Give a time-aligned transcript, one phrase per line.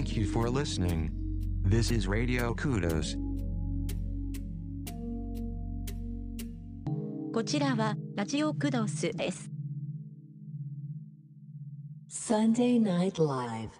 [0.00, 1.10] Thank you for listening.
[1.62, 3.16] This is Radio Kudos.
[7.32, 9.50] こちらはラジオクドスです。
[12.08, 13.79] Sunday Night Live.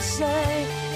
[0.00, 0.89] say,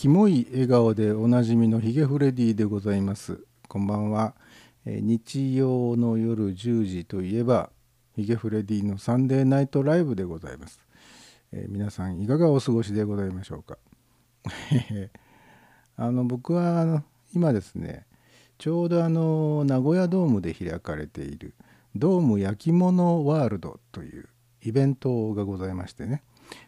[0.00, 3.44] キモい笑顔でおなじみのヒゲフレディでございます。
[3.68, 4.34] こんばんは。
[4.86, 7.68] えー日曜の夜10時といえば、
[8.16, 10.80] ヒゲフレディのサンデーナイトライブでございます。
[11.52, 13.76] えー皆さんいかがお過ごしでございましょうか？
[15.98, 17.04] あの僕はあの
[17.34, 18.06] 今ですね、
[18.56, 21.52] ちょうどあの名古屋ドームで開かれている
[21.94, 24.30] ドーム焼き物ワールドという
[24.62, 26.22] イベントがございましてね。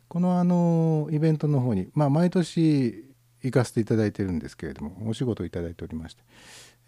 [0.09, 3.11] このあのイベントの方に、まあ、毎年
[3.43, 6.23] 行かせていただいてるんですけれどもお仕事をいただいておりまして、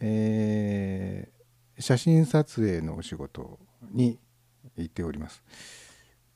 [0.00, 1.34] えー
[1.76, 3.58] 写真撮影のお仕事
[3.90, 4.20] に
[4.76, 5.42] 行っております、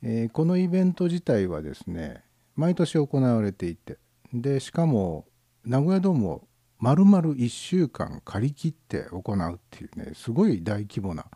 [0.02, 2.24] えーこのイベント自体はですね
[2.56, 3.98] 毎年行われていて
[4.32, 5.26] でしかも
[5.64, 6.48] 名古屋ドームを
[6.80, 11.26] 丸々1週間借り切って行うっていうねすごい大規模な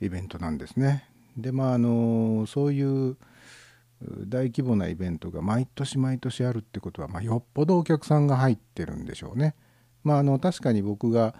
[0.00, 1.08] イベントなんですね。
[1.36, 3.16] でまああのそういう
[4.00, 9.54] 大規模なイベントが毎年毎年あるってことは、まあ、よっぽどお客さんが入ってるんでしょうね。
[10.04, 11.34] まあ、あの確かに僕が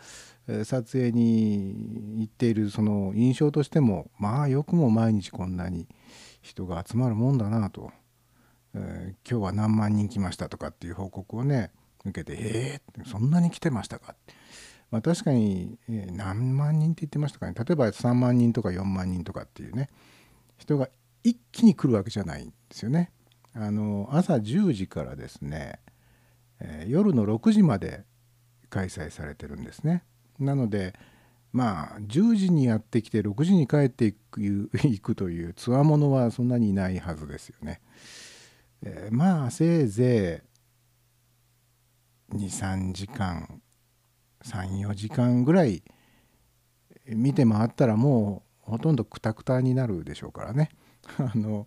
[0.64, 5.86] 撮影に行っているその印象としてもまあよくも毎日こんなに
[6.42, 7.92] 人が集まるもんだなと。
[8.74, 11.70] えー今日は何万人来ましたとかっていう報告をね
[12.04, 14.12] 受けてえー、そんなに来てましたか。
[14.12, 14.34] って、
[14.90, 17.54] まあ、確かに、えー何万人って言ってましたかね。
[17.54, 19.88] 例えば3万人とか4万人とかっていうね
[20.56, 20.88] 人が
[21.28, 23.10] 一気に来るわけじゃないんですよね。
[23.54, 25.80] あの朝10時からですね、
[26.60, 28.04] えー夜の6時まで
[28.70, 30.04] 開催されてるんですね。
[30.38, 30.94] なので
[31.52, 37.80] まあ10時にやってきて6時に帰っていく行くというつわものはそんなにいないはずですよね。
[38.82, 40.42] えーまあせいぜ
[42.32, 43.60] い23時間
[44.44, 45.82] 34時間ぐらい
[47.06, 50.70] 見て回ったらもうほとんどクタクタになるでしょうからね。
[51.18, 51.66] あの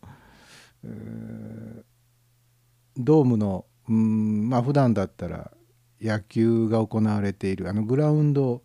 [2.98, 5.52] ドームのうんまあ普段だったら
[6.00, 8.64] 野球が行われているあのグラウンド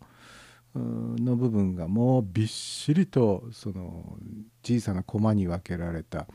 [0.75, 4.17] の部分がもうびっしりとその
[4.63, 6.27] 小さなコマに分けられた、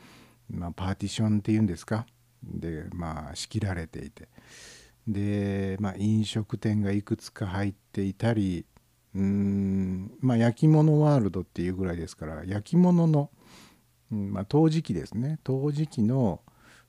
[0.49, 2.05] まあ、パーティションっていうんですか？
[2.43, 4.27] でまあ仕切られていて。
[5.07, 8.65] で、まあ、飲食店がいくつか入っていたり
[9.13, 13.29] うーんまあ焼き物ワールドっていうぐらいですから焼き物の、
[14.11, 15.39] うんまあ、陶磁器ですね。
[15.43, 16.41] 陶磁器の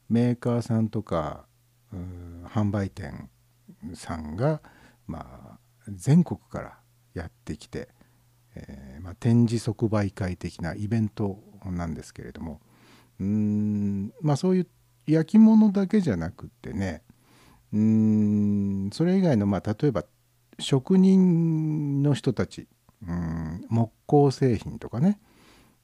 [0.08, 1.46] メーカーさんとか
[1.92, 3.30] うん販売店
[3.94, 4.60] さんが、
[5.06, 5.58] まあ、
[5.88, 6.78] 全国から
[7.14, 7.88] やってきて、
[8.54, 12.60] えーまあ、展示即売会的なイベントなんですけれども
[13.20, 14.66] うんまあそういう
[15.06, 17.02] 焼き物だけじゃなくてね
[17.72, 20.04] うんそれ以外のまあ例えば
[20.58, 22.68] 職人の人たち
[23.06, 25.18] うん木工製品とかね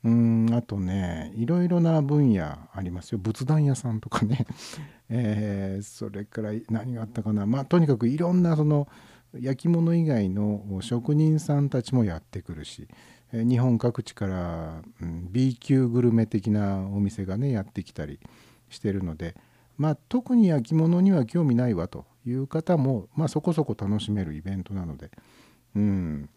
[0.03, 3.19] うんあとねいろいろな分野ありますよ。
[3.19, 4.47] 仏壇屋さんとかね、
[5.11, 7.47] えーそれから何があったかな。
[7.47, 8.89] まあとにかくいろんなその
[9.39, 12.89] 焼き物以外の職人さんたちもやってくるし、
[13.33, 18.19] え日本各地から、うん B 級グルメ的なお店がねやってきたり
[18.71, 19.37] してるので
[19.77, 25.11] まあ特に焼き物には興味ないわという方も、まあ、そこそこ楽しめるイベントなので
[25.77, 26.31] うん。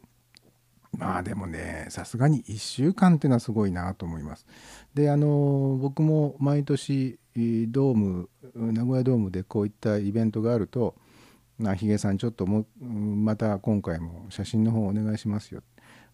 [0.97, 4.45] まあでもねさすがに1週間っていうのはすごいなと思います。
[4.93, 10.95] であの僕も毎年ドーム名古屋ドームでこういったイベントがあると
[11.57, 15.63] 「なヒゲさんちょっともまた今回も写真の方お願いしますよ」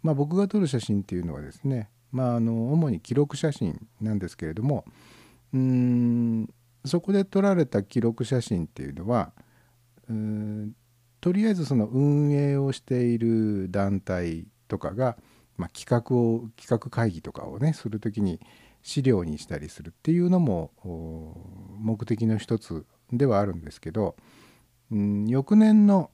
[0.01, 4.85] まあ僕が撮る写真っていうのはですねまああの主に記録写真なんですけれども
[5.53, 6.49] うん
[6.85, 9.33] そこで撮られた記録写真っていうのは
[10.07, 10.75] うーん
[11.19, 15.17] とりあえずその運営をしている団体とかが、
[15.57, 18.39] まあ、企画を企画会議とかをねする時に
[18.81, 20.71] 資料にしたりするっていうのも
[21.81, 24.15] 目的の一つではあるんですけど、
[24.89, 26.11] うん、翌年の、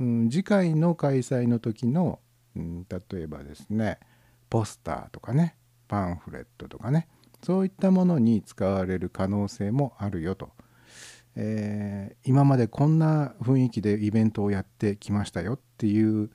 [0.00, 2.18] うん、次回の開催の時の、
[2.56, 4.00] うん、例えばですね
[4.50, 5.54] ポスターとかね
[5.86, 7.06] パンフレットとかね
[7.44, 10.50] そういったものに使われる可能性もあるよと。
[11.34, 16.30] えー今までこんな雰囲気でイベントをやってきましたよっていう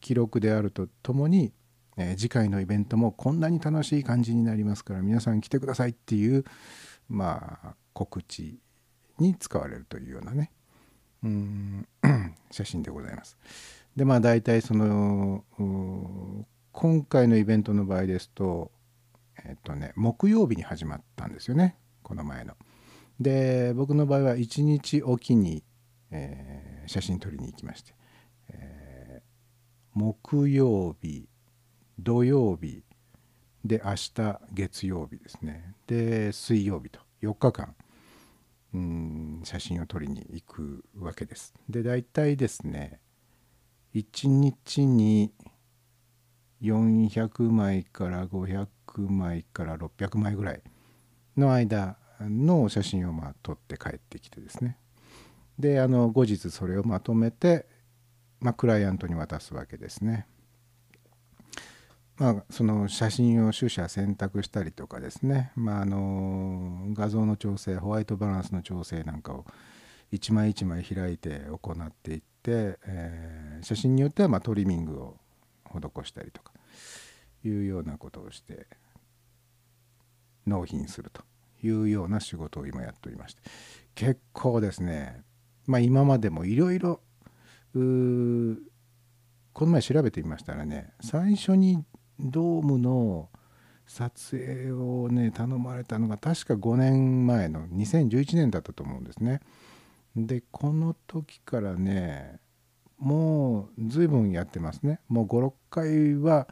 [0.00, 1.52] 記録であるとともに、
[1.96, 6.44] えー次回のイベントもこんなに楽しい感じになりますから皆さん来てくださいっていう
[7.08, 8.58] まあ告知
[9.18, 10.52] に使われるというようなね
[11.24, 11.88] うん
[12.50, 13.36] 写真でございます。
[13.96, 15.44] でまあ大体その
[16.72, 18.70] 今回のイベントの場合ですと
[19.42, 22.54] えっとね木曜日に始まったんですよねこの前の。
[23.18, 25.64] で僕の場合は1日おきに、
[26.10, 27.95] えー写真撮りに行きまして、
[29.96, 31.26] 木曜日
[31.98, 32.82] 土曜日
[33.64, 37.74] で明日月曜日ですねで水曜日と4日間
[38.74, 41.54] うん写真を撮りに行くわけです。
[41.70, 43.00] で大体ですね
[43.94, 45.32] 1日に
[46.60, 48.66] 400枚から500
[49.08, 50.62] 枚から600枚ぐらい
[51.38, 54.76] の間の写真をまあ撮って帰ってきてですね
[55.58, 57.66] であの後日それをまとめて、
[58.40, 60.26] まあ、クライアントに渡すわけですね。
[62.18, 69.44] まあ、その写真を取捨選択したりとかですね、まあ、あの画像の調整ホワイトバランスの調整なんかを
[70.10, 75.16] 一枚一枚開いて行っていって、えー写真によってはまあトリミングを
[75.64, 76.52] 施したりとか
[77.42, 78.66] いうようなことをして
[80.46, 81.22] 納品すると
[81.62, 83.42] いうような仕事を今やっておりまして。
[83.94, 85.22] 結構ですね。
[85.66, 87.00] まあ今までもいろいろ
[89.52, 91.84] この前調べてみましたらね最初に
[92.18, 93.28] ドームの
[93.86, 99.40] 撮影をね頼まれたのが確か5年前の2011年だったと思うんですね。
[100.16, 102.40] でこの時からね
[102.98, 105.00] もう随分やってますね。
[105.08, 106.48] もう56回は、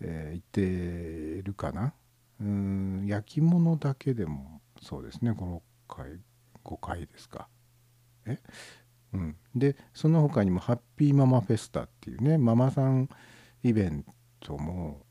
[0.00, 1.92] えー行ってるかな。
[2.40, 6.20] うん焼き物だけでもそうですね56回
[6.64, 7.48] 5回ですか。
[8.24, 8.38] え？
[9.12, 9.36] うん。
[9.54, 13.08] でその他にもハッピーママフェスタっていうねママさん
[13.62, 14.04] イベン
[14.40, 15.02] トも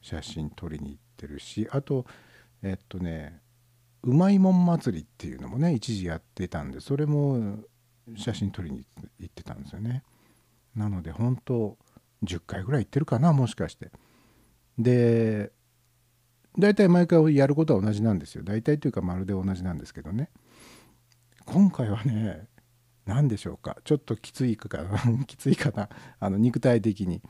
[0.00, 2.06] 写真撮りに行ってるしあと
[2.62, 3.40] えっとね
[4.02, 7.58] うまいもん祭りっていうのもね一時やってたんでそれも
[8.16, 8.86] 写真撮りに
[9.18, 10.04] 行ってたんですよね。
[10.76, 11.76] なので本当
[12.22, 13.90] 10回ぐらい行ってるかなもしかして。
[14.78, 15.50] で
[16.58, 18.44] 大体毎回やることは同じなんですよ。
[18.44, 20.30] 大体というかまるで同じなんですけどね。
[21.44, 22.46] 今回はね
[23.06, 23.76] 何でしょうか？
[23.84, 24.98] ちょっときついかな？
[25.24, 25.88] きついかな？
[26.18, 27.22] あの肉体的に、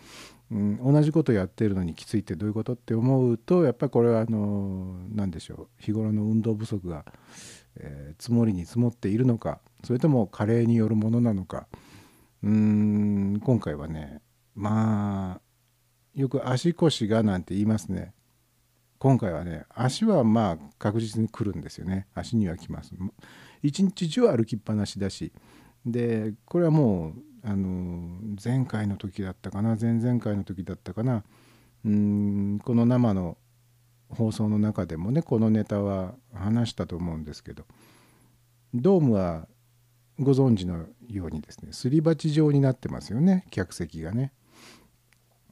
[0.51, 5.83] うん、同じことやってるのにきついってどういうことって思うとやっぱりこれはあの何でしょう？
[5.83, 7.05] 日頃の運動不足が、
[7.77, 11.69] えー、積もりに積もっているのかそれとも加齢によるものなのか。
[12.43, 14.21] うーん今回はね
[14.55, 15.41] まあ
[16.15, 18.15] よく足腰がなんて言いますね。
[18.99, 22.07] 今回はね足はまあ確実に来るんですよね。
[22.15, 22.95] 足には来ます。
[23.63, 25.33] 一日中歩きっぱなしだし
[25.87, 27.13] でこれはもう
[27.45, 31.23] あの前回の時だったかな前々回の時だったかな
[31.85, 33.39] うんこの生の
[34.09, 37.65] 放送の中でもねこのネタは話したと思うんですけど
[38.75, 39.47] ドームは
[40.19, 44.33] ご存知のようにですねすり鉢状になってますよね客席がね。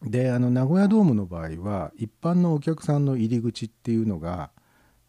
[0.02, 4.50] であの名古屋ドームの場合は一般のお客さんの入り口っていうのが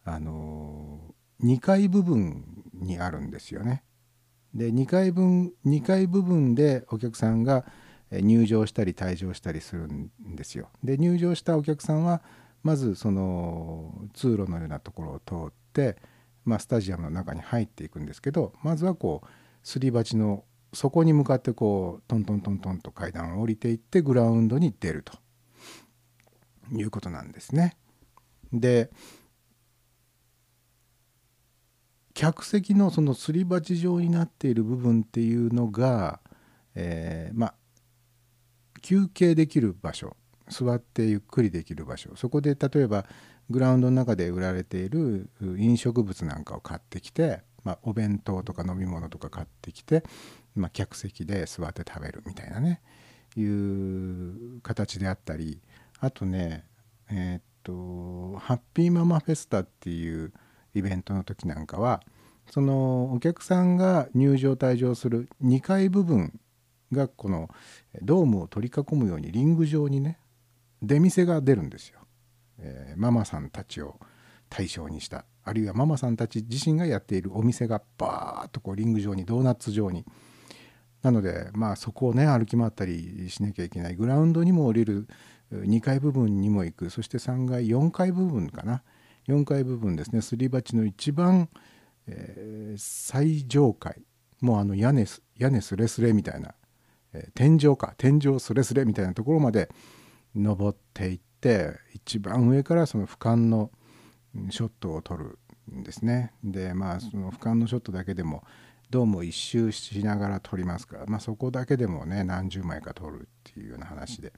[0.05, 1.01] あの
[1.43, 3.83] 2階部分にあるんですよね。
[4.55, 7.65] で2階分2階部分でお客さんが
[8.11, 10.69] 入場したり退場したりするんですよ。
[10.83, 12.21] で入場したお客さんは
[12.63, 15.97] まずその通路のようなところを通って、
[16.45, 19.27] まあ、スタジアムの中に入っていくんですけどまずはこう
[19.61, 25.13] すり鉢の底に向かってこうトントントントンと階段を降りていってグラウンドに出ると
[26.71, 27.77] いうことなんですね。
[28.53, 28.89] で
[32.15, 36.21] 客席のそのすり鉢状になっている部分っていうのが、
[36.73, 37.53] えー、まあ
[38.81, 40.15] 休憩できる場所
[40.47, 42.15] 座ってゆっくりできる場所。
[42.15, 43.05] そこで例えば
[43.49, 50.03] グラウンドの中で売られている飲食物なんかを買ってきて、まあ、お弁当とか飲み物とか買ってきて、
[50.55, 52.81] まあ、客席で座って食べるみたいなね
[53.35, 55.61] いう形であったり
[55.99, 56.63] あとね
[57.11, 60.31] えー、っとハッピーママフェスタっていう
[60.75, 62.01] イベントの時なんかは
[62.51, 66.39] そのお客さんが入場退場する2階部分
[66.91, 67.49] がこの
[68.01, 70.19] ドームを取り囲むようにリング上にね
[70.81, 71.99] 出店が出るんですよ、
[72.59, 73.99] えー、ママさんたちを
[74.49, 80.03] 対象にしたあるいはママさんたち自身がやっているお店がバーッとこうリング上にドーナツ状に。
[81.03, 83.95] なのでまあそこをね歩き回ったりしなきゃいけない。
[83.95, 85.07] グラウンドにも降りる
[85.51, 86.89] 2階部分にも行く。
[86.89, 88.81] そして3階4階部分かな。
[89.27, 90.21] 4階部分ですね。
[90.21, 91.49] すり鉢の一番、
[92.07, 94.01] えー、最上階。
[94.41, 95.05] もうあの屋根
[95.37, 96.53] 屋根すれすれみたいな、
[97.13, 97.93] えー、天井か。
[97.97, 99.69] 天井すれすれみたいなところまで
[100.35, 103.71] 登っていって一番上からその俯瞰の
[104.49, 105.39] ショットを撮る
[105.73, 106.33] んですね。
[106.43, 108.43] でまあその俯瞰のショットだけでも
[108.89, 114.33] ドームを一周しながら撮りますから、まあ、そこだけでもね何十枚か撮るっていうような話で。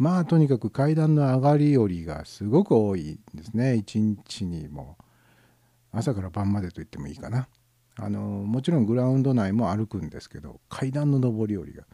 [0.00, 3.74] まあとにかく階段の上がり下りがすごく多いんですね。
[3.74, 4.96] 一日にも。
[5.92, 7.48] 朝から晩までと言ってもいいかな。
[7.96, 11.84] あのもちろんグラウンド内も歩くんですけど階段の上り下りが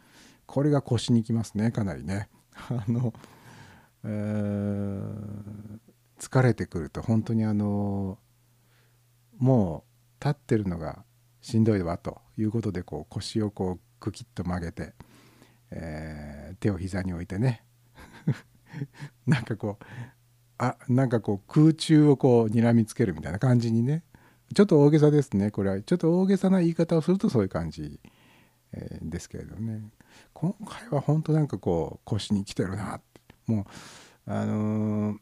[0.45, 2.29] これが腰にきますねかなりね。
[2.69, 3.13] あの、
[4.05, 5.79] えー、
[6.17, 8.17] 疲れてくると本当にあの
[9.37, 9.83] も
[10.21, 11.03] う立ってるのが
[11.41, 14.93] しんどいわということでこう腰をこうクキッと曲げて、
[15.71, 17.66] えー、手を膝に置いてね
[19.25, 19.85] なんかこう
[20.57, 24.03] あなんかこう空中をこう睨みつけるみたいな感じにね。
[24.55, 25.81] ちょっと大げさですねこれは。
[25.81, 27.99] ちょっと大げさな言い方をするとそういう感じ、
[28.71, 29.83] えー、ですけれどね。
[30.33, 33.21] 今回は本当なんかこう腰に来てるなって。
[33.45, 33.67] も
[34.27, 35.17] うあのー、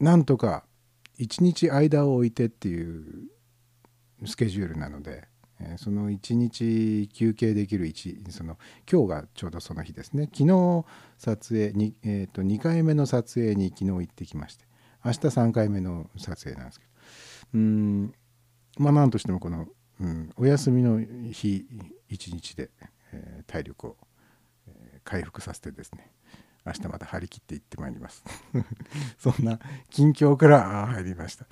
[0.00, 0.64] なんとか
[1.18, 3.28] 一日間を置いてっていう
[4.24, 5.29] スケジュールなので。
[5.60, 8.58] えその1日休憩できる1その
[8.90, 10.24] 今日がちょうどその日ですね。
[10.32, 10.84] 昨日
[11.18, 14.64] 撮影に、えー、と2回目の撮影に昨日行ってきまして
[15.04, 16.90] 明日3回目の撮影なんですけど。
[17.54, 18.14] うん
[18.78, 19.66] まあ何としてもこの、
[20.00, 21.66] うん、お休みの日
[22.10, 22.70] 1日で、
[23.12, 23.96] えー、体力を、
[24.68, 26.10] え、回復させてですね
[26.66, 28.22] 明日また張り切って行ってまいります。
[29.18, 29.58] そんな
[29.90, 31.46] 近況から入りました、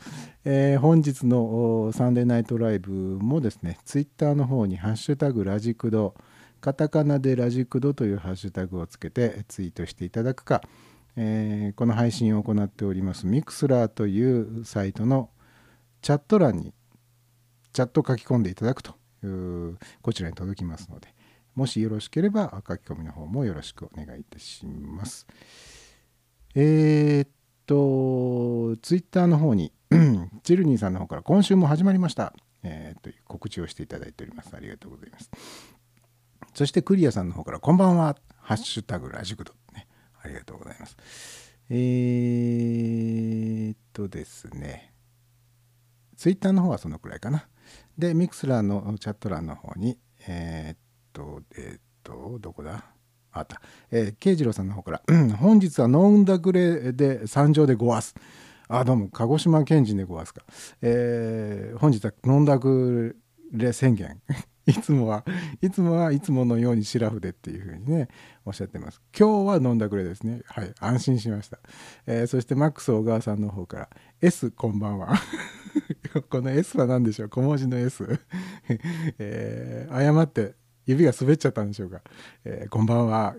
[0.44, 6.14] えー、本日のサンデーナイトライブもですねツイッターの方に「ハッシュタグラジクド」
[6.60, 10.60] カタカナでラジクドというハッシュタグをつけてツイートしていただくか、
[11.16, 15.30] えー、この配信を行っております Mixlr というサイトの
[16.02, 16.74] チャット欄に
[17.72, 21.14] チャット書き込んでいただくというこちらに届きますので
[21.58, 25.26] もしよろしければ書き込みの方もよろしくお願いいたします。
[26.54, 27.30] えー、っ
[27.66, 29.72] とツイッターの方に
[30.44, 34.54] チルニーさんの方から今週も始まりました、えー、と告知をしていただいております。
[34.54, 35.32] ありがとうございます。
[36.54, 39.88] そしてクリアさんの方からこんばんはハッシュタグラジクドね
[40.22, 40.96] ありがとうございます。
[41.70, 44.94] えー、っとですね
[46.16, 47.48] ツイッターの方はそのくらいかな。
[47.98, 49.98] で、ミクスラーのチャット欄の方に、
[50.28, 50.78] えー、っ
[51.18, 52.84] と、え、っと、どこだ？
[53.32, 53.60] あった。
[53.90, 55.02] えー、慶次郎さんの方から、
[55.36, 58.14] 本日は飲んだくれで参上でごわす。
[58.68, 60.42] あ、どうも、鹿児島県人でごわすか。
[60.80, 63.16] えー、本日は飲んだく
[63.52, 64.20] れ宣言。
[64.66, 65.24] いつもは
[65.62, 68.08] いつもはいつものようにシラフでっていうふうにね
[68.44, 69.00] おっしゃってます。
[69.18, 70.42] 今日は飲んだくれですね。
[70.44, 70.74] はい。
[70.78, 71.58] 安心しました、
[72.06, 73.88] えー、そしてマックス小川さんの方から。
[74.20, 75.14] S こんばんは。
[76.28, 77.28] この S は何でしょう？
[77.30, 78.20] 小文字の S、
[79.18, 80.54] えー、誤って
[80.88, 82.00] 指が滑っちゃったんでしょうか、
[82.44, 83.34] えー、こんばんは、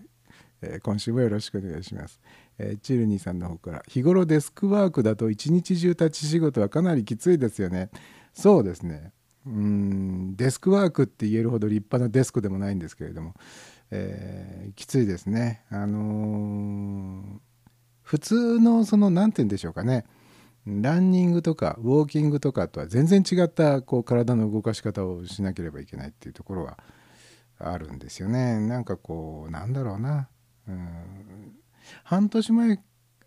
[0.62, 2.22] えー、今週もよろしくお願いします、
[2.60, 7.90] えチルニーさんの方から日頃デスクワークだと一日中立ち仕事はかなりきついですよね。
[8.34, 9.12] そうですね。
[9.48, 13.34] うんデスクワークって言えるほど立派なデスクでもないんですけれども、
[13.90, 15.64] えー、きついですね。
[15.72, 17.40] あのー、
[18.04, 20.06] 普通のその何て言うんでしょうかね。
[20.68, 26.78] ランニングとかウォーキングとかとは全然違ったこう体の動かし方をしなければいけないっていうところは
[27.60, 28.60] あるんですよね。
[28.60, 30.30] なんかこうなんだろうな、
[30.68, 31.56] うん、
[32.04, 32.80] 半年前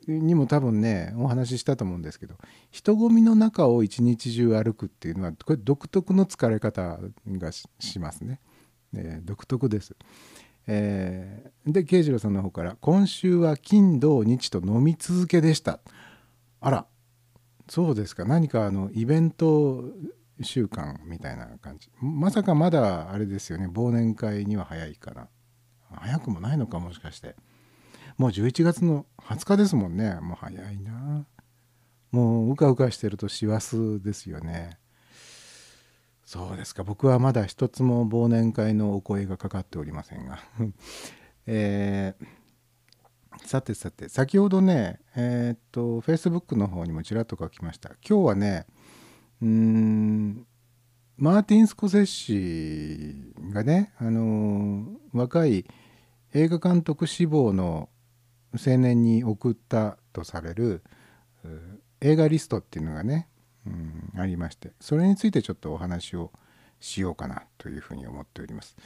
[0.08, 2.36] にも多分ねお話ししたと思うんですけど
[2.70, 7.68] 人混みの中を一日中歩くっていうのはこれ独特の疲れ方がし
[7.98, 8.40] ますね、
[8.94, 9.94] えー、独特です。
[10.66, 15.80] えー、で慶次郎さんの方から「今週は金土日と飲み続けでした」
[16.60, 16.86] あら
[17.68, 18.24] そうですか。
[18.24, 19.84] 何かあのイベント
[20.44, 21.90] 習慣みたいな感じ。
[22.00, 23.66] まさかまだあれですよね。
[23.66, 25.28] 忘年会には早いかな。
[25.94, 27.36] 早くもないのかもしかして。
[28.16, 30.14] もう11月の20日ですもんね。
[30.20, 31.26] もう早いな。
[32.10, 34.78] もううかうかしてると師走ですよね。
[36.24, 36.84] そうですか。
[36.84, 40.40] 僕はまだ一つも忘年会のお声がかかっておりませんが。
[41.46, 47.90] えー、さてさて先ほどねえー、っと Facebook の方にもちらっと書きました。
[48.08, 48.66] 今日はね
[49.42, 50.46] うん
[51.16, 53.14] マーティン・スコセッシ
[53.52, 55.66] がねあの若い
[56.32, 57.88] 映画監督志望の
[58.54, 60.82] 青年に送ったとされる
[62.00, 63.28] 映画リストっていうのがね、
[63.66, 66.30] うん、ありましてそれについてちょっとお話を
[66.80, 68.76] しようかなというふうに思っております。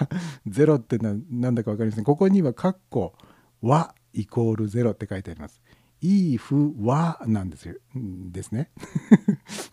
[0.48, 2.04] 0ってなんだか分かりません。
[2.04, 3.14] ここにはカッコ
[3.62, 5.62] 和イコール0って書いてあります。
[6.02, 7.76] イーフはなんですよ。
[7.96, 8.72] ですね、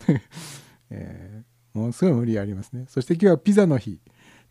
[0.91, 2.85] えー、ものすごい無理ありますね。
[2.87, 3.99] そして今日はピザの日。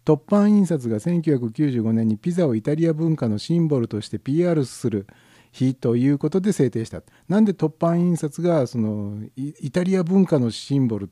[0.04, 5.06] 突版印刷が1995年にピザをイタリア文化のシンボルとして PR する
[5.52, 7.02] 日ということで制定した。
[7.28, 11.10] なんで突版印刷がそのイタリア文化のシンボル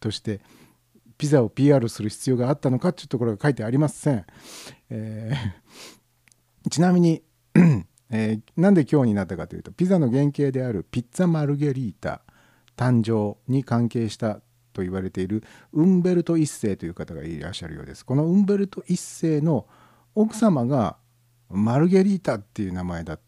[0.00, 0.40] として
[1.22, 4.26] ピザを PR する必要があったのかというところが書いてありません、
[4.90, 7.22] えー、 ちなみに
[8.14, 12.22] えー、なんで今日になったかというとピザの原型であるピッツァマルゲリータ
[12.76, 14.40] 誕生に関係した
[14.72, 18.04] と言われているウンベルト1世という方がいらっしゃるようです。
[18.04, 18.96] このウンベルト1
[19.36, 19.66] 世の
[20.14, 20.96] 奥様が
[21.48, 23.20] マルゲリータっていう名前だっ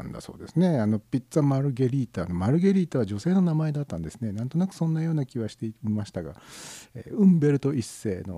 [0.00, 0.78] ったんだそうですね。
[0.80, 4.32] あのピッツァマルゲリータのマルゲリータは女性の名前だったんですね。
[4.32, 6.34] なんとなくそんなような気はしていましたが、
[6.94, 8.36] えウンベルト一世の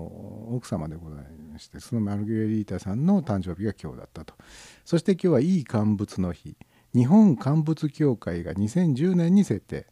[0.51, 4.35] 奥様でございましてそのマルゲリータさんの誕生日が今日だったと。
[4.85, 6.55] そして今日はいい乾物の日。
[6.93, 9.87] 日本乾物協会が2010年に設定、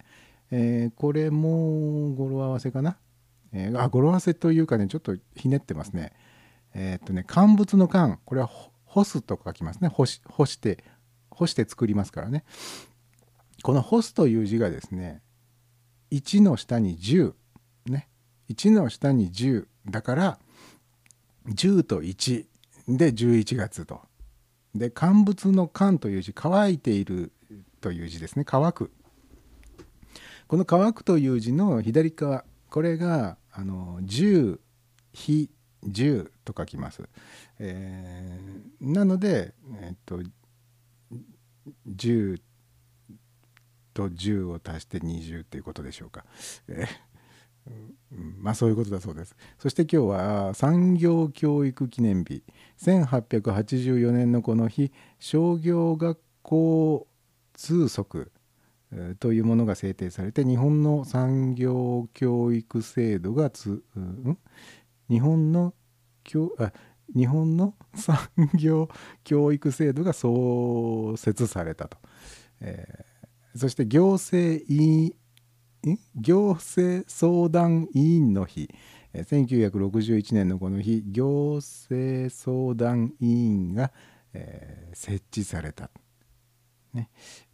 [0.51, 2.97] えーこれも語呂合わせかな、
[3.51, 6.13] えーあ語呂合わせというかねちょっとひねってますね。
[6.73, 8.49] えーっとね乾物の乾これは
[8.85, 9.89] 干すと書きますね。
[9.89, 10.83] 干し干して
[11.35, 12.43] 干して作りますからね。
[13.63, 15.21] この干すという字がですね
[16.11, 17.33] 1の下に10
[17.87, 18.07] ね。
[18.49, 20.39] 1の下に10だから
[21.47, 22.45] 10と1
[22.87, 24.01] で11月と。
[24.73, 27.31] で乾物の乾という字乾いている
[27.79, 28.43] という字ですね。
[28.45, 28.91] 乾く。
[30.47, 34.59] この乾くという字の左側これがあの10
[35.13, 35.49] 非
[35.87, 37.07] 10と書きます、
[37.59, 40.21] えーなのでえっと
[41.87, 42.41] 10
[43.93, 46.25] と10を足して20っていうことでしょうか。
[46.67, 46.85] え
[48.11, 49.35] まあそういうことだそうです。
[49.57, 52.43] そして今日は産業教育記念日
[52.79, 57.07] 1884年のこの日商業学校
[57.53, 58.31] 通則
[59.19, 64.37] というものが制定されて日本の産業教育制度がつ、うん、
[65.09, 65.73] 日本の
[66.23, 66.71] 教あ
[67.15, 68.17] 日本の産
[68.55, 68.89] 業
[69.23, 71.97] 教育制度が創設されたと、
[72.61, 73.15] えー
[73.57, 75.13] そして行政委
[75.83, 78.69] 員行政相談委員の日。
[79.13, 83.91] えー1961年のこの日行政相談委員が、
[84.33, 85.89] えー設置された、
[86.93, 87.09] ね。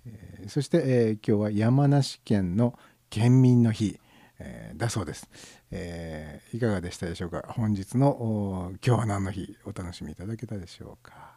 [0.05, 2.77] えーそして、え今日は山梨県の
[3.11, 3.99] 県民の日、
[4.39, 5.29] えだそうです、
[5.71, 11.31] えーいかがでしたでしょうか本日の今日は何の日お楽しみいただけたでしょうか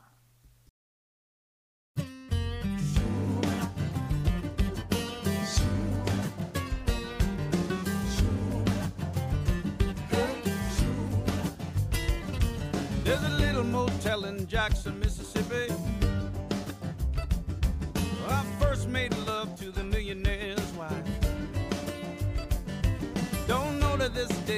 [13.05, 15.94] There's a little motel in Jackson, Mississippi.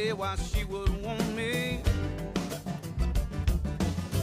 [0.08, 1.80] To why she would want me.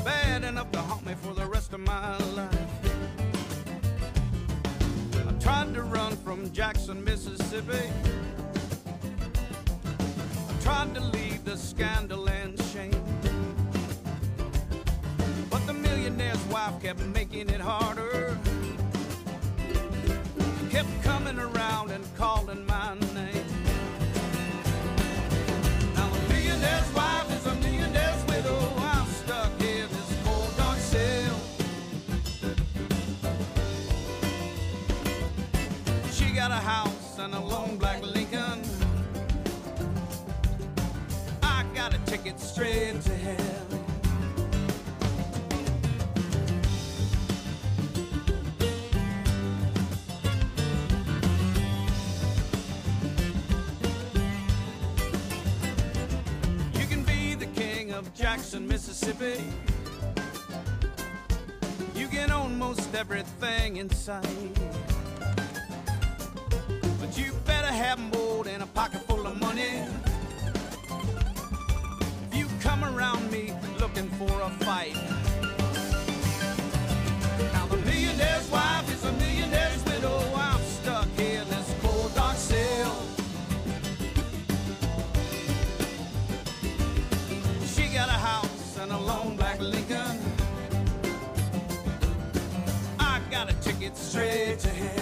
[0.05, 2.67] Bad enough to haunt me for the rest of my life.
[5.27, 7.91] I tried to run from Jackson, Mississippi.
[10.49, 13.03] I tried to leave the scandal and shame.
[15.49, 18.37] But the millionaire's wife kept making it harder.
[20.69, 22.72] Kept coming around and calling my
[42.23, 43.35] a ticket straight to hell.
[56.73, 59.43] You can be the king of Jackson, Mississippi.
[61.95, 64.25] You can own most everything in sight.
[66.99, 70.02] But you better have more than a pocket full of money.
[73.03, 74.95] Around me looking for a fight.
[77.53, 80.19] Now the millionaire's wife is a millionaire's widow.
[80.35, 82.95] I'm stuck in this cold dark cell.
[87.73, 90.17] She got a house and a long black Lincoln.
[92.99, 94.92] I got a ticket straight to hell.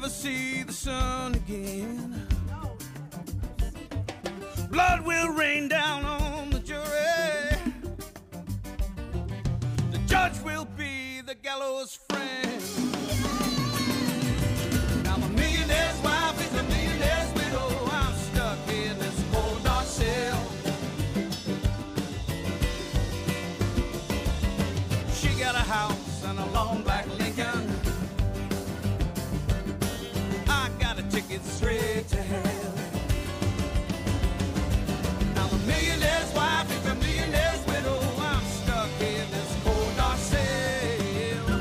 [0.00, 2.24] never see the sun again.
[4.70, 7.58] Blood will rain down on the jury.
[9.90, 12.62] The judge will be the gallows friend.
[15.02, 17.88] Now I'm a millionaire's wife is a millionaire's widow.
[17.90, 20.40] I'm stuck in this cold dark cell.
[25.12, 26.97] She got a house and a long black
[31.44, 32.74] straight to hell.
[35.36, 41.60] I'm a millionaire's wife, if a millionaire's widow, I'm stuck in this cold dark cell.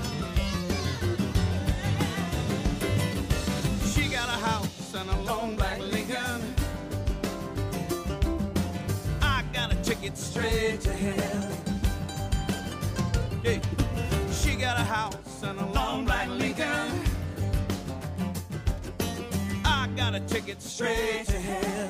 [3.91, 6.55] She got a house and a long black Lincoln.
[9.21, 9.71] I got
[10.17, 11.36] straight to hell.
[20.27, 21.89] Ticket straight to hell.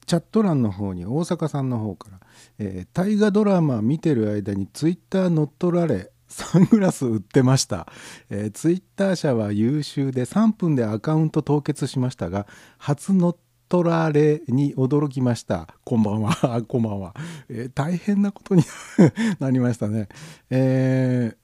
[0.06, 2.13] チャット欄の方に大阪さんの方から、
[2.58, 7.86] えー大河ドラマ見てる間にツイッター乗っ取られ サングラス売ってました、
[8.30, 12.46] えーツイッター社は優秀で3分でアカウント凍結しましたが
[12.78, 13.36] 初乗っ
[13.68, 15.66] 取られに驚きました。
[15.84, 16.62] こんばんは。
[16.68, 17.14] こんばんは、
[17.48, 18.62] えー大変なことに
[19.40, 20.08] なりましたね。
[20.50, 21.36] え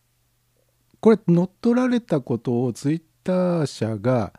[1.00, 4.32] これ乗っ取られたことをツイッター社が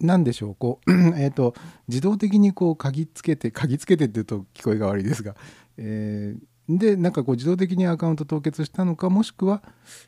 [0.00, 1.54] なんでしょうこう えーと
[1.88, 5.34] 自動的にこう鍵つけて鍵つけてって言うと聞こえが悪いですが、
[5.76, 9.62] えーでなんかこう自動的にアカウント凍結したのかもしくは、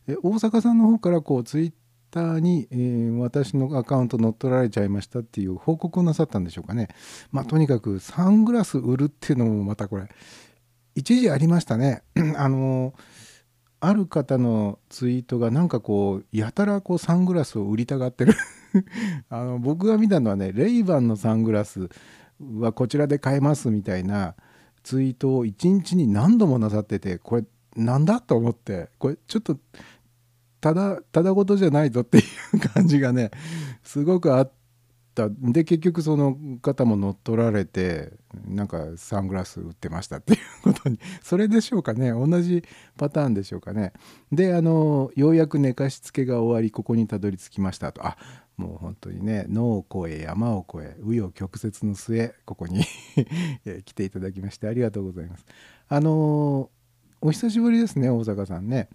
[0.07, 1.73] え大阪さんの方からこうツイッ
[2.11, 6.89] ターに、えー私のアカウント乗っ取られちゃいましたっていう報告をなさったんでしょうかね。
[7.33, 10.09] まあとにかくサングラス売るっていうのもまたこれ
[10.95, 12.03] 一時ありましたね。
[12.37, 12.93] あの
[13.81, 18.35] ある方のツイートがなんかこうやたらこうサングラスを売りたがってる
[19.29, 21.89] あの僕が見たのはねレイバンのサングラス
[22.59, 24.35] はこちらで買えますみたいな
[24.83, 27.45] ツイートを一日に何度もなさっててこれ
[27.77, 29.59] なんだと思ってこれちょっと
[30.61, 32.23] ただただ事じゃないぞってい
[32.55, 33.31] う感じがね
[33.83, 35.29] すごくあった。
[35.29, 38.13] で結局その方も乗っ取られて
[38.47, 40.99] なんかサングラス売ってましたっていうことに。
[41.23, 42.13] それでしょうかね。
[42.13, 42.63] 同じ
[42.97, 43.93] パターンでしょうかね。
[44.31, 48.07] であのようやく寝かしつけが終わりここにたどり着きましたと。
[48.07, 48.17] あ
[48.61, 52.85] もう本当にね野を越え山を越え紆余曲折の末ここに
[53.85, 55.47] 来ていただきましてありがとうございます。
[55.89, 56.71] あの
[57.23, 58.89] お久しぶりですね大阪さんね。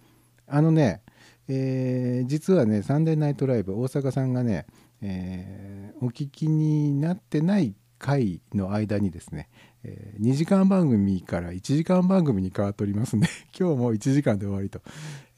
[0.46, 1.02] あのね
[1.48, 4.66] えー実はね「サンデーナイトライブ」大阪さんがね、
[5.02, 9.48] えーお聞きになってない回の間にですね、
[9.82, 14.82] え2時間番組から1時間番組に変わっておりますんで 今日も1時間で終わりと、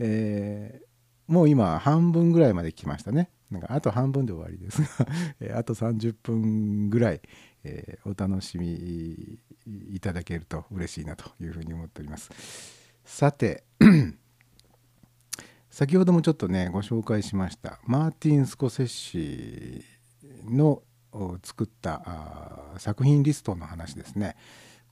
[0.01, 0.89] えー
[1.33, 3.31] もう今半分ぐらいまで来ましたね。
[3.51, 4.89] なんかあと半分で終わりですが、
[5.59, 7.21] あと30分ぐらい、
[7.65, 9.39] えーお楽しみ
[9.95, 12.31] いただけると嬉しいなというふうに思っております。
[13.05, 13.65] さて
[15.71, 19.85] 先ほどもちょっとねご紹介しましたマーティン・スコセッシ
[20.45, 20.83] の
[21.43, 24.37] 作った作品リストの話ですね。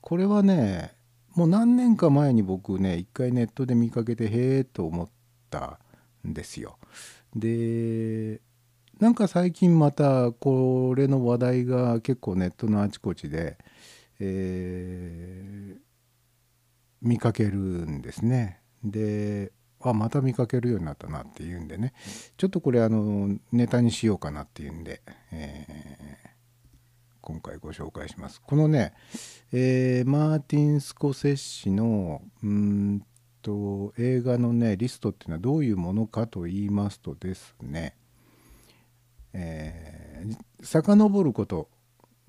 [0.01, 0.95] これはね
[1.35, 5.09] もう何年か前に僕ね一回ネットで見かけてへえと思っ
[5.49, 5.79] た
[6.27, 6.77] んですよ。
[7.35, 8.41] で
[8.99, 13.57] なんか最近またこれの話題が結構ネットのあちこちで、
[14.19, 15.87] えー
[16.99, 18.59] 見かけるんですね。
[18.83, 21.93] であまた見かけるようになったなっていうんでね。
[22.37, 26.27] ちょっとこれあのネタにしようかなっていうんで、えー
[27.21, 28.41] 今回ご紹介します。
[28.41, 28.93] このね、
[29.51, 33.03] えーマーティン・スコセッシのうん
[33.43, 37.95] と映画のねリストっていうのはどういうものかと言いますとですね
[39.37, 41.69] えー遡ること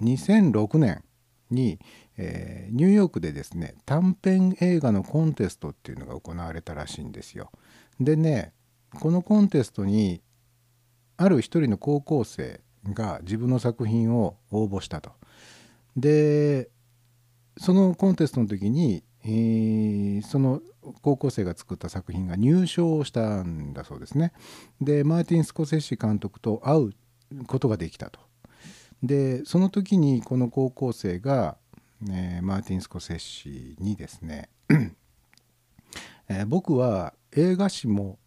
[0.03, 1.03] 2006年
[1.51, 1.79] に、
[2.18, 7.51] えーニューヨークでですね短編映画のコンテストっていうのが行われたらしいんですよ。
[7.99, 8.53] でね
[9.01, 10.21] このコンテストに
[11.16, 15.12] ある一人の高校生が自分の作品を応募したと。
[15.97, 16.68] で
[17.57, 20.61] そのコンテストの時に、えーその
[21.02, 24.33] 高校生が作った作品が入賞したんだそうですね。
[24.81, 26.90] でマーティン・スコセッシ監督と会う
[27.46, 28.20] ことができたと。
[29.02, 31.57] でその時にこの高校生が、
[32.11, 34.48] えーマーティン・スコセッシにですね、
[36.28, 38.18] えー僕は映画史も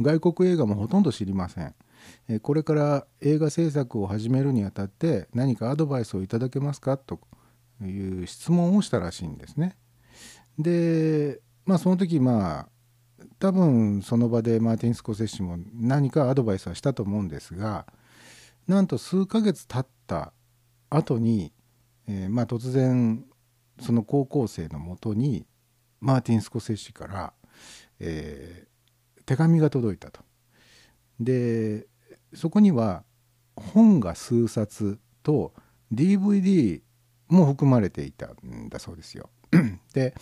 [0.00, 1.74] 外国映画もほとんど知りません。
[2.28, 7.20] えこれから映画制作を始めるにあたって何かアドバイスをいただけますかと
[7.80, 9.76] いう質問をしたらしいんですね。
[10.58, 12.68] でまあその時まあ
[13.38, 17.86] 多分その場でマーティン・スコセッシも何かアドバイスはしたと思うんですが
[18.68, 20.32] なんと数ヶ月経った
[20.90, 21.52] 後に、
[22.06, 23.24] えーまあ、突然
[23.80, 25.46] その高校生のもとに
[26.00, 27.32] マーティン・スコセッシから、
[27.98, 28.72] えー
[29.24, 30.20] 手紙が届いたと。
[31.20, 31.86] で
[32.34, 33.04] そこには
[33.56, 35.52] 本が数冊と
[35.92, 36.80] DVD
[37.28, 39.30] も含まれていたんだそうですよ。
[39.94, 40.14] で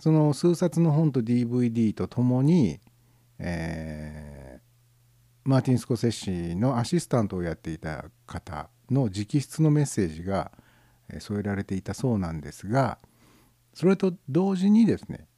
[0.00, 2.80] その数冊の本と DVD とともに、
[3.38, 4.36] えー
[5.46, 10.50] マーティン・スコセッシのアシスタントをやっていた方の直筆のメッセージが
[11.20, 12.98] 添えられていたそうなんですが
[13.72, 15.28] それと同時にですね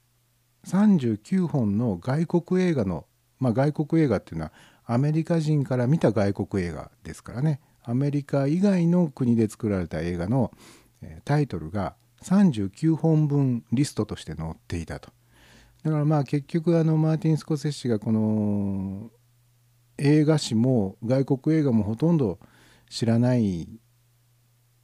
[0.67, 3.05] 39本の外国映画の、
[3.39, 4.53] まあ、外国映画っていうのは
[4.87, 10.53] アメリカ人から見た外国映画ですからねアメリカ以外の国で作られた映画の
[11.27, 15.11] タイトルが39本分リストとして載っていたと。
[15.85, 19.11] だからまあ結局あのマーティン・スコセッシがこの
[19.97, 22.39] 映画史も外国映画もほとんど
[22.89, 23.69] 知らない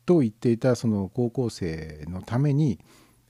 [0.07, 2.79] と言っていたその高校生のために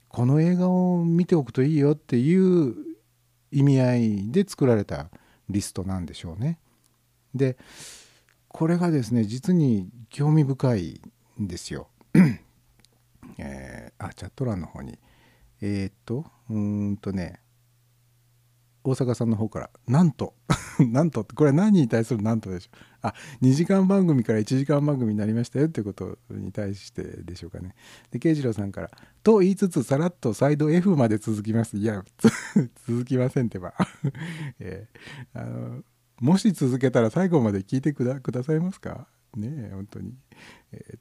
[0.09, 2.75] この映画を見ておくといいよっていう
[3.51, 5.09] 意味合いで作られた
[5.49, 6.59] リストなんでしょうね。
[7.33, 7.57] で
[8.47, 11.01] これがですね実に興味深い
[11.41, 11.87] んですよ。
[14.15, 14.97] チャット欄の方に。
[15.61, 17.39] えーっとうーんとね
[18.83, 20.35] 大阪さんの方から「なんと」
[20.91, 22.77] なんとってこれ何に対するなんとでしょう。
[23.01, 25.67] あ2時間番組から1時間番組になりましたよ。
[25.67, 27.73] ってことに対してでしょうかね。
[28.11, 28.91] で慶次郎さんから
[29.23, 32.03] 「と言いつつさらっとサイド F まで続きます」いや
[32.87, 33.73] 続きませんってば、
[34.59, 35.83] えーあの
[36.19, 39.07] もし続けたら最後まで聞いてくださいますか？
[39.35, 40.13] ねえ本当に、
[40.73, 40.99] えー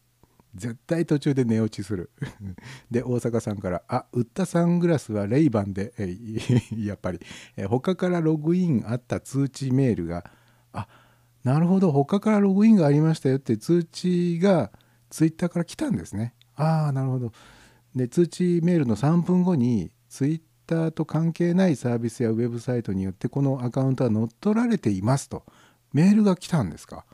[0.54, 2.10] 絶対途中で寝落ちする。
[2.90, 6.16] で大阪さんから「あ売ったサングラスはレイバンで」え
[6.78, 7.20] やっぱり、
[7.56, 10.24] え他からログインあった通知メールが
[10.72, 10.86] あ
[11.42, 14.70] なるほど他からログインがありましたよって通知が
[15.10, 16.34] ツイッターから来たんですね。
[16.56, 17.32] ああなるほど。
[17.94, 25.44] で通知メールの3分後にツイッターと関係ないサービスやウェブサイトによってこのアカウントは乗っ取られていますと
[25.92, 27.04] メールが来たんですか？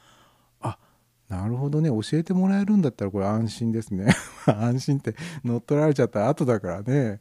[1.31, 1.89] なるほどね。
[1.91, 4.13] 教えてもらえるんだったらこれ安心ですね。
[4.47, 5.15] 安心って
[5.45, 7.21] 乗っ取られちゃった後だからね。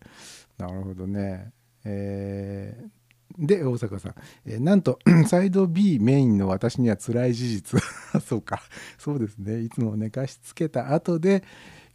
[0.58, 1.54] なるほどね。
[1.86, 2.90] えー
[3.38, 7.82] で大阪さん、えーなんと サイド B メインの私には辛い事実。
[8.26, 8.62] そうか。
[8.98, 9.62] そうですね。
[9.62, 11.44] いつも寝かしつけた後で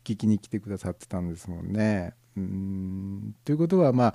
[0.04, 2.14] 聞きに来てくださってたんですもんね。
[2.36, 3.34] うん。
[3.44, 4.14] ということはま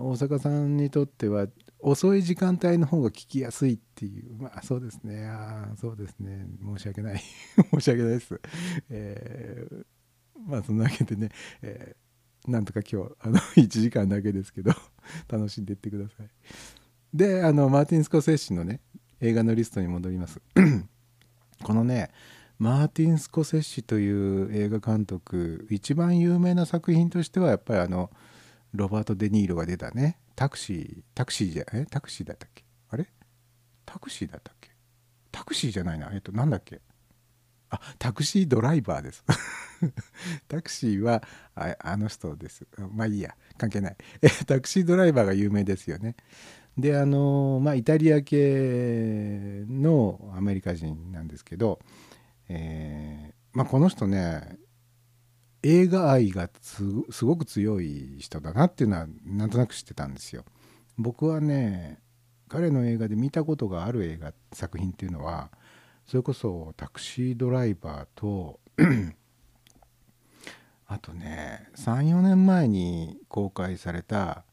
[0.00, 1.46] 大阪さんにとっては
[1.82, 7.18] 遅い時間帯の方が聞きやすいっていうまあそうですねあそうですね申し訳ない
[7.74, 8.40] 申し訳ないです。
[8.88, 9.86] えー
[10.44, 11.28] まあそんなわけでね、
[11.62, 12.02] えー
[12.50, 14.72] なんとか今日あの 1時間だけですけど
[15.30, 16.30] 楽しんでいってください。
[17.14, 18.80] であのマーティン・スコセッシのね
[19.20, 20.40] 映画のリストに戻ります。
[21.62, 22.10] このね
[22.58, 28.10] マーティン・スコセッシという映画監督一番有名な作品としてはやっぱりあの
[28.72, 32.64] ロバート・デ・ニーロが出たねタクシータクシーじゃえタクシーだったっけ？
[32.90, 33.06] あれ？
[33.84, 34.70] タクシーだったっけ？
[35.30, 36.10] タクシーじゃないな。
[36.12, 36.80] えっとなんだっけ？
[37.70, 39.24] あタクシードライバーです。
[40.46, 41.22] タクシーは
[41.54, 42.66] ああの人です。
[42.92, 43.34] まあいいや。
[43.56, 43.96] 関係ない。
[44.20, 46.16] え タクシードライバーが有名ですよね。
[46.76, 51.80] であのまあイタリア系のアメリカ人なんですけど、
[52.48, 54.58] えーまあ、この人ね
[55.62, 60.44] 映画愛がすごく強い人だなっていうのはなんとなく知ってたんですよ。
[60.98, 62.00] 僕はね
[62.48, 65.50] 彼の映画で見たことがある映画作品っていうのは
[66.06, 68.60] それこそタクシードライバーと
[70.86, 74.44] あとね34年前に公開された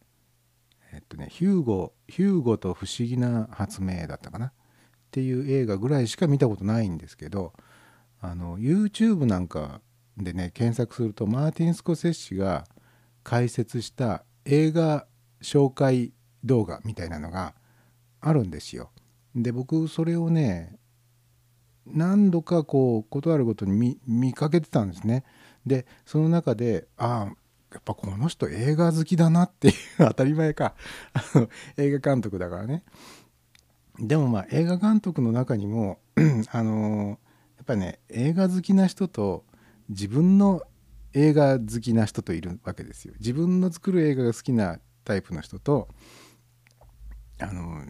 [0.93, 4.47] えっとねヒューゴヒューゴと不思議な発明だったかな？
[4.47, 4.51] っ
[5.11, 7.53] ていう映画ぐらいしか見たことないんですけど
[8.21, 9.81] あの YouTube なんか
[10.17, 12.65] でね検索するとマーティン・スコセッシが
[13.23, 15.07] 解説した映画
[15.41, 17.53] 紹介動画みたいなのが
[18.21, 18.91] あるんですよ。
[19.35, 20.77] で僕それをね
[21.85, 25.23] 何度かこう事あるごとに見かけてたんですね。
[25.65, 27.33] でその中でああ
[27.71, 30.73] やっぱこの人映画好きだなっていう当たり前か
[31.77, 32.83] 映画監督だからね。
[33.99, 35.99] でもまあ映画監督の中にも
[36.51, 37.19] あの
[37.57, 39.45] やっぱりね映画好きな人と
[39.89, 40.61] 自分の
[41.13, 43.13] 映画好きな人といるわけですよ。
[43.19, 45.87] 自分の作る映画が好きなタイプの人と
[47.39, 47.83] あの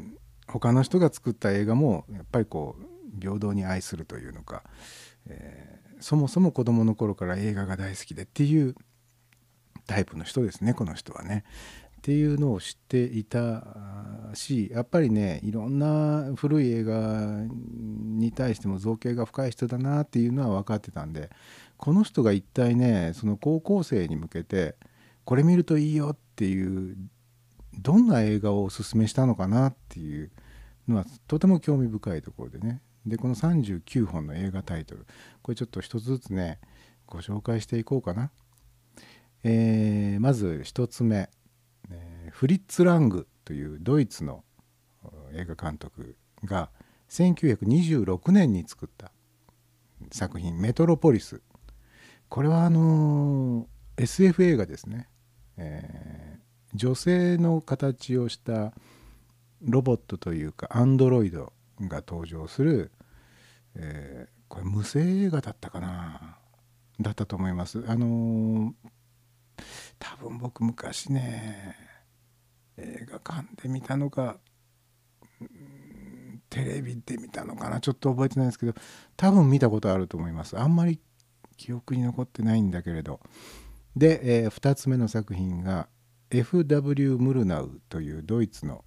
[0.47, 4.63] 他の人が作った映画もやっぱりこう平等に愛するというのか、
[5.27, 8.75] えーそもそも子供の頃から映画が大好きでっていう
[9.85, 11.43] タイプの人ですねこの人はね。
[11.97, 13.61] っていうのを知っていた
[14.33, 21.29] しやっぱりねいろんな古い映画に対しても造形が深い人だなっていうのは分かってたんで
[21.79, 24.75] この人が一体ねその高校生に向けて
[25.23, 26.97] これ見るといいよっていう
[27.79, 30.29] どんな映画をおすすめしたのかなっていう
[30.89, 32.81] のはとても興味深いところでね。
[33.05, 35.05] でこの39本の映画タイトル。
[35.41, 36.59] これちょっと一つずつね
[37.07, 38.31] ご紹介していこうかな。
[39.43, 41.29] えーまず一つ目、
[41.89, 44.43] えフリッツ・ラングというドイツの
[45.33, 46.69] 映画監督が
[47.09, 49.13] 1926年に作った
[50.11, 51.41] 作品「メトロポリス」
[52.29, 53.67] これはあの
[53.97, 55.07] SF 映画ですね、
[55.57, 56.39] えー
[56.75, 58.73] 女性の形をした
[59.61, 61.51] ロボットというかアンドロイド
[61.81, 62.91] が登場する、
[63.75, 66.37] えーこれ無声映画だったかな
[66.99, 67.83] だったと思います。
[67.87, 68.73] あのー
[69.97, 71.75] 多分僕昔ね
[72.77, 74.37] 映画館で見たのか
[76.49, 78.73] テレビで見たのかなちょっと覚えてないですけど
[79.17, 80.57] 多分見たことあると思います。
[80.57, 80.99] あんまり
[81.59, 83.19] 記憶に残ってないんだけれど。
[83.95, 85.89] で、え2つ目の作品が
[86.31, 87.17] F.W.
[87.17, 88.85] ムルナウというドイツの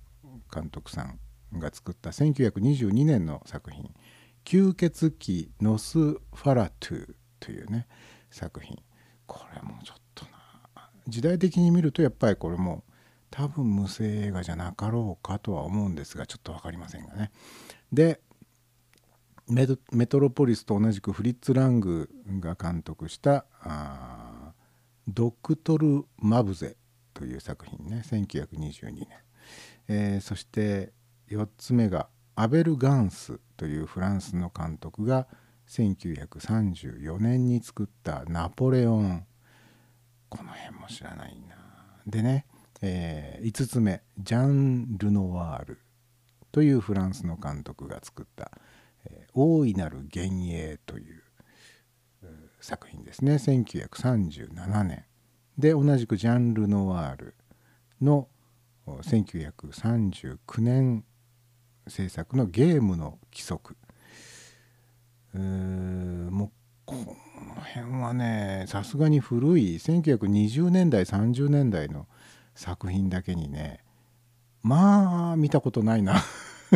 [0.53, 3.93] 監督さんが作った1922年の作品
[4.47, 7.87] 「吸血鬼ノスファラトゥ」というね
[8.31, 8.83] 作品。
[9.27, 10.91] これもちょっとな。
[11.07, 12.85] 時代的に見るとやっぱりこれも
[13.31, 17.33] 多分無声映画じゃなかろうかとは思うんですがちょっと分かりませんがね。
[17.93, 18.23] で
[19.53, 22.09] メトロポリスと同じくフリッツ・ラング
[22.41, 23.45] が監督した
[25.07, 26.77] ドクトル・マブゼ
[27.13, 28.03] という作品ね。
[28.07, 29.09] 1922年、
[29.89, 30.93] えーそして
[31.29, 35.29] 4つ目がアベル・ガンスというフランスの監督が
[35.69, 39.27] 1934年に作った「ナポレオン」
[40.31, 41.57] この辺も知らないな。
[42.07, 42.47] でね、
[42.81, 45.79] え5つ目ジャン・ルノワール
[46.53, 48.51] というフランスの監督が作った
[49.35, 51.23] 「大いなる幻影」という
[52.61, 53.35] 作品ですね。
[53.35, 55.05] 1937年。
[55.59, 57.35] で同じくジャン・ルノワール
[58.01, 58.29] の
[58.87, 61.05] 1939年
[61.87, 63.77] 制作のゲームの規則。
[65.35, 66.51] うもう
[66.85, 72.07] この辺はねさすがに古い1920年代30年代の
[72.55, 73.83] 作品だけにね
[74.63, 76.17] まあ見たことないな。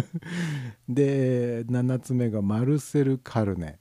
[0.89, 3.79] で7つ目がマルセル・カルネ、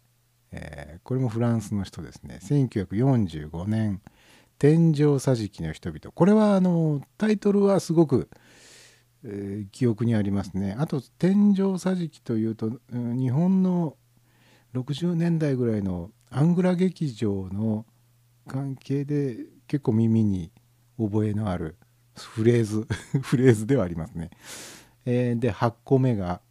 [0.52, 2.40] えーこれもフランスの人ですね。
[2.42, 4.02] 1945年
[4.58, 8.30] 「天井桟敷の人々」これはあのタイトルはすごく、
[9.24, 10.76] えー記憶にありますね。
[10.80, 13.98] あと「天井桟敷」というと、日本の
[14.74, 17.86] 60年代ぐらいのアングラ劇場の
[18.48, 19.38] 関係で
[19.68, 20.52] 結構耳に
[20.98, 21.78] 覚えのある
[22.16, 22.88] フレーズ
[23.22, 24.30] フレーズではありますね。
[25.06, 26.42] えーで8個目が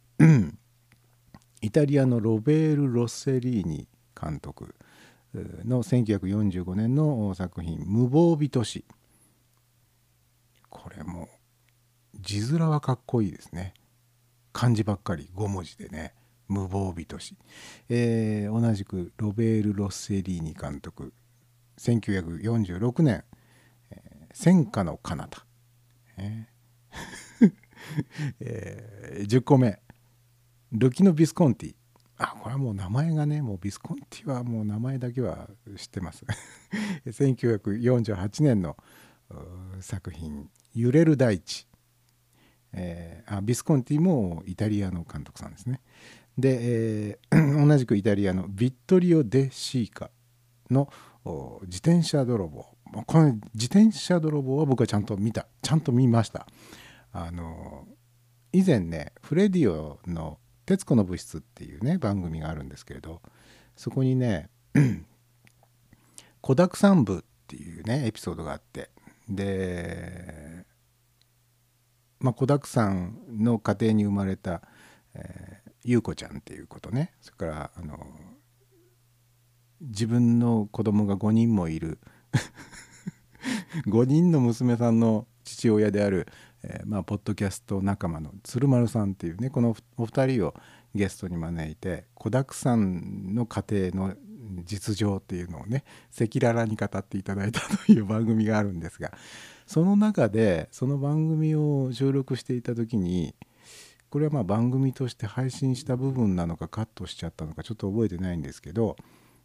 [1.61, 3.87] イタリアのロベール・ロッセリーニ
[4.19, 4.75] 監督
[5.33, 8.85] の1945年の作品「無防備都市」
[10.69, 11.27] これも
[12.19, 13.73] 字面はかっこいいですね。
[14.53, 16.13] 漢字ばっかり5文字でね。
[16.47, 17.35] 無防備都市、
[17.89, 21.11] えー同じくロベール・ロッセリーニ監督
[21.79, 23.23] 1946年
[24.31, 25.43] 「戦火の彼方」
[26.17, 26.49] ね
[28.39, 29.79] えー10個目
[30.71, 31.75] ルキノ・ビスコンティ。
[32.17, 36.23] あこれはもう名前がねもうビスコンティはもう名前だけは知ってます。
[37.05, 38.77] 1948年の
[39.81, 41.67] 作品「揺れる大地」
[42.73, 45.81] えーあビスコンティもイタリアの監督さんですね。
[46.37, 50.09] で、えー 同じくイタリアのビットリオ・デ・シーカ
[50.69, 50.89] の
[51.63, 52.65] 自転車泥棒。
[53.07, 55.47] この自転車泥棒は僕はちゃんと見た。
[55.61, 56.47] ちゃんと見ました。
[57.17, 57.87] あの
[58.51, 60.37] 以前ねフレディオの
[60.67, 63.21] 「徹子の物質」っていうね番組があるんですけれど
[63.77, 64.49] そこにね
[66.41, 68.89] 「子だくさん部」っていうねエピソードがあって
[69.29, 70.65] で
[72.19, 74.61] まあ子だくさんの家庭に生まれた、
[75.13, 77.13] えー、優子ちゃんっていうことね。
[77.21, 77.97] それからあの
[79.79, 81.99] 自分の子供が5人もいる
[83.87, 86.27] 5人の娘さんの父親である、
[86.67, 90.55] えーまあ、ポッドキャスト仲間の鶴丸さんっていうねこのお二人を
[90.95, 94.15] ゲストに招いて子だくさんの家庭の
[94.63, 95.83] 実情っていうのをね
[96.15, 99.11] 赤裸々に語っていただいたという番組があるんですが
[99.67, 103.35] その中でその番組を収録していた時に
[104.09, 108.95] これはまあ番組として配信した部分なのかカットしちゃったのかちょっと覚えてないんですけど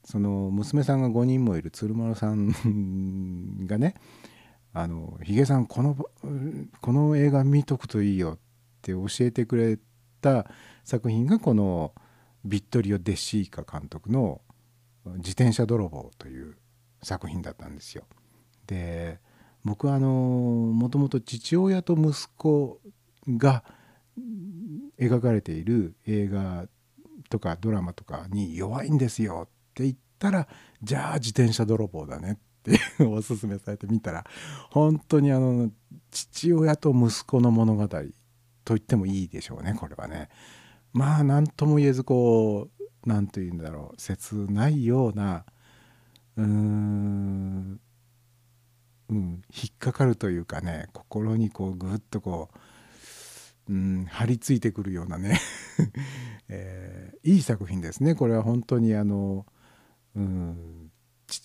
[0.05, 3.95] その娘さんが5人もいる鶴丸さんがね
[4.73, 5.97] 「あのヒゲさんこの
[6.81, 8.39] この映画見とくといいよ」っ
[8.83, 9.79] て教えてくれ
[10.21, 10.47] た
[10.85, 11.93] 作品がこの
[12.45, 14.41] ビットリオ・デシーカ監督の
[15.17, 16.57] 「自転車泥棒」という
[17.03, 18.05] 作品だったんですよ。
[18.67, 19.19] で
[19.65, 22.81] 僕はあのもともと父親と息子
[23.29, 23.65] が
[24.99, 26.69] 描かれている映画
[27.29, 30.49] とかドラマとかに弱いんですよって言ったら
[30.83, 34.25] じゃあ自転車泥棒だねっってい うおすすめされてみたら
[34.71, 35.71] 本当にあの
[36.11, 37.99] 父親と息子の物語と
[38.67, 40.29] 言ってもいいでしょうねこれはね。
[40.93, 45.45] まあ何とも言えずこう何と言うんだろう切ないような
[46.37, 47.81] うん、
[49.09, 52.51] うん、引っかかるというかね心にこうぐっとこ
[53.69, 55.39] う、うん、張り付いてくるようなね、
[56.49, 59.45] えーいい作品ですねこれは本当にあの、
[60.17, 60.80] うん、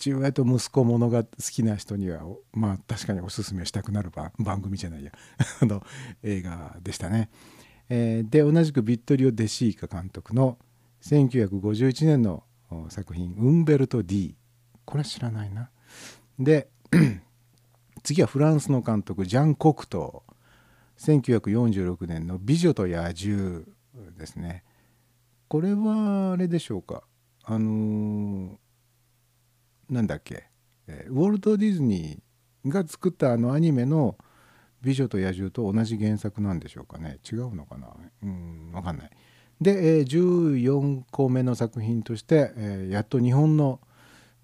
[0.05, 2.21] 父親と息子ものが好きな人には
[2.53, 5.11] まあ確かにおすすめしたくなる番組じゃないや
[5.61, 5.83] あの
[6.21, 7.29] 映画でしたね。
[7.89, 10.59] えーで同じくビットリオ・デシーカ監督の
[11.01, 12.43] 1951年の
[12.89, 14.35] 作品「ウンベルト・ D」
[14.85, 15.71] これは知らないな。
[16.37, 16.69] で
[18.03, 23.63] 次はフランスの監督ジャン・コクトー1946年の「美女と野獣」
[24.17, 24.63] ですね。
[25.47, 27.03] これはあれでしょうか
[27.43, 28.64] あのー
[29.89, 30.45] なんだっけ、
[30.87, 34.17] えーウォルト・ディズニーが作ったあのアニメの
[34.81, 37.87] 「美女と野獣」と同じ原作なんでしょうかね違うのかな？
[38.23, 39.11] うん分かんない。
[39.61, 43.79] で、えー14個目の作品として、えーやっと日本の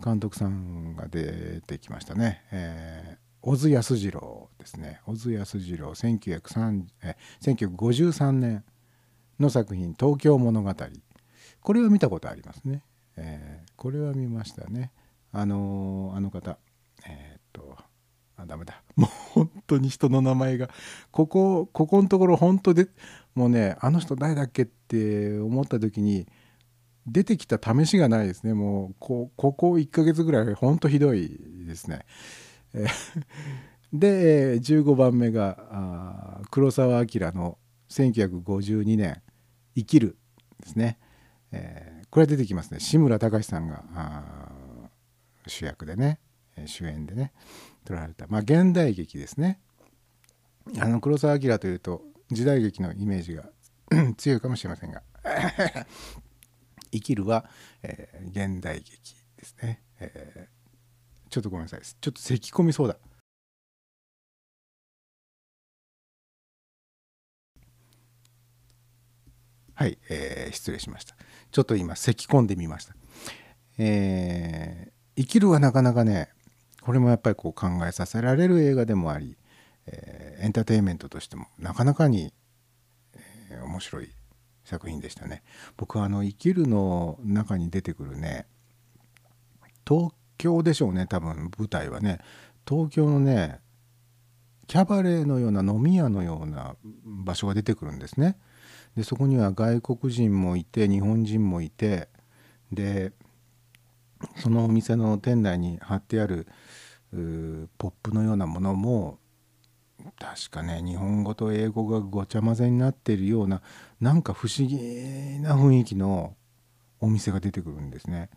[0.03, 2.43] 監督さんが出てきましたね。
[2.51, 5.01] えー小津安二郎ですね。
[5.03, 8.63] 小津安二郎1903え1953年
[9.39, 10.75] の作品「東京物語」
[11.61, 12.83] これは見たことありますね。
[13.17, 14.91] えーこれは見ましたね。
[15.31, 16.57] あのーあの方
[17.07, 17.75] えーっと
[18.37, 18.83] あダメだ。
[18.95, 20.69] もう本当に人の名前が
[21.11, 22.87] ここここのところ本当で
[23.35, 26.27] もうねあの人誰だっけって思った時に
[27.07, 28.53] 出てきた試しがないですね。
[28.53, 32.05] もうこここ1ヶ月ぐらい本当ひどいですね。
[32.73, 32.89] え ー
[33.93, 37.57] で15番目が黒澤明の
[37.89, 39.21] 1952年
[39.75, 40.17] 「生きる」
[40.61, 40.97] ですね、
[41.51, 42.81] えーこれは出てきますね。
[42.81, 44.50] 志村隆さんが
[45.47, 46.19] 主役でね
[46.65, 47.33] 主演でね
[47.85, 48.27] 撮られた。
[48.27, 49.59] まあ現代劇ですね。
[50.79, 53.49] あの黒澤明というと時代劇のイメージが
[54.17, 55.01] 強いかもしれませんが
[56.91, 57.49] 「生きるは」
[57.83, 60.61] えー現代劇ですね、えー
[61.31, 61.81] ちょっとごめんなさい。
[61.81, 62.97] ちょっと咳込みそうだ。
[69.73, 71.15] はい、えー失礼しました。
[71.51, 72.95] ちょっと今咳込んでみました。
[73.77, 76.29] えー生きるはなかなかね
[76.81, 79.37] これもやっぱりこう考えさせられる映画でもあり、
[79.87, 82.33] えーエンターテインメントとしてもなかなかに、
[83.49, 84.09] えー面白い
[84.63, 85.43] 作品でしたね
[85.77, 88.47] 僕はあの「生きる」の中に出てくるね
[89.87, 92.19] 東京でしょうね多分舞台はね
[92.67, 93.59] 東京のね
[94.67, 98.37] キャバレーのような飲み屋のような場所が出てくるんですね。
[98.95, 102.07] でそこには外国人もいて日本人もいて
[102.71, 103.11] で
[104.37, 106.47] そのお店の店内に貼ってある
[107.77, 109.19] ポップのようなものも
[110.19, 113.61] 確かね日本語と英語がごちゃ混ぜになっているような
[113.99, 114.77] なんか不思議
[115.39, 116.35] な雰囲気の
[116.99, 118.29] お店が出てくるんですね。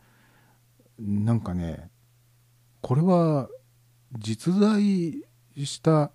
[0.99, 1.91] なんかね
[2.82, 3.49] これは
[4.18, 5.24] 実在
[5.57, 6.12] した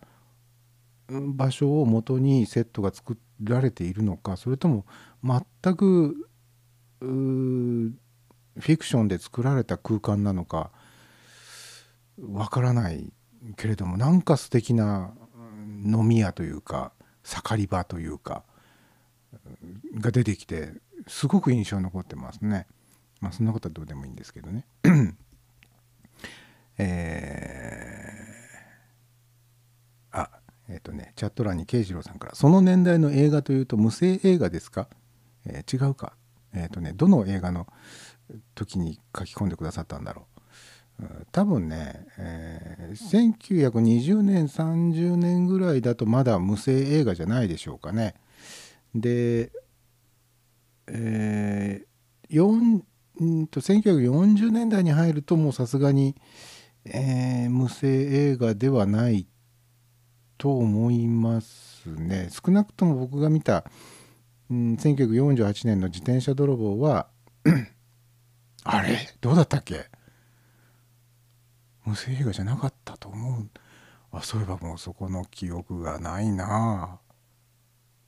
[1.09, 4.85] 場所を元にセットが作られているのかそれとも
[5.23, 6.29] 全く
[8.59, 10.71] フィクションで作られた空間なのか
[12.31, 13.11] わからない
[13.55, 15.13] けれどもなんか素敵な
[15.85, 16.91] 飲み屋というか
[17.23, 18.43] 盛り場というか
[19.95, 20.73] が出てきて
[21.07, 22.67] すごく印象に残ってますね。
[23.21, 24.65] まあそんなことはどうでもいいんですけどね。
[26.77, 30.29] えーあ
[30.69, 34.87] えっ、とねチャット欄に慶次郎さんから「その年代の映画というと無声映画ですか？
[35.45, 36.13] えー違うか
[36.53, 37.67] えっ、とねどの映画の
[38.55, 40.27] 時に書き込んでくださったんだろ
[40.99, 48.15] う、多分ね、えー1920年30年ぐらいだとまだ無声映画じゃないでしょうかね。
[48.95, 49.51] で
[50.87, 52.83] えー、4
[53.43, 56.15] んと1940年代に入るともうさすがに、
[56.85, 59.27] えー無声映画ではない
[60.37, 62.29] と思いますね。
[62.31, 63.65] 少なくとも僕が見た、
[64.49, 67.07] うん、1948年の自転車泥棒は
[68.71, 68.99] あれ？
[69.19, 69.89] どうだったっけ？
[71.85, 73.49] 無声映画じゃなかったと思う。
[74.11, 76.99] あそういえばもうそこの記憶がないな。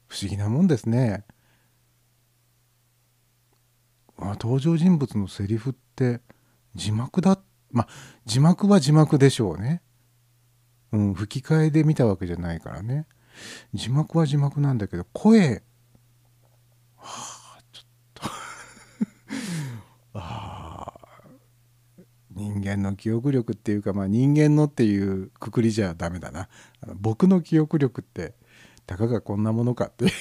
[0.07, 1.25] 不思議なもんですね。
[4.17, 6.21] あ登場人物のセリフって
[6.75, 7.39] 字幕だ
[7.71, 7.87] まあ
[8.25, 9.81] 字幕は字幕でしょうね。
[10.91, 13.07] うん吹き替えで見たわけじゃないからね。
[13.73, 15.63] 字幕は字幕なんだけど声。
[16.97, 18.21] はあちょっと
[20.13, 26.49] あー人間の記憶力っていうかまあ人間のっていうくくりじゃダメだな
[26.81, 28.33] あの僕の記憶力って
[28.87, 30.11] たかがこんなものかっていう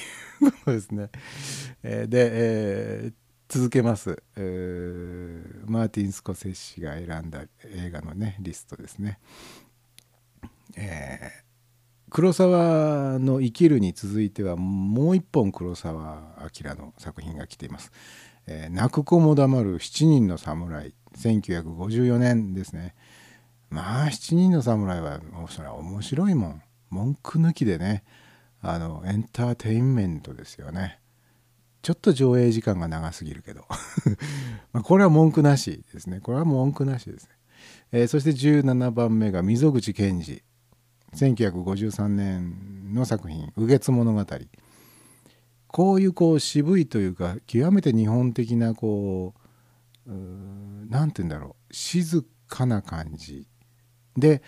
[0.51, 1.09] ことですね
[1.83, 3.13] えーで、えー
[3.53, 9.19] 続けます、えーマーティン・スコセッシが選んだ映画のねリストですね。
[10.77, 11.19] え
[12.09, 17.91] 黒沢の「生きる」に続いてはもう一本黒沢明の作品が来ています。
[18.47, 22.95] え泣く子も黙る7人の侍1954年ですね。
[23.69, 26.61] まあ7人の侍はもうそれは面白いもん。
[26.89, 28.03] 文句抜きでね。
[28.63, 30.99] あのエンターテインメントですよね。
[31.81, 33.65] ちょっと上映時間が長すぎるけど。
[34.71, 36.19] まあこれは文句なしですね。
[36.19, 37.29] これは文句なしですね、
[37.91, 40.43] えーそして17番目が溝口健二
[41.13, 44.25] 1953年の作品「右月物語」
[45.67, 49.40] こういうこう渋いというか極めて日本的なこう
[50.11, 51.73] うーなんて言うんだろう。
[51.73, 53.47] 静かな感じ。
[54.17, 54.41] で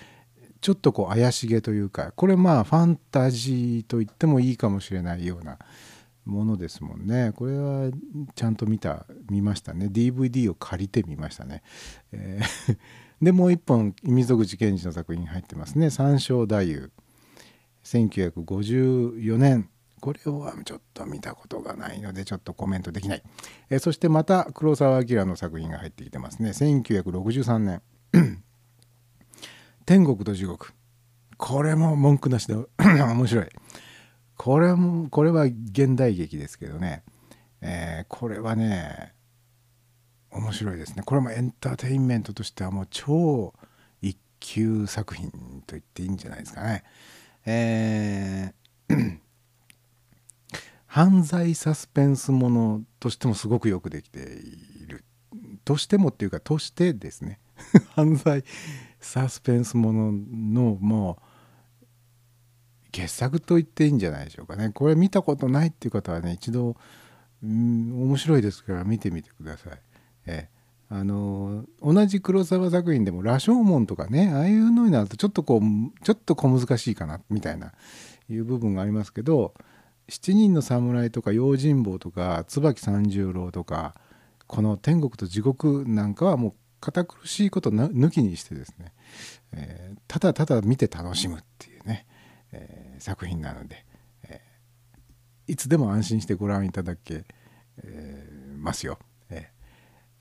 [0.61, 5.57] ちょっとこう怪しげというかこれまあファンタジーと言ってもいいかもしれないような
[6.25, 7.33] ものですもんね。
[7.35, 7.91] これは
[8.35, 9.87] ちゃんと見た見ましたね。
[9.87, 11.63] DVD を借りてみましたね、
[12.11, 12.77] えー
[13.23, 16.89] でもう一本溝口健二の作品入ってますね「三笑太夫」
[17.83, 19.69] 1954年。
[20.03, 23.23] これはちょっと見たことがないのでちょっとコメントできない、
[23.69, 26.49] えーそしてまた黒澤明の作品が入ってきてますね。
[26.49, 27.81] 1963年
[29.87, 30.73] 「天国と地獄」
[31.39, 33.47] これも文句なしで 面白い。
[34.35, 37.03] これもこれは現代劇ですけどね、
[37.61, 39.13] えーこれはね
[40.31, 41.03] 面白いですね。
[41.05, 43.53] これもエンターテインメントとしてはもう超
[44.01, 45.31] 一級作品
[45.65, 46.83] と言っていいんじゃないですかね。
[47.45, 48.62] えー
[50.93, 55.03] 犯罪サスペンスものとしてもすごくよくできている。
[55.65, 57.39] としてもっていうかとしてですね。
[57.95, 58.43] 犯罪
[58.99, 61.17] サスペンスもののも
[61.81, 64.69] う傑作と言っていいんじゃないでしょうかね。
[64.69, 66.77] これ見たことないっていう方はね一度
[67.41, 69.79] うん面白いですから見てみてください。
[70.27, 70.49] ええ。
[70.89, 77.73] あの同じ黒沢作品でも「羅生門」とかねああいうのになるとちょっとこうちょっと小難しいかなみたいな
[78.29, 79.55] いう部分がありますけど
[80.09, 83.95] 「七人の侍」とか「用心棒」とか「椿三十郎」とか
[84.47, 88.93] この「天国と地獄」なんかはもう堅苦しいことな抜きにしてですね、
[89.53, 92.05] えーただただ見て楽しむっていうね、
[92.51, 93.85] えー作品なので、
[94.23, 97.25] えーいつでも安心してご覧いただけ、
[97.83, 98.99] えーますよ。
[99.29, 99.43] えー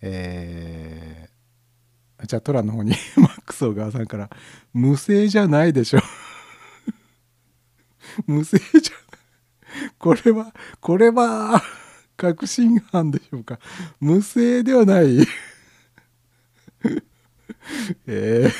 [0.02, 1.32] えー
[2.26, 4.30] じゃあトラの方に マックス小川さんから
[4.72, 6.00] 「無声じゃないでしょ」
[8.26, 8.94] 無声じゃ
[9.98, 11.62] これはこれは
[12.16, 13.58] 確信犯でしょうか？
[14.00, 15.18] 無声ではない
[18.06, 18.52] えー、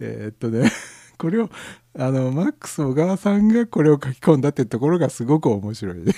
[0.00, 0.70] えーっとね
[1.18, 1.50] これを
[1.98, 6.04] あのマックス小川さんがこれを書き込んだってところがすごく面白い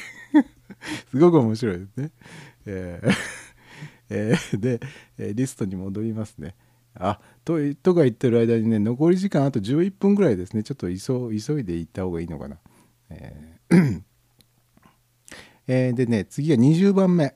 [1.10, 2.10] すごく面白いですね。
[2.66, 3.12] えー
[4.10, 4.80] えーで、
[5.18, 6.54] えリストに戻りますね。
[6.94, 10.96] あととか言ってる間にね残り時間あと11分ぐらいですねちょっと急
[11.46, 12.58] 急いで行った方がいいのかな。
[13.10, 13.57] えー
[15.66, 17.34] えーでね次は20番目、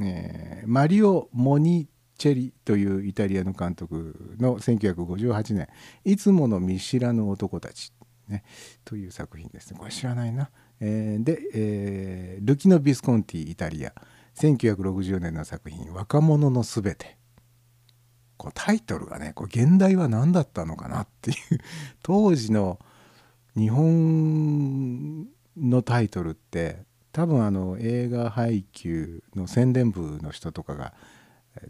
[0.00, 5.68] えーマリオ・モニチェリというイタリアの監督の1958年
[6.04, 7.92] 「いつもの見知らぬ男たち」
[8.28, 8.42] ね、
[8.86, 9.78] という作品ですね。
[9.78, 10.50] これ知らないな。
[10.80, 13.92] えーで、えールキノ・ビスコンティイタリア。
[14.36, 17.18] 1960年の作品「若者のすべて」
[18.36, 21.36] こうタイトルがねこれ現代は何だったのかなっていう。
[22.02, 22.80] 当時の
[23.56, 30.94] 日本のタイトルって多分あの映画配給の宣伝部の人とかが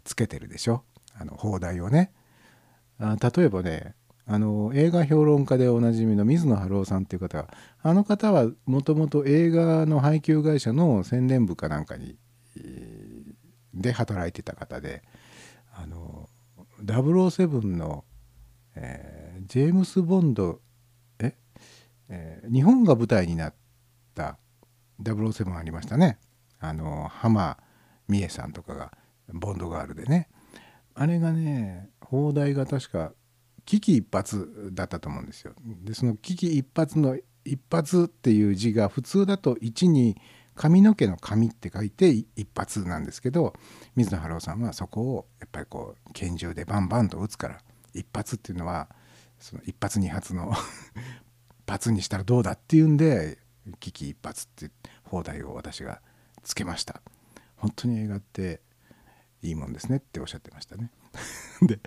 [0.03, 0.83] つけてるでしょ？
[1.17, 2.11] あの放題をね。
[2.99, 3.93] あ例えばね
[4.25, 12.17] あの映画評論家でおなじみの水野晴郎さんっていう方はあの方はもともと映画の配給会社の宣伝部かなんかに
[13.73, 15.03] で働いてた方で
[15.73, 16.29] あの
[16.83, 18.03] 007の、
[18.75, 20.59] えージェームス・ボンド
[21.19, 21.35] え？
[22.09, 23.55] えー日本が舞台になった
[25.01, 26.19] 007ありましたね
[26.59, 27.57] あの浜
[28.07, 28.91] 美恵さんとかが
[29.33, 30.29] ボンドガールでね
[30.93, 33.11] あれがね放題が確か
[33.65, 35.53] 危機一髪だったと思うんですよ。
[35.83, 40.15] でその危機一髪の一発っていう字が普通だと1に
[40.55, 43.53] 髪の毛の髪って書いて一発なんですけど
[43.95, 47.59] 水野晴郎さんはそこをやっぱりこう拳銃でバンバンと撃つから
[47.93, 48.87] 一発っていうのは
[49.39, 50.53] その一発二発の
[51.67, 53.39] 発にしたらどうだっていうんで
[53.79, 54.71] 危機一髪って
[55.03, 56.01] 放題を私が
[56.43, 57.01] つけました。
[57.57, 58.61] 本当に映画って
[59.41, 60.91] いいもんですねっておっしゃってましたね。
[61.61, 61.79] で、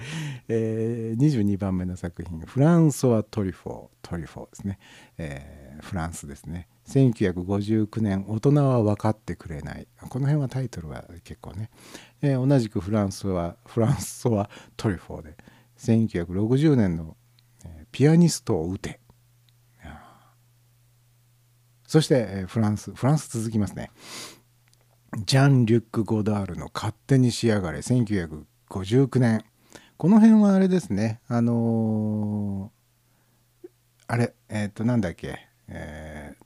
[0.48, 4.78] えー22番目の作品フランソワ・トリフォートリフォーですね、
[5.18, 6.66] えーフランスですね。
[6.88, 9.86] 1959年大人は分かってくれない。
[10.00, 11.70] この辺はタイトルは結構ね、
[12.22, 15.36] えー同じくフランスはフランソワ・トリフォーで
[15.78, 17.16] 1960年の、
[17.64, 19.00] えーピアニストを撃て。
[21.88, 23.90] そして、フランスフランス続きますね。
[25.24, 29.42] ジャン・リュック・ゴダールの「勝手に仕上がれ」1959年。
[29.96, 31.22] この辺はあれですね。
[31.28, 33.68] あのー
[34.06, 36.44] あれえっ、となんだっけ、えー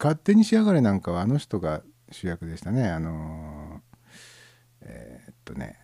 [0.00, 2.88] 勝手に仕上がれ」なんかはあの人が主役でしたね。
[2.88, 5.78] あのーえっとね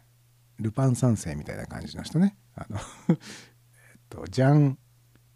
[0.58, 2.38] ルパン三世みたいな感じの人ね。
[2.54, 2.78] あの
[3.10, 3.16] えっ
[4.08, 4.78] とジャン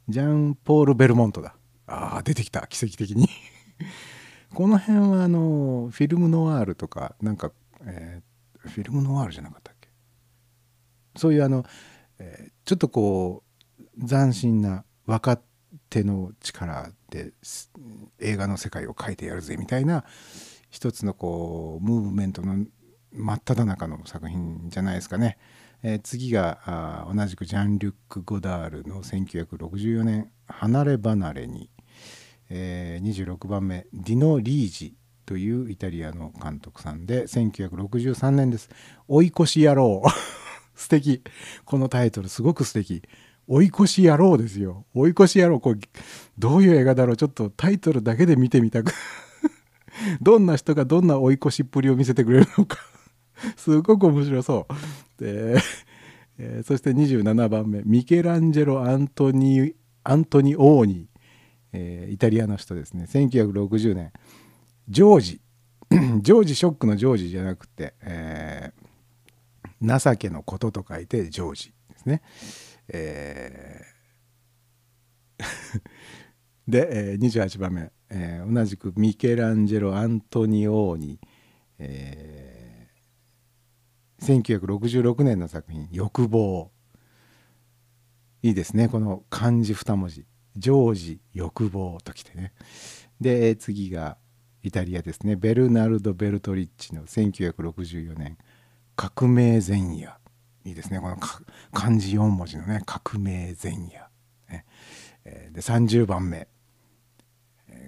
[0.09, 1.58] ジャン・ポール・ベルモントだ。
[1.89, 3.29] あー出てきた奇跡的に
[4.55, 8.29] この辺はあのフィルムノワールとかなんか、えー
[8.61, 9.89] フィルムノワールじゃなかったっけ？
[11.17, 11.65] そういうあの、
[12.19, 13.45] えーちょっとこ
[13.99, 15.41] う斬新な若
[15.89, 17.33] 手の力で
[18.19, 20.05] 映画の世界を描いてやるぜみたいな
[20.71, 22.67] 一つのこうムーブメントの
[23.13, 25.39] 真っ只中の作品じゃないですかね。
[25.83, 26.61] えー次が
[27.07, 31.71] あ同じくジャン・リュック・ゴダールの1964年「離れ離れに」
[32.51, 34.95] えー26番目ディノ・リージ
[35.27, 38.71] というイタリアの監督さんで1963年です
[39.09, 40.03] 「追い越し野郎」
[40.75, 41.23] 素敵。
[41.65, 43.03] このタイトルすごく素敵。
[43.49, 44.87] 追い越し野郎ですよ。
[44.95, 45.59] 追い越し野郎。
[45.59, 45.81] これ
[46.39, 47.17] どういう映画だろう。
[47.17, 48.93] ちょっとタイトルだけで見てみたく。
[50.23, 52.79] どんな人がどんな追い越しっぷりを見せてくれるのか。
[53.57, 54.67] すごく面白そ
[55.19, 55.25] う。
[55.25, 55.57] で、
[56.39, 59.75] えーそして27番目ミケランジェロ・アントニ
[60.05, 61.09] アントニオーニ、
[61.73, 63.05] えーイタリアの人ですね。
[63.09, 64.13] 1960年。
[64.89, 65.41] ジョージ。
[66.23, 68.89] ジョージショックのジョージじゃなくて、えー
[69.81, 72.23] 情けのことと書いてジョージですね。
[72.89, 75.43] えー
[76.67, 81.21] で、えー28番目、えー同じくミケランジェロ・アントニオーニ、
[81.79, 86.73] えー1966年の作品「欲望」
[88.43, 88.89] いいですね。
[88.89, 90.27] この漢字2文字
[90.57, 92.53] 「ジョージ欲望」ときてね。
[93.21, 94.17] で次が
[94.63, 95.37] イタリアですね。
[95.37, 98.39] ベルナルド・ベルトリッチの1964年
[98.97, 100.19] 「革命前夜」
[100.65, 101.01] いいですね。
[101.01, 101.17] この
[101.73, 104.09] 漢字4文字のね「革命前夜」
[104.51, 104.65] ね。
[105.25, 106.49] で30番目。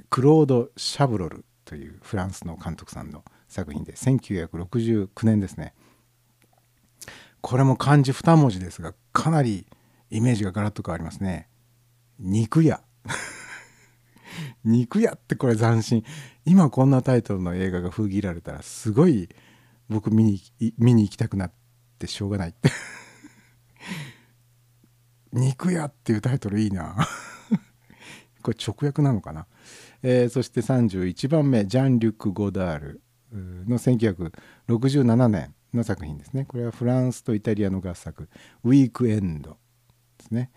[0.09, 5.75] クロード・シャブロルというフランスの監督さんの作品で1969年ですね。
[7.41, 9.67] これも漢字2文字ですがかなり
[10.11, 11.49] イメージがガラッと変わりますね。
[12.21, 12.83] 肉屋。
[14.64, 16.05] 肉屋ってこれ斬新。
[16.45, 19.29] 今こんなタイトルの映画が封切られたらすごい
[19.89, 20.41] 僕見に
[20.79, 21.53] 見に行きたくなっ
[21.99, 22.71] てしょうがないって。
[25.33, 26.97] 肉屋っていうタイトルいいな。
[28.43, 29.47] これ直訳なのかな、
[30.03, 33.03] えーそして31番目ジャン・リュック・ゴダール。
[33.33, 36.45] の1967年の作品ですね。
[36.45, 38.29] これはフランスとイタリアの合作
[38.64, 39.57] 「ウィークエンド」
[40.18, 40.51] ですね、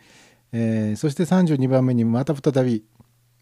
[0.55, 2.85] えーそして32番目にまた再び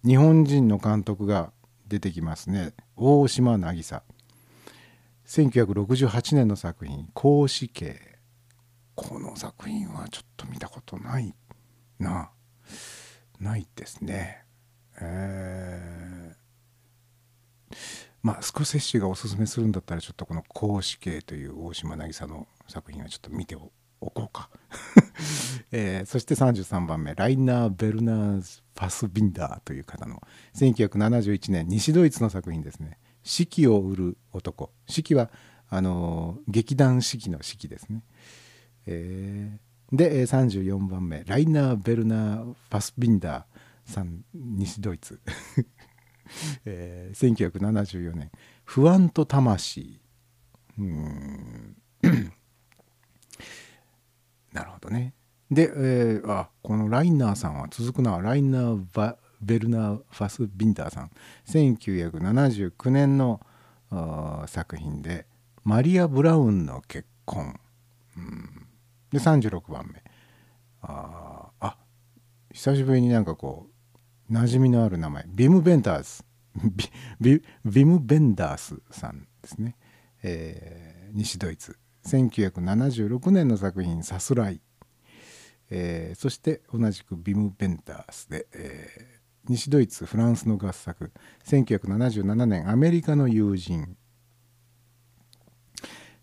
[0.05, 1.51] 日本人の監督が
[1.88, 2.74] 出てきますね。
[2.95, 4.01] 大島渚。
[5.28, 8.18] 1968年の作品「公子系」
[8.95, 11.36] この作品はちょっと見たことない
[11.99, 12.32] な。
[13.41, 14.45] ないですね。
[15.01, 17.76] えー。
[18.24, 23.57] まあスコセッシがおすすめするんだったらちょっとこの「公子系」という大島渚の作品はちょっと見て
[24.01, 24.49] おこうか、
[25.71, 30.21] えーそして33番目ライナー・ベルナーズ・ファスビンダーという方の
[30.55, 35.29] 1971年西ドイツの作品ですね「四季を売る男」四季は
[35.69, 38.03] あのー劇団四季の四季ですね、
[38.87, 45.19] えーで34番目ライナー・ベルナー・ファスビンダーさん西ドイツ、
[46.65, 48.31] えー1974年
[48.63, 49.99] 「不安と魂」
[50.79, 51.80] うん。
[54.53, 55.13] なるほどね。
[55.49, 61.11] で、えーあこのライナーさんは続くなライナーバ・ベルナー・ファスビンダーさん。
[61.47, 63.41] 1979年の
[64.47, 65.25] 作品で
[65.63, 67.59] 「マリア・ブラウンの結婚」
[68.17, 68.67] うん。
[69.11, 70.01] で36番目
[70.81, 71.77] ああ
[72.53, 73.67] 久しぶりになんかこ
[74.29, 75.25] う馴染みのある名前。
[75.27, 76.25] ビム・ベンダース
[76.55, 76.89] ビ
[77.19, 79.75] ビビム・ベンダースさんですね、
[80.23, 81.77] えー西ドイツ。
[82.05, 84.61] 1976年の作品「さすらい」
[85.69, 91.11] えーそして同じくビム・ベンダースで、えー西ドイツフランスの合作。
[91.45, 93.97] 1977年アメリカの友人。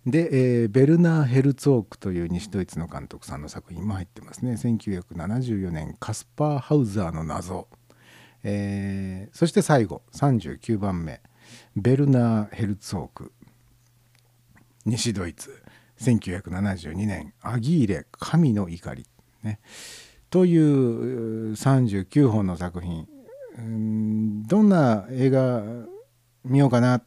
[0.06, 4.52] で、えーベルナー・ヘルツォークという西ドイツの監督さんの作品も入ってますね。
[4.52, 7.68] 1974年カスパー・ハウザーの謎、
[8.44, 11.20] えーそして最後39番目
[11.74, 13.32] ベルナー・ヘルツォーク。
[14.84, 15.60] 西ドイツ。
[16.00, 19.06] 1972年アギーレ神の怒り、
[19.42, 19.60] ね、
[20.30, 23.06] という39本の作品
[24.46, 25.62] どんな映画
[26.44, 27.02] 見ようかな。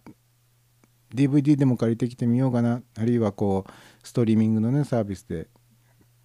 [1.14, 2.82] DVD でも借りてきてみようかな。
[2.98, 3.72] あるいはこう
[4.08, 5.48] ストリーミングのねサービスで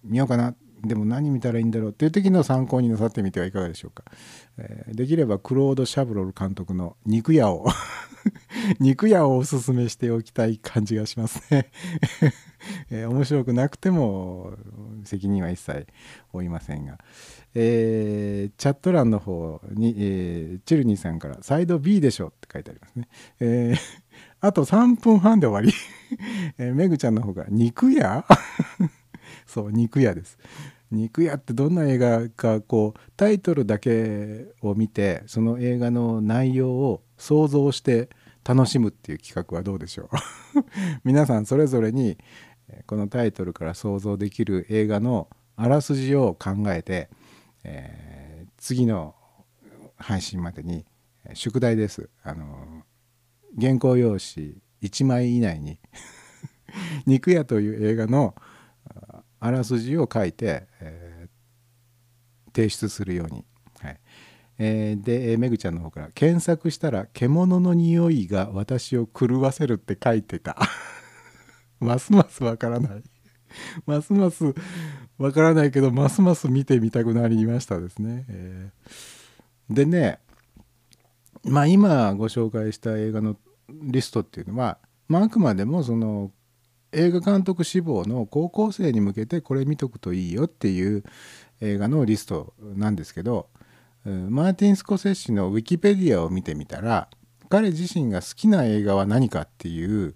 [0.03, 0.55] 見ようかな。
[0.83, 4.03] でも何見たらいいんだろうっていう時の参考になさってみてはいかがでしょうか、
[4.57, 7.65] えーできればクロード・シャブロル監督の「肉屋」を
[8.79, 11.69] 肉屋をおすすめしておきたい感じがしますね、
[12.89, 14.53] えー面白くなくても
[15.03, 15.87] 責任は一切
[16.33, 16.97] 負いませんが、
[17.53, 23.07] えーチャット欄の方に、えーチルニーさんから「サイド B でしょ」って書いてありますね、
[23.39, 23.77] えー
[24.39, 25.75] あと3分半で終わり、
[26.59, 28.25] えーめぐちゃんの方が「肉屋?」
[29.57, 30.37] そう肉屋です。
[30.91, 38.09] 肉屋ってどんな映画かこうタイトルだけを見てその映画の内容を想像して
[38.45, 40.03] 楽しむっていう企画はどうでしょ
[40.55, 40.59] う？
[41.03, 42.19] 皆さんそれぞれに
[42.85, 47.09] このタイトルから想像できる映画のあらすじを考えて、
[47.63, 49.15] えー次の
[49.97, 50.85] 配信までに
[51.33, 52.09] 宿題です。
[52.23, 52.83] あの
[53.59, 55.79] 原稿用紙1枚以内に
[57.05, 58.35] 「肉屋」という映画の
[59.47, 61.27] あらすじを書いて、えー
[62.53, 63.45] 提出するように。
[63.81, 63.99] はい
[64.57, 70.57] えーで、めぐちゃんの方から「検索したら獣の匂いが私を狂わせる」って書いてた。
[71.79, 73.03] ますますわからない。
[73.85, 74.55] ますます
[75.19, 78.25] わからないけどますます見てみたくなりましたですね。
[78.29, 80.19] えーでね
[81.43, 83.37] まあ今ご紹介した映画の
[83.69, 86.31] リストっていうのは、まあ、あくまでもその
[86.93, 91.03] 映画監督志望の高校生に向けてこれ見とくといいよっていう
[91.61, 93.49] 映画のリストなんですけど
[94.05, 97.09] マーティン・スコセッシのウィキペディアを見てみたら
[97.49, 100.15] 彼自身が好きな映画は何かっていう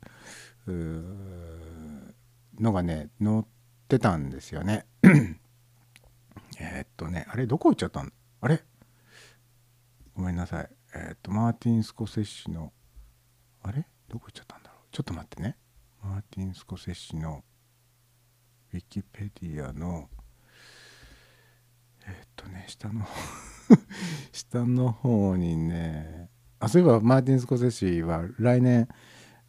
[2.59, 3.43] のがね載っ
[3.87, 4.85] てたんですよね。
[6.59, 8.63] えっとねあれどこ行っちゃったんあれ？
[10.15, 10.69] ごめんなさい。
[10.93, 12.71] えーっとマーティン・スコセッシの
[13.63, 13.87] あれ？
[14.07, 14.87] どこ行っちゃったんだろう？
[14.91, 15.57] ちょっと待ってね。
[16.03, 17.43] マーティン・スコセッシの
[18.73, 20.09] ウィキペディアの
[22.07, 23.05] えっとね下の
[24.31, 26.29] 下の方にね
[26.59, 28.87] あそういえばマーティン・スコセッシは来年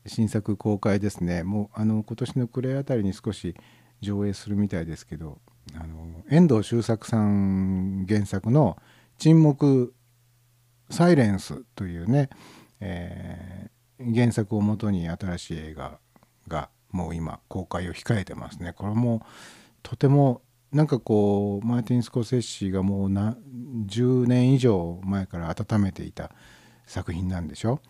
[0.07, 1.45] 新作公開ですね。
[1.45, 3.55] もうあの今年の暮れあたりに少し
[4.01, 5.41] 上映するみたいですけど
[5.75, 8.77] あの遠藤周作さん原作の
[9.19, 9.95] 「沈黙
[10.91, 12.29] サイレンス」というね、
[12.81, 13.73] えー
[14.15, 16.01] 原作をもとに新しい映画
[16.93, 18.73] もう今公開を控えてますね。
[18.73, 19.27] これも
[19.83, 23.37] とてもなんかこうマーティン・スコセッシがもうな
[23.87, 26.31] 10年以上前から温めていた
[26.87, 27.81] 作品なんでしょ、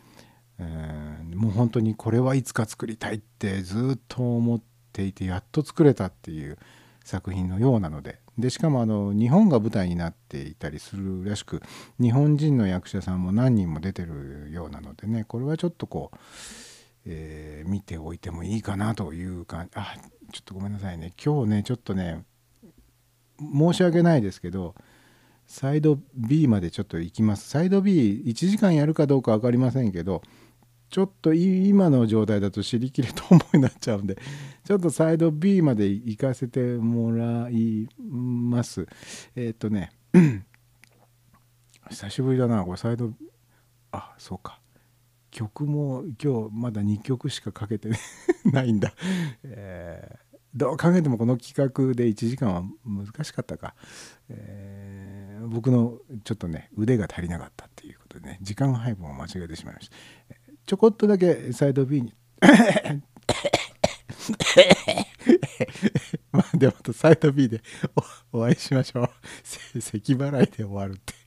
[0.58, 4.60] えーもう本当にこれはいつか作りたいってずっと思っ
[4.92, 6.58] ていてやっと作れたっていう
[7.04, 8.20] 作品のようなので。
[8.38, 11.60] でしかもあの日本が舞台になっていたりするらしく
[12.00, 16.16] 日本人の役者さんも何人も出てるようなのでねこれはちょっとこう、
[17.06, 19.94] えー見ておいてもいいかなというかあ
[20.32, 21.12] ちょっとごめんなさいね。
[21.22, 22.24] 今日ねちょっとね
[23.38, 24.74] 申し訳ないですけど
[25.46, 27.48] サイド B までちょっと行きます。
[27.48, 30.22] サイド B1 時間やるかどうか分かりませんけど
[30.90, 34.16] ちょっと今の状態だと尻切れと思いになっちゃうんで
[34.64, 38.86] ちょっとサイド B まで行かせてもらいます。
[39.34, 39.90] えーっ、とね
[41.90, 43.12] 久しぶりだなこれサイド
[43.90, 44.61] あそうか。
[45.32, 47.90] 曲も今日まだ2曲しかかけて
[48.44, 48.94] ないんだ、
[49.42, 50.22] えー
[50.54, 53.74] どう考えてもこの企画で1時間は難しかったか、
[54.28, 59.96] えー僕のちょっとね腕が足りなかったっていうことでね時間配分を間違えてしまいました。
[60.66, 62.14] ちょこっとだけサイド B に
[66.30, 67.60] まあでもまたサイド B で
[68.32, 69.10] おお会いしましょう。
[69.42, 71.14] せ咳払いで終わるって「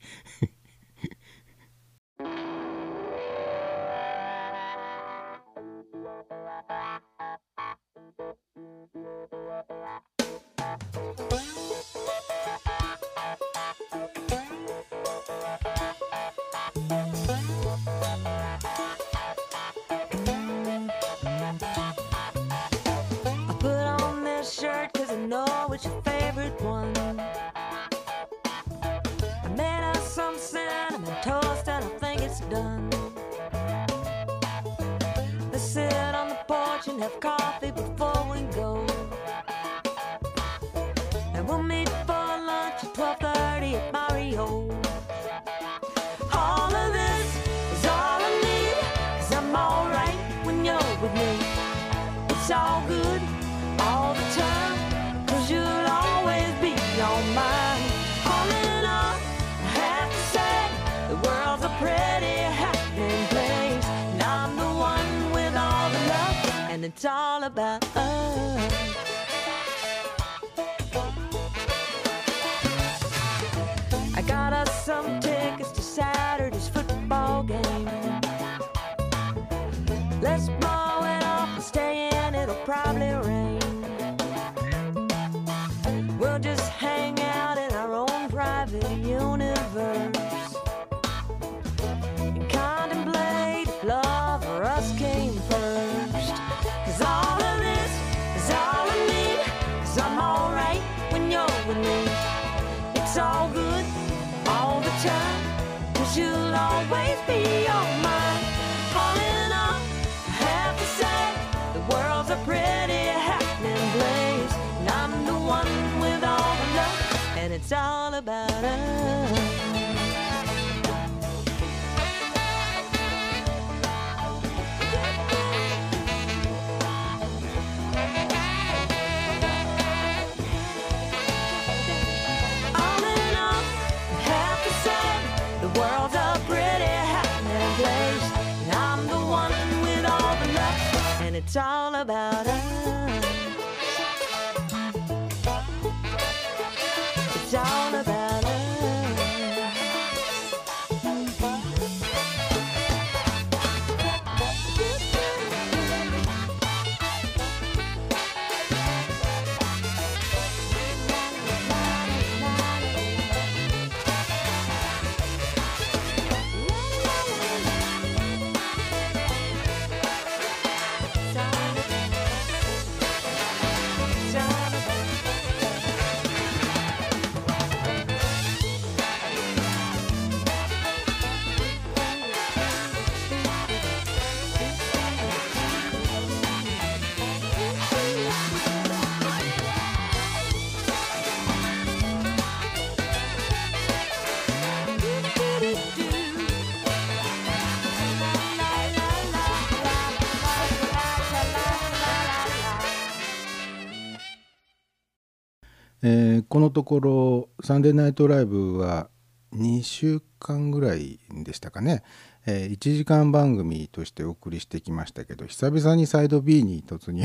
[206.02, 209.08] えーこのところ「サンデーナイトライブ」は
[209.54, 212.02] 2週間ぐらいでしたかね、
[212.46, 217.24] え1時間番組としてお送りしてきましたけど久々にサイド B に突入、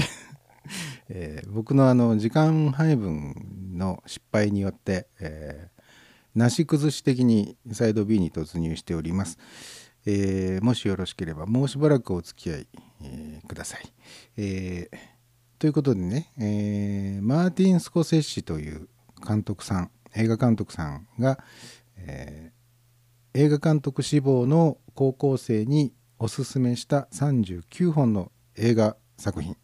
[1.10, 5.82] えー僕のあの時間配分の失敗によって、えー
[6.34, 9.38] なし崩し的にサイド B に突入しております、
[10.06, 12.68] えーもしよろしければもうしばらくお付き合い、
[13.02, 13.82] えーください、
[14.38, 15.11] えー
[15.62, 18.90] ということでね、えーマーティン・スコセッシという
[19.24, 21.38] 監督さん映画監督さんが、
[21.98, 29.56] えー映画監督志望の高校生におすすめした39本の映画作品、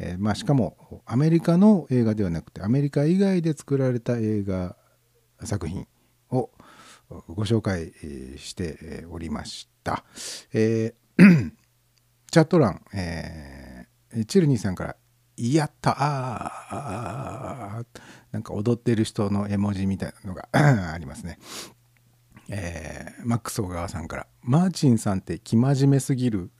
[0.00, 4.76] えーまあ、しかもアメリカの映画ではなくてアメリカ以外で作られた映画
[5.44, 5.86] 作品
[6.28, 6.50] を
[7.28, 7.92] ご紹介
[8.36, 10.04] しておりました。
[10.52, 11.52] えー
[12.32, 14.96] チャット欄、えーチルニーさんから
[15.36, 17.86] 「やったー!」
[18.32, 21.38] なんか踊ってる人の絵文字みたいなのが ありますね。
[22.48, 26.50] えーマックス小川さんから「マーチンさんって生真面目すぎる」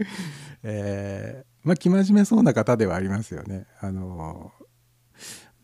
[0.62, 3.66] えーまあ生真面目そうな方ではありますよね。
[3.80, 4.52] あの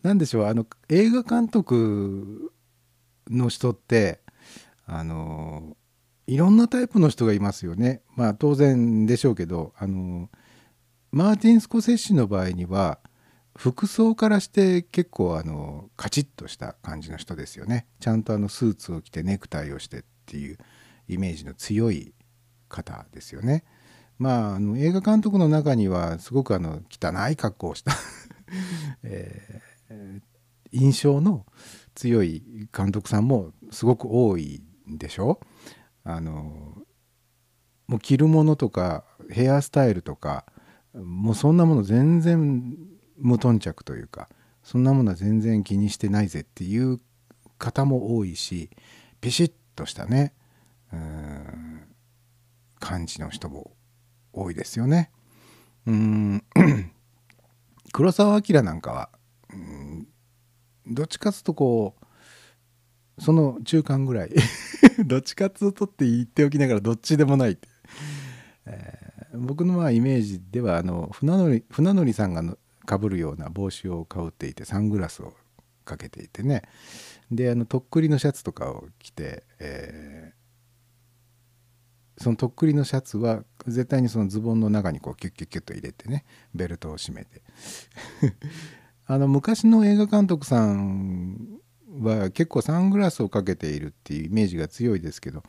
[0.02, 2.52] なんでしょうあの映画監督
[3.28, 4.20] の人って
[4.84, 5.76] あの
[6.26, 8.02] いろんなタイプの人がいますよね。
[8.16, 10.28] まあ当然でしょうけどあの
[11.12, 12.98] マーティン・スコセッシの場合には
[13.54, 17.86] 服装からして結構あのカチッとした感じの人ですよね。
[18.00, 20.58] ちゃんとあのスーツを着てネクタイをしてっていう
[21.08, 22.14] イメージの強い
[22.70, 23.64] 方ですよね。
[24.18, 27.92] まああの映画監督の中にはすごくあの汚い格好をした、
[29.04, 30.22] えー
[30.72, 31.46] 印象の
[31.94, 32.42] 強い
[32.74, 35.38] 監督さんもすごく多いんでしょ
[36.02, 36.82] あの
[37.86, 40.46] もう着るものとかヘアスタイルとか
[40.94, 42.76] もうそんなもの全然
[43.18, 44.28] 無頓着というか
[44.62, 47.00] そんなものは全然気にしてないぜっていう
[47.58, 48.70] 方も多いし
[49.20, 50.34] ピシッとしたね
[50.92, 51.82] うん
[52.78, 53.72] 感じの人も
[54.32, 55.10] 多いですよね。
[55.86, 56.44] うん
[57.92, 59.10] 黒澤明なんかは
[59.52, 60.08] うん
[60.86, 61.96] どっちかつとこ
[63.18, 64.30] うその中間ぐらい
[65.06, 67.68] どっちかつとって言っておきながらどっちでもないって、
[68.66, 69.01] え
[69.34, 75.34] 僕のまあイメージではあの船乗り船乗りさんがのかぶるような帽子をかぶっていてサングラスを
[75.84, 76.62] かけていてね。
[77.30, 80.42] であのとっくりのシャツとかを着て、えー
[82.18, 86.24] そのとっくりのシャツは絶対にそのズボンの中にこうキュッキュッキュッと入れてね
[86.54, 87.42] ベルトを締めて。
[89.06, 91.58] あの昔の映画監督さん
[92.00, 95.42] は結構サングラスをかけているっていうイメージが強いですけど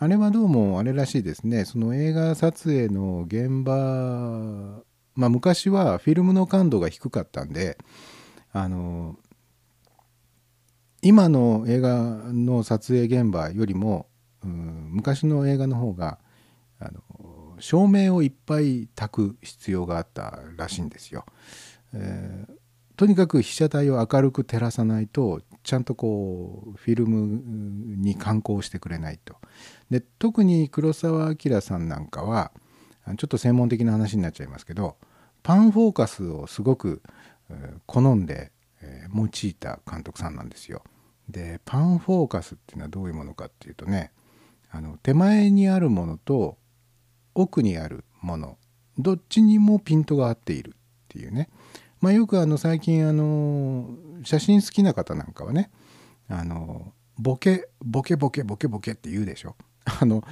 [0.00, 4.82] あれはどうもあれらしいですねその映画撮影の現場
[5.16, 7.76] まあ昔はフィルムの感度が低かったんで
[8.52, 9.16] あの
[11.02, 11.98] 今の映画
[12.32, 14.06] の撮影現場よりも、
[14.44, 16.18] うん昔の映画の方が
[16.80, 21.24] あの照明をいっぱい焚く必要があったらしいんですよ。
[21.92, 22.58] えー
[22.98, 27.42] とにかく被写体を明るく照らさないとちゃんとこうフィルム
[27.98, 29.36] に観光してくれないと。
[29.90, 32.52] で特に黒澤明さんなんかは
[33.04, 34.96] あちょっと専門的な話になっちゃいますけど
[35.42, 37.02] パンフォーカスをすごく
[37.84, 38.50] 好んで、
[38.80, 40.82] え用いた監督さんなんですよ。
[41.28, 44.10] でパンフォーカスっていうのはどういうものかっていうとね
[44.70, 46.56] あの手前にあるものと
[47.34, 48.56] 奥にあるもの
[48.96, 50.72] どっちにもピントが合っているっ
[51.08, 51.50] ていうね
[52.00, 53.88] まあよくあの最近あの
[54.24, 55.70] 写真好きな方なんかはね
[56.28, 59.56] あのボケボケボケボケボケって言うでしょ。
[59.84, 60.22] あの、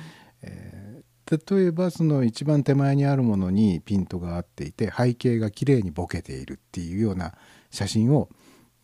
[0.43, 0.87] えー
[1.29, 7.35] 例えばその一番手前にあるものにピントが合っていて背景が綺麗にボケているっていうような
[7.69, 8.29] 写真を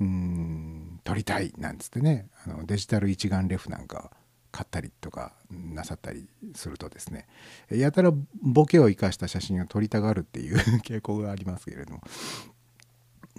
[0.00, 4.10] うん撮りたいなんつってねあのデジタル一眼レフなんか
[4.50, 7.26] 買ったりとかなさったりするとですね
[7.70, 8.12] やたら
[8.42, 12.02] ボケを生かした写真を撮りたがるっていう 傾向がありますけれども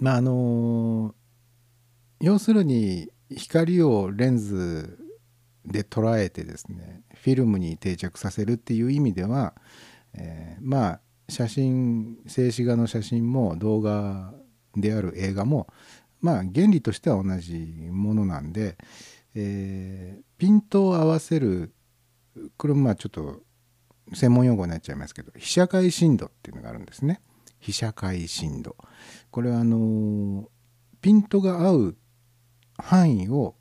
[0.00, 1.14] まああの
[2.20, 4.98] 要するに光をレンズ
[5.64, 9.54] で捉えてですねフィルムに定着させるっていう意味では、
[10.14, 14.34] えーまあ写真静止画の写真も動画
[14.76, 15.68] である映画も
[16.20, 17.54] まあ原理としては同じ
[17.90, 18.76] ものなんで、
[19.34, 21.72] えーピントを合わせる
[22.58, 23.40] これもまあちょっと
[24.12, 27.22] 専門用語になっちゃいますけど被写界深度っていうのがあるんですね。
[27.58, 28.76] 被写界深度。
[29.34, 30.48] これはあの
[31.00, 31.96] ピントが合う
[32.78, 33.56] 範囲を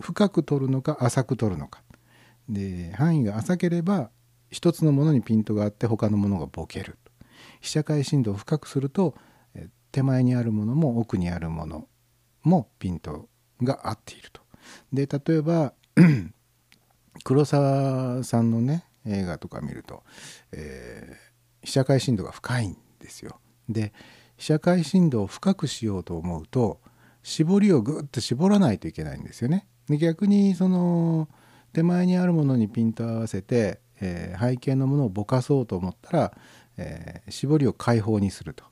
[0.00, 1.84] 深く取るのか浅く取るのか
[2.48, 4.10] で範囲が浅ければ
[4.50, 6.98] 一つのものにピントがあって他のものがボケる
[7.60, 9.14] 被写界深度を深くすると
[9.92, 11.86] 手前にあるものも奥にあるもの
[12.42, 13.28] もピント
[13.62, 14.42] が合っていると。
[14.92, 15.74] で例えば
[17.22, 20.02] 黒沢さんのね映画とか見ると、
[20.50, 21.32] えー
[21.64, 23.38] 被写界深度が深いんですよ。
[23.68, 23.92] で
[24.42, 26.80] 被写界深度を深くしようと思うと
[27.22, 29.68] 絞りをグッと絞らないといけないんですよね。
[29.88, 31.28] で逆にその
[31.72, 36.36] 手前にあるものにピントを合わせて、えー背景のものをぼかそうと思ったら、
[36.76, 38.64] えー絞りを開放にすると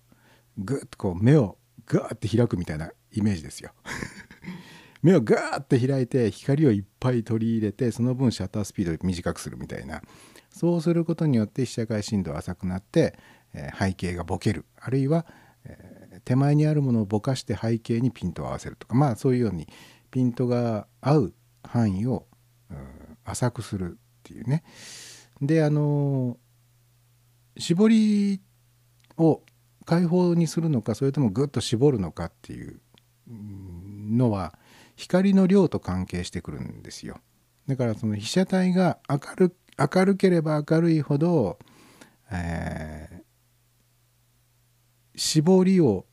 [0.59, 1.57] グッとこう目を
[1.87, 3.71] ガーって開くみたいなイメージですよ。
[5.03, 10.03] 目をガーって開いて光をいっぱい取り入れてその分シャッタースピードを短くするみたいな
[10.51, 13.17] そうすることによって被写界深度が浅くなって、
[13.55, 15.27] えー背景がボケるあるいは、
[16.25, 18.95] 手前にあるものをぼかして背景にピントを合わせるとか。
[18.95, 19.67] まあそういうように
[20.11, 22.27] ピントが合う範囲を、
[22.71, 24.65] うん浅くするっていうね。
[25.41, 26.37] であの
[27.57, 28.41] 絞り
[29.17, 29.43] を
[29.85, 32.81] 開放にするのかそれともグッと絞るのかっていう
[33.29, 34.59] のは
[34.97, 37.19] 光の量と関係してくるんですよ。
[37.67, 41.59] だからその被写体が明る明るければ明るいほど、
[42.31, 43.21] えー
[45.17, 46.07] 絞りを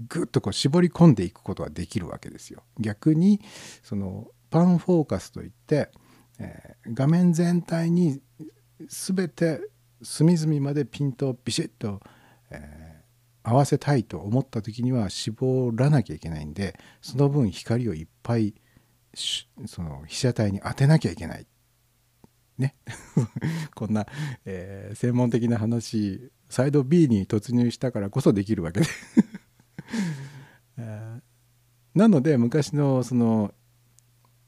[0.00, 2.62] うグッとこう絞り込んでいくことができるわけですよ。
[2.78, 3.40] 逆に
[3.82, 5.90] そのパンフォーカスといって、
[6.38, 8.20] えー画面全体に
[8.88, 9.60] 全て
[10.02, 12.00] 隅々までピントをビシッと、
[12.50, 12.88] えー
[13.44, 18.54] 合わせたいと思った時には絞らなきゃいけないんでその分光をいっぱい
[19.14, 21.46] その被写体に当てなきゃいけない。
[22.58, 22.74] ね、
[23.74, 24.06] こんな、
[24.44, 28.86] えー専門的な話サイド B に突入したからこそできるわけで、
[31.98, 33.52] なので昔のその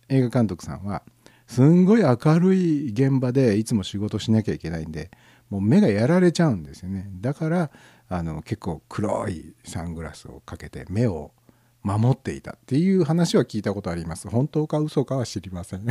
[0.08, 1.02] 映画監督さんは
[1.48, 5.10] すんごい明るい現場でいつも仕事しなきゃいけないんで
[5.48, 7.10] もう目がやられちゃうんですよね。
[7.14, 7.70] だから
[8.08, 11.32] あの結構黒いサングラスをかけて目を
[11.82, 14.28] 守っていたっていう話は聞いたことあります。
[14.28, 15.84] 本当か嘘かは知りません、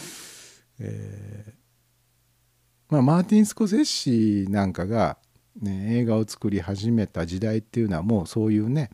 [0.80, 1.52] えー
[2.88, 5.18] まあ、マーティン・スコセッシなんかが、
[5.60, 8.88] ね、映画を作り始めた時代っていうのはもうそういうね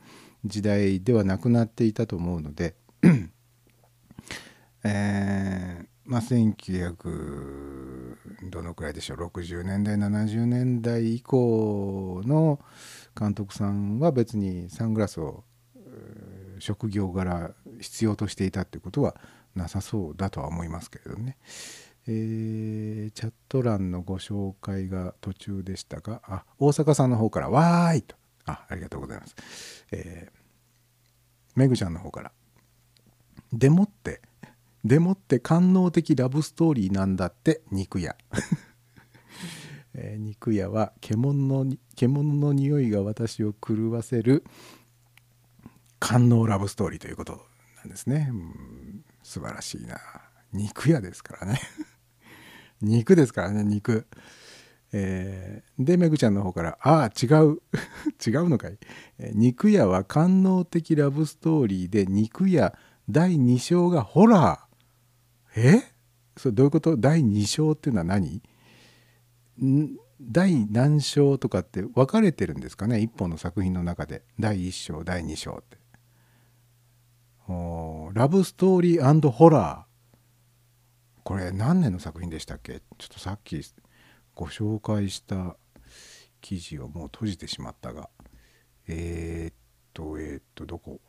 [0.49, 2.75] 時代ではなくなっていたと思うので
[4.85, 8.17] えーまあ1900
[8.51, 12.61] どのくらいでしょう？60年代70年代以降の
[13.19, 15.43] 監督さんは別にサングラスを
[16.61, 17.51] 職業柄
[17.81, 19.17] 必要としていたってことは
[19.57, 21.37] なさそうだとは思いますけれどね。
[22.07, 28.15] えーチャット欄のご紹介が途中でしたがあ大阪さんの方から「わーい!」と
[28.45, 29.35] あありがとうございます。
[29.91, 30.36] えー
[31.57, 32.33] めぐちゃんの方から
[33.53, 34.23] 「でもって
[34.85, 38.17] でもって官能的ラブストーリーなんだって肉屋」
[39.95, 44.45] えー肉屋は獣の獣の匂いが私を狂わせる
[45.99, 47.47] 官能ラブストーリーということ
[47.79, 48.29] なんですね。
[48.31, 49.99] うん素晴らしいな。
[50.53, 51.61] 肉屋ですからね。
[52.81, 54.07] 肉ですからね肉。
[54.93, 57.61] えーでめぐちゃんの方から「ああ違う。
[58.27, 58.79] 違うのかい、
[59.19, 62.77] えー肉屋は官能的ラブストーリーで肉屋
[63.09, 65.61] 第2章がホラー。
[65.61, 65.83] え？
[66.37, 66.97] それどういうこと？
[66.97, 68.43] 第2章っていうのは何？
[69.63, 69.97] ん？
[70.21, 73.01] 第何章とかって分かれてるんですかね？
[73.01, 74.23] 一本の作品の中で。
[74.39, 75.79] 第1章第2章って。
[77.49, 80.17] おラブストーリーホラー。
[81.23, 82.81] これ何年の作品でしたっけ？
[82.99, 83.61] ちょっとさっき
[84.37, 85.57] ご紹介した
[86.43, 88.11] 記事をもう閉じてしまったが
[88.87, 89.55] えー、っ
[89.95, 91.01] とえー、っとどこ？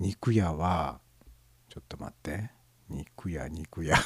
[0.00, 0.98] 肉屋は
[1.68, 2.50] ちょっと待って。
[2.88, 3.96] 肉屋肉屋。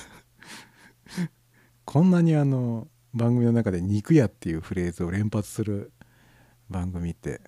[1.87, 5.93] こんなにあの番組の中で「肉屋」っていうフレーズを連発する
[6.69, 7.41] 番組って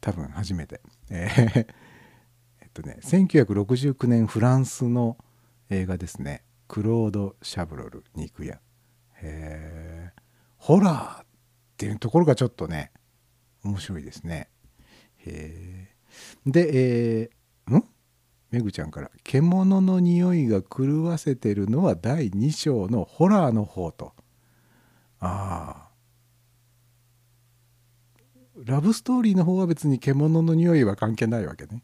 [0.00, 0.80] 多分初めて。
[1.10, 1.66] えー
[2.62, 5.18] えっとね1969年フランスの
[5.68, 6.44] 映画ですね。
[6.68, 8.54] クロード・シャブロル肉屋。
[8.54, 8.60] へ
[9.22, 9.93] え
[10.64, 11.26] ホラーっ
[11.76, 12.90] ていうところがちょっとね
[13.64, 14.48] 面白いですね。
[15.18, 16.70] へえで
[17.26, 17.84] えー、ん？
[18.50, 24.14] めぐちゃんから「獣の匂いが狂わせてるのは第2章のホラーの方」と。
[25.20, 25.90] ああ
[28.64, 31.82] ラブストーリーの方は別に獣の匂いは関係ないわけね。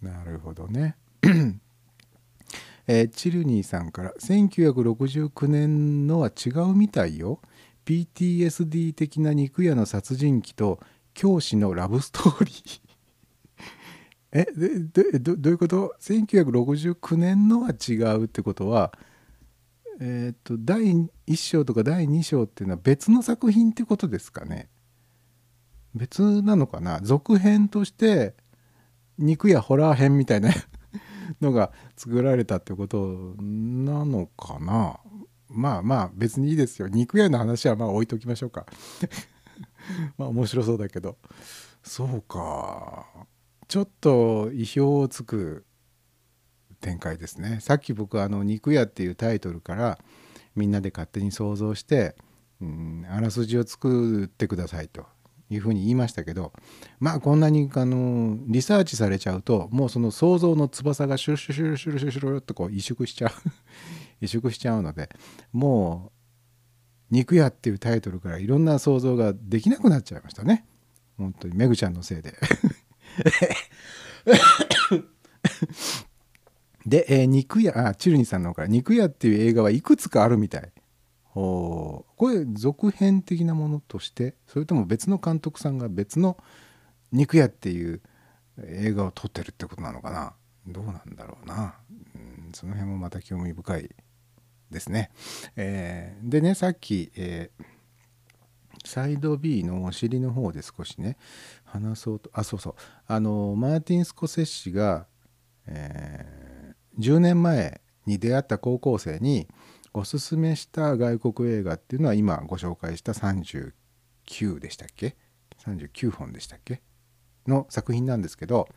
[0.00, 0.96] なるほどね。
[2.86, 7.42] えーチルニーさんから1969年のは違うみたいよ。
[7.84, 10.80] PTSD 的な肉屋の殺人鬼と
[11.14, 12.80] 教師のラブストーリー。
[14.32, 18.92] えででどどういうこと ?1969 年のは違うってことは
[20.00, 20.84] えっ、と第
[21.26, 24.68] 1章とか第2章っていうのは別の作品ってことですかね？
[25.94, 27.00] 別なのかな？
[27.02, 28.34] 続編として
[29.18, 30.50] 肉やホラー編みたいな
[31.42, 34.98] のが作られたってことなのかな？
[35.50, 36.88] まあまあ別にいいですよ。
[36.88, 38.66] 肉屋の話はまあ置いときましょうか。
[40.16, 41.18] まあ面白そうだけど。
[41.82, 43.06] そうか。
[43.68, 45.64] ちょっと意表をつく
[46.80, 47.58] 展開ですね。
[47.60, 49.98] さっき僕あの「肉屋」っていうタイトルから
[50.54, 52.16] みんなで勝手に想像して、
[52.60, 55.06] うん、あらすじを作ってくださいと。
[55.52, 56.52] いうふうに言いましたけど。
[57.00, 63.32] まあこんなにあのリサーチされちゃうともうその想像の翼がシュルシュルシュルシュルシュルシュルっとこう萎縮しちゃう
[64.20, 65.08] 萎縮しちゃうので
[65.52, 66.12] も
[67.10, 70.64] う「肉屋」っていうタイトルからいろんな想像ができなくなっちゃいましたね。
[71.16, 72.34] 本当にめぐちゃんのせいで。
[76.86, 80.72] で、えー肉屋あチルニさんの方から「肉屋」っていう映画はいくつかあるみたい。
[81.24, 82.12] ほう。
[82.16, 86.36] これ続編的なものとしてそれとも別の監督さんが別の
[87.12, 88.00] 「肉屋」っていう
[88.64, 90.34] 映画を撮ってるってことなのかな。
[90.66, 91.74] どうなんだろうな、
[92.14, 93.90] うん、その辺もまた興味深い。
[94.70, 95.10] ですね。
[95.56, 97.64] えーでねさっき、えー
[98.82, 101.18] サイド B のお尻の方で少しね
[101.64, 102.74] 話そうとあそうそう。
[103.06, 105.06] あのマーティン・スコセッシが、
[105.66, 109.48] えー10年前に出会った高校生に
[109.94, 113.72] おすすめした外国映画っていうのは今ご紹介した39
[114.58, 115.16] でしたっけ
[115.64, 116.82] ？39本でしたっけ？
[117.46, 118.68] の作品なんですけど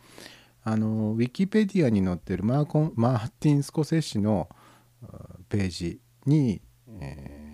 [0.64, 4.48] あのウィキペディアに載ってるマーコンマーティン・スコセッシの
[5.50, 6.62] ページに、
[7.00, 7.54] えー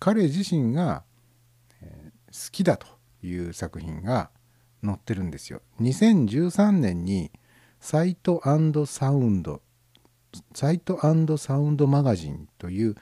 [0.00, 1.04] 彼自身が
[1.80, 2.86] 好きだと
[3.22, 4.30] いう作品が
[4.84, 5.62] 載ってるんですよ。
[5.80, 7.30] 2013年に
[7.80, 8.42] サイト
[8.86, 9.62] サウンド
[10.52, 10.98] サイト
[11.38, 12.94] サウンドマガジンという、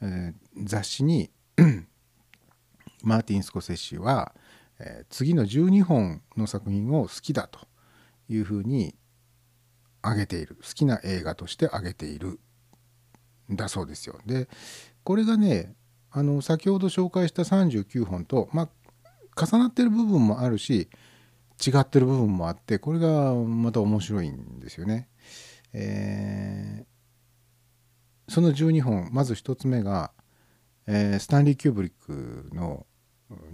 [0.00, 1.30] えー雑誌に
[3.04, 4.34] マーティン・スコセッシは、
[4.80, 7.60] えー次の12本の作品を好きだと
[8.28, 8.96] いうふうに
[10.02, 10.56] 挙げている。
[10.56, 12.28] 好きな映画として挙げている。
[12.30, 12.38] ん
[13.56, 14.18] だそうですよ。
[14.26, 14.48] で
[15.04, 15.74] これがね
[16.10, 20.88] あの先ほど紹介した39本と、まあ、重なってる部分もあるし
[21.64, 25.08] 違ってる部分もあってこれがまた面白いんですよね。
[25.72, 26.90] えー
[28.32, 30.12] その12本まず1つ目が、
[30.86, 32.86] えースタンリー・キューブリックの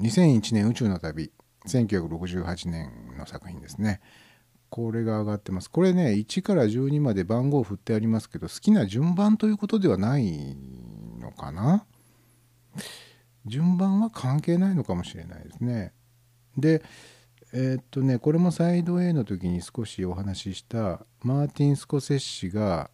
[0.00, 1.32] 2001年宇宙の旅
[1.66, 4.00] 1968年の作品ですね。
[4.68, 5.70] これが上がってます。
[5.70, 10.56] これね1から12まで番号振ってありますけど好きな順番ということではない
[11.20, 11.86] のかな？
[13.46, 15.92] 順番は関係ないのかもしれないですね。
[16.56, 16.82] で
[17.52, 22.90] えーっとねこれもサイド A の時に少しお話ししたマーティン・スコセッシが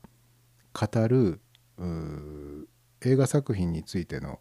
[0.73, 1.41] 語る
[3.01, 4.41] 映画作品についての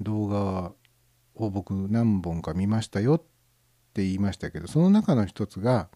[0.00, 0.72] 動画
[1.34, 3.18] を僕何本か見ましたよっ
[3.92, 5.88] て言いましたけどその中の一つが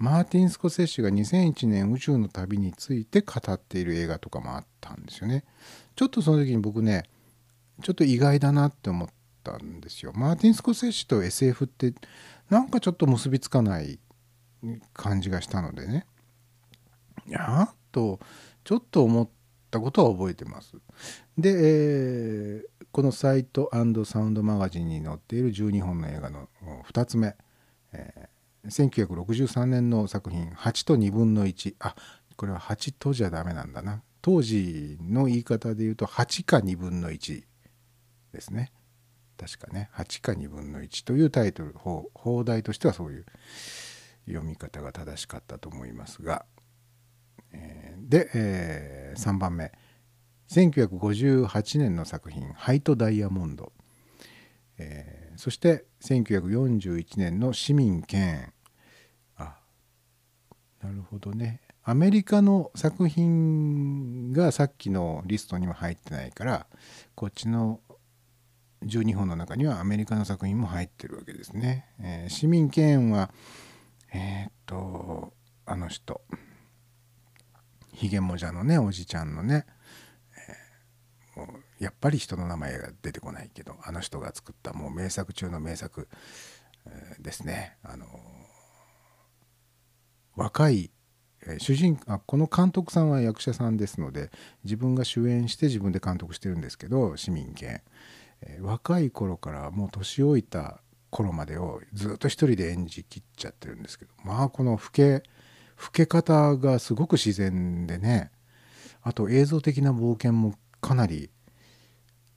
[0.00, 5.44] マーティン・スコセッシが2001年宇宙の旅について語っている映画とかもあったんですよね。
[5.94, 7.04] ちょっとその時に僕ね
[7.82, 9.08] ちょっと意外だなって思っ
[9.44, 10.12] たんですよ。
[10.14, 11.92] マーティン・スコセッシと SF って
[12.48, 13.98] なんかちょっと結びつかない
[14.94, 16.06] 感じがしたのでね
[17.28, 18.20] いやっと
[18.64, 19.28] ちょっと思っ
[19.70, 20.76] たことは覚えてます。
[21.36, 23.70] で、えーこのサイト
[24.04, 26.48] サウンドマガジンに載っている12本の映画の
[26.88, 27.36] 2つ目、
[27.92, 31.94] えー1963年の作品「8と2分の1」あ
[32.36, 34.02] これは8とじゃダメなんだな。
[34.22, 37.44] 当時の言い方で言うと8か2分の1
[38.32, 38.72] ですね。
[39.38, 39.88] 確かね。
[39.94, 43.26] 8か2分の1というタイトル放題としてはそういう
[44.26, 46.44] 読み方が正しかったと思いますが、
[47.52, 49.72] えーで、え3番目
[50.48, 53.72] 1958年の作品「ハイト・ダイヤモンド」
[54.78, 58.52] えーそして1941年の「市民権」
[59.36, 59.60] あ
[60.82, 61.60] なるほどね。
[61.82, 66.66] アメリカの作品がさっきのリストには入ってないから
[67.14, 67.80] こっちの
[68.82, 71.86] 12本の中にはアメリカの作品も入ってるわけですね。
[71.98, 73.32] えー市民権は
[74.12, 75.34] えーっと
[75.66, 76.22] あの人。
[77.92, 79.66] ひげもじゃのねおじちゃんのね、
[81.80, 86.08] やっぱり人の名前が出てこないけどあの人が作ったもう名作中の名作、
[87.20, 87.76] ですね。
[87.82, 88.06] あの
[90.34, 90.90] 若い
[91.58, 94.30] 主人あこの監督さんは役者さんですので
[94.64, 97.82] 自分が主演して自分で監督してるんですけど市民権、
[98.42, 100.80] え若い頃からもう年老いた
[101.10, 105.22] 頃までをずっと一人で演じきっちゃってるんですけどまあこの老け老
[105.92, 108.30] け方がすごく自然でね
[109.02, 111.30] あと映像的な冒険もかなり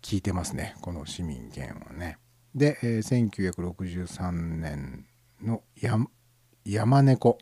[0.03, 0.75] 効いてますね。
[0.81, 2.17] この市民権はね。
[2.53, 3.31] で、えー
[3.63, 5.05] 1963年
[5.41, 5.97] のや
[6.65, 7.37] 「山猫」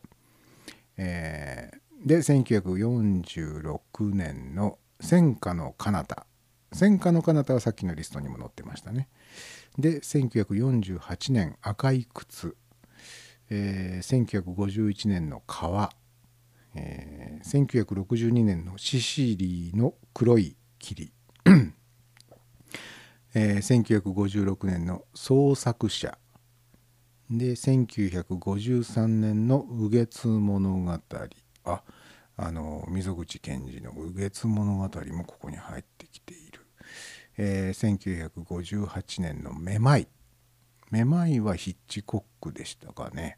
[0.98, 6.26] えーで1946年の「戦火の彼方」
[6.74, 9.10] 戦火の彼方はさっきのリストにも載ってましたね。
[9.78, 12.56] で1948年「赤い靴」
[13.50, 15.92] えー1951年の「川」
[16.76, 21.12] えー1962年の「シシリの黒い霧」
[23.34, 26.18] えー1956年の「創作者」
[27.32, 31.00] で1953年の「右月物語」
[31.64, 31.84] あ
[32.36, 34.82] あの溝口健二の「右月物語」
[35.14, 36.66] もここに入ってきている、
[37.38, 40.08] えー1958年の「めまい」
[40.92, 43.38] めまいはヒッチコックでしたかね。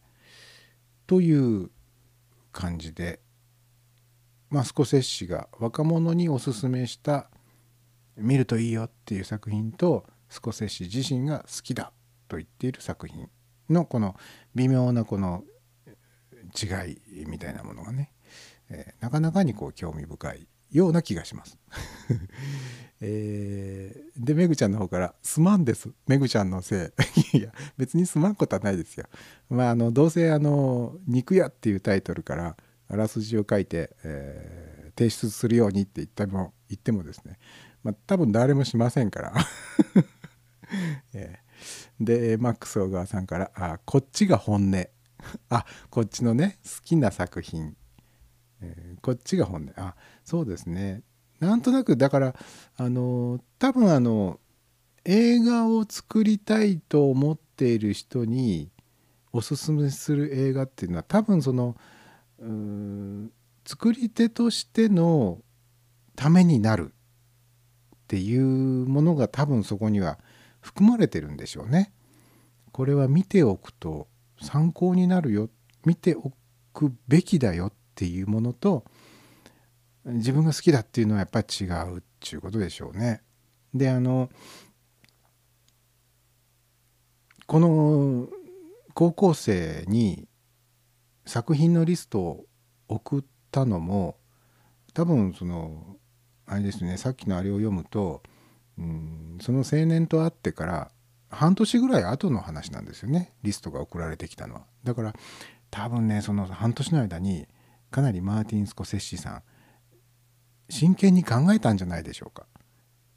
[1.06, 1.70] という
[2.52, 3.20] 感じで
[4.50, 7.30] まあスコセッシが若者におすすめした
[8.18, 11.92] 見るといいよっていう作品とスコセッシ自身が好きだ
[12.28, 13.30] と言っている作品
[13.70, 14.16] のこの
[14.56, 15.44] 微妙なこの
[16.56, 18.12] 違いみたいなものがね、
[18.70, 21.58] えーなかなかにこう興味深いような気がします。
[23.02, 26.94] えーでめぐちゃんの方から「すまんですめぐちゃんのせ
[27.34, 29.06] い」 いや別にすまんことはないですよ。
[29.50, 32.58] まああのどうせあの「肉屋」っていうタイトルから
[32.88, 37.40] あらすじを書いて、えー提出するようにって言っても言ってもですね
[37.84, 39.34] まあ多分誰もしませんから。
[41.14, 41.44] えー
[42.00, 44.88] でマックス小川さんから「あこっちが本音」
[45.50, 47.78] あこっちのね好きな作品、
[48.62, 49.72] えーこっちが本音。
[49.78, 51.04] あそうですね。
[51.40, 52.36] なんとなくだから
[52.78, 54.40] あの多分あの
[55.06, 58.72] 映画を作りたいと思っている人に
[59.34, 61.76] おすすめする映画っていうのは多分その
[62.40, 63.32] うん
[63.66, 65.42] 作り手としての
[66.16, 66.94] ためになる。
[68.04, 68.44] っていう
[68.88, 70.20] ものが多分そこには
[70.62, 71.94] 含まれてるんでしょうね。
[72.72, 74.08] これは見ておくと
[74.42, 75.50] 参考になるよ
[75.86, 76.34] 見てお
[76.74, 78.84] くべきだよっていうものと
[80.06, 83.22] 自分が好きだっていうのはやっぱり違うっていうことでしょうね。
[83.74, 84.30] であの
[87.46, 88.28] この
[88.94, 90.28] 高校生に
[91.26, 92.46] 作品のリストを
[92.88, 94.18] 送ったのも
[94.94, 95.98] 多分その
[96.54, 98.22] あれですねさっきのあれを読むと、
[98.78, 100.92] うん、その青年と会ってから
[101.30, 104.66] 半年ぐらい後の話なんですよねリストが送られてきたのは。
[104.84, 105.14] だから
[105.72, 107.48] 多分ねその半年の間に
[107.90, 109.44] かなりマーティン・スコセッシさん
[110.70, 112.46] 真剣に考えたんじゃないでしょうか。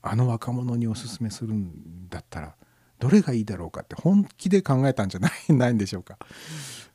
[0.02, 2.54] あの若者におすすめするんだったら
[3.00, 6.18] どれがいいだろうかって本気で考えたんじゃない ないんでしょうか、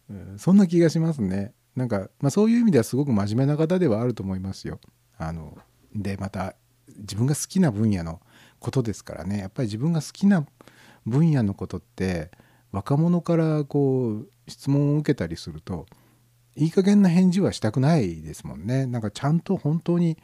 [0.09, 4.80] うんそんな気がしますねなんか、まあ、そういう意味ではすごく真面目な方ではあると思いますよ
[5.18, 5.57] あの
[5.93, 6.55] でまた
[6.97, 8.19] 自分が好きな分野の
[8.59, 10.45] ことですからねやっぱり自分が好きな
[11.05, 12.31] 分野のことって
[12.72, 15.85] 若者からこう質問を受けたりすると
[16.55, 20.18] いい加減な返事はしたくないですもんねなんかちゃんと本当に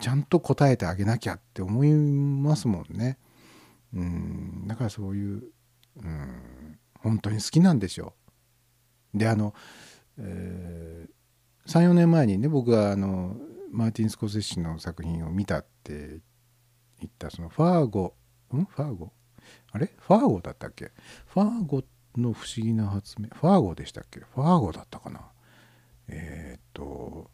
[0.00, 3.18] ちゃんと答えてあげなきゃって思いますもんね。
[3.94, 5.44] うんだからそういう
[5.96, 8.14] うん本当に好きなんでしょ
[9.14, 9.18] う。
[9.18, 9.54] であの、
[10.18, 13.36] えー、34年前にね僕があの
[13.74, 16.20] マーティン・スコセッシの作品を見たって
[17.00, 18.14] 言ったそのファーゴ
[18.54, 18.64] ん？
[18.64, 19.12] ファーゴ？
[19.72, 19.90] あれ？
[19.98, 20.92] ファーゴだったっけ？
[21.26, 21.82] ファーゴ
[22.16, 24.20] の不思議な発明ファーゴでしたっけ？
[24.20, 25.20] ファーゴだったかな？
[26.08, 27.30] えー、っと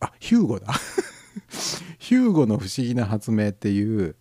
[0.00, 0.72] あヒューゴだ。
[1.98, 4.16] ヒューゴの不思議な発明っていう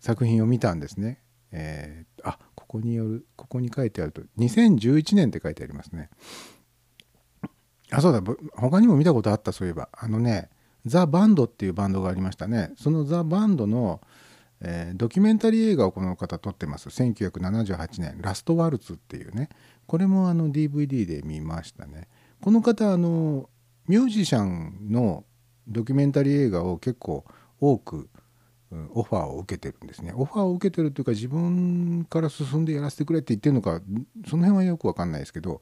[0.00, 1.22] 作品を見たんですね。
[1.52, 6.10] えーあここによるここに書いてあると2011年って書いてありますね。
[7.90, 8.22] あそうだ。
[8.54, 9.88] 他にも見たことあったそういえば。
[9.92, 10.50] あのね
[10.86, 12.72] ザ・バンドっていうバンドがありましたね。
[12.76, 14.00] そのザ・バンドの、
[14.60, 16.88] えードキュメンタリー映画をこの方撮ってます。
[16.88, 19.48] 1978年「ラストワルツ」っていうね。
[19.86, 22.08] これもあの DVD で見ましたね。
[22.40, 23.48] この方あの
[23.86, 25.24] ミュージシャンの
[25.66, 27.24] ドキュメンタリー映画を結構
[27.60, 28.08] 多く
[28.92, 30.12] オファーを受けてるんですね。
[30.14, 33.80] オファーを受けてるというか自分から進んでやらせてくれって言ってるのか
[34.28, 35.60] その辺はよく分かんないですけど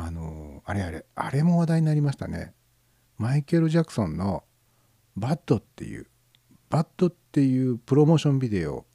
[0.00, 2.54] あのあれあれあれも話題になりましたね。
[3.16, 4.44] マイケル・ジャクソンの
[4.82, 8.86] 「Bad」っていう「Bad」っていうプロモーションビデオ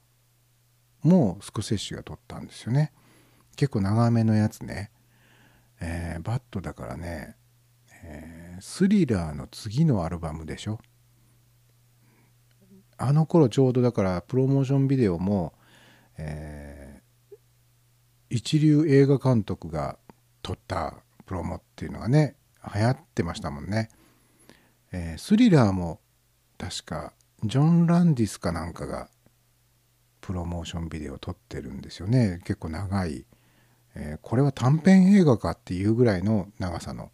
[1.01, 2.93] もスコセッシュが撮ったんですよね。
[3.57, 4.91] 結構長めのやつね、
[5.81, 7.35] えーバッドだからね、
[8.03, 10.79] えースリラーの次のアルバムでしょ。
[12.97, 15.53] あの頃ちょうどだからプロモーションビデオも、
[16.17, 16.83] えー
[18.29, 19.99] 一流映画監督が
[20.43, 20.93] 撮った
[21.25, 22.35] プロモっていうのがね
[22.75, 23.89] 流行ってましたもんね、
[24.91, 25.99] えースリラーも
[26.57, 27.13] 確か
[27.43, 29.09] ジョン・ランディスかなんかが
[30.21, 32.39] プロモーションビデオを撮ってるんですよね。
[32.45, 33.25] 結構長い、
[33.95, 37.11] えーこれは短編映画かっていうぐらいの長さの、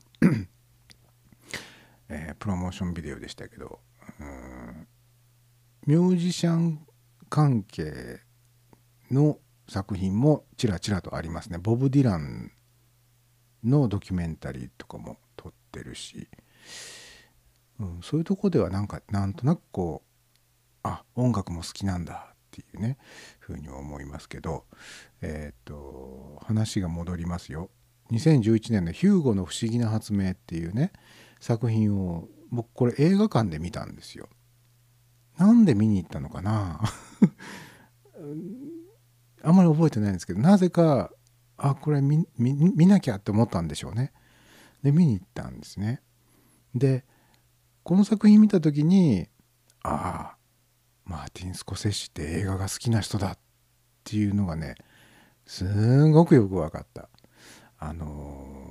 [2.09, 3.79] えープロモーションビデオでしたけど
[4.19, 4.87] うん。
[5.87, 6.85] ミュージシャン
[7.29, 8.19] 関係
[9.09, 11.57] の作品もちらちらとありますね。
[11.57, 12.51] ボブ・ディラン
[13.63, 16.27] のドキュメンタリーとかも撮ってるし、
[17.79, 20.09] うん、そういうとこではなんかなんとなくこう
[20.83, 22.97] あ音楽も好きなんだっていうね
[23.39, 24.65] ふうに思いますけど
[25.21, 27.69] えっ、と話が戻りますよ
[28.11, 30.91] 2011年の「ヒューゴの不思議な発明」っていうね
[31.39, 34.27] 作品を僕これ映画館で見たんですよ。
[35.37, 36.81] なんで見に行ったのかな
[39.41, 41.11] あんまり覚えてないんですけどなぜか
[41.59, 42.25] あこれ見
[42.87, 44.13] なきゃって思ったんでしょうね。
[44.81, 46.01] で見に行ったんですね。
[46.73, 47.05] で
[47.83, 49.27] この作品見た時に
[49.83, 50.37] ああ
[51.05, 53.37] マーティン・スコセッシって映画が好きな人だっ
[54.03, 54.75] ていうのがね
[55.45, 57.09] すんごくよく分かった。
[57.77, 58.69] あのー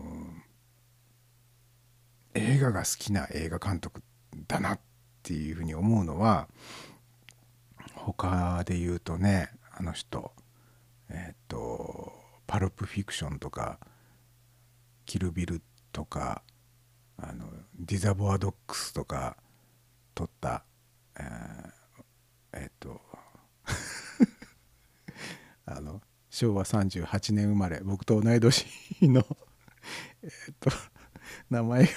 [2.34, 4.02] 映画が好きな映画監督
[4.46, 4.80] だなっ
[5.22, 6.48] ていうふうに思うのは
[7.94, 10.32] 他で言うとねあの人
[11.10, 12.12] えっ、と
[12.48, 13.78] 「パルプ・フィクション」とか
[15.04, 15.62] 「キル・ビル」
[15.92, 16.42] とか
[17.18, 17.46] あの
[17.78, 19.36] 「レザボア・ドッグス」とか
[20.14, 20.64] 撮った
[21.14, 23.00] えーっ、と
[25.66, 28.66] あの昭和38年生まれ僕と同い年
[29.02, 29.24] の
[30.22, 30.70] えっと
[31.50, 31.90] 名前が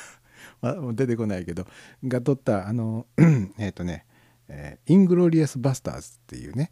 [0.61, 1.65] まもう出てこないけど
[2.03, 3.07] が撮ったあの
[3.57, 4.05] えっとね
[4.49, 6.71] 「えーイングロリアス・バスターズ」っていうね、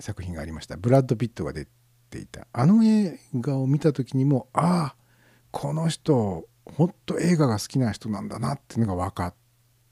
[0.00, 0.76] 作品がありました。
[0.76, 1.66] ブラッド・ピットが出
[2.16, 4.96] ていたあの映画を見た時にもああ
[5.50, 9.34] この人ほんと映画が好きな人なんだなっていうのが分かっ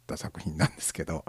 [0.07, 1.25] た作品なんですけど、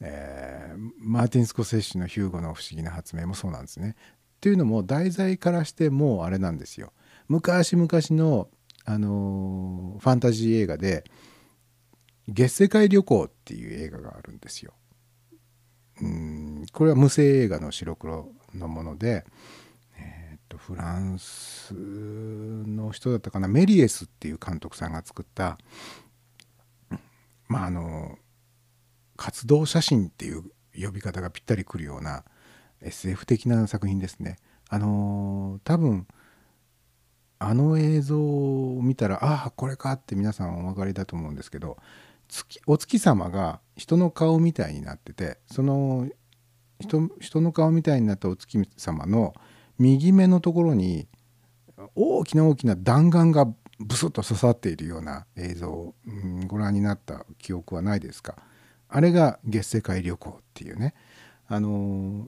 [0.00, 3.94] えーマーティン・スコセッシュの「ヒューゴの不思議な発明」もそうなんですね。
[4.36, 6.92] っていうのも題材からしてもうあれなんですよ。
[7.28, 8.48] 昔々の、
[8.84, 11.04] あのーファンタジー映画で
[12.28, 14.74] 「月世界旅行」っていう映画があるんですよ。
[16.00, 19.24] うんこれは無声映画の白黒のもので、
[20.58, 25.58] フランスの人だったかなメリエスっていう監督さんが作った
[27.48, 28.18] まああの
[29.16, 30.44] 活動写真っていう
[30.80, 32.24] 呼び方がぴったりくるような
[32.80, 34.36] SF 的な作品ですね。
[34.68, 36.06] あの多分
[37.38, 41.78] あの映像を見たらああこれかって皆さんお分かりだと思うんですけど
[42.28, 46.08] 月お月様が人の顔みたいになっててその
[46.80, 49.34] 人人の顔みたいになったお月様の
[49.78, 51.08] 右目のところに
[51.94, 53.46] 大きな大きな弾丸が
[53.78, 55.94] ブスッと刺さっているような映像を、
[56.48, 58.36] ご覧になった記憶はないですか？
[58.88, 60.94] あれが月世界旅行っていうね
[61.46, 62.26] あの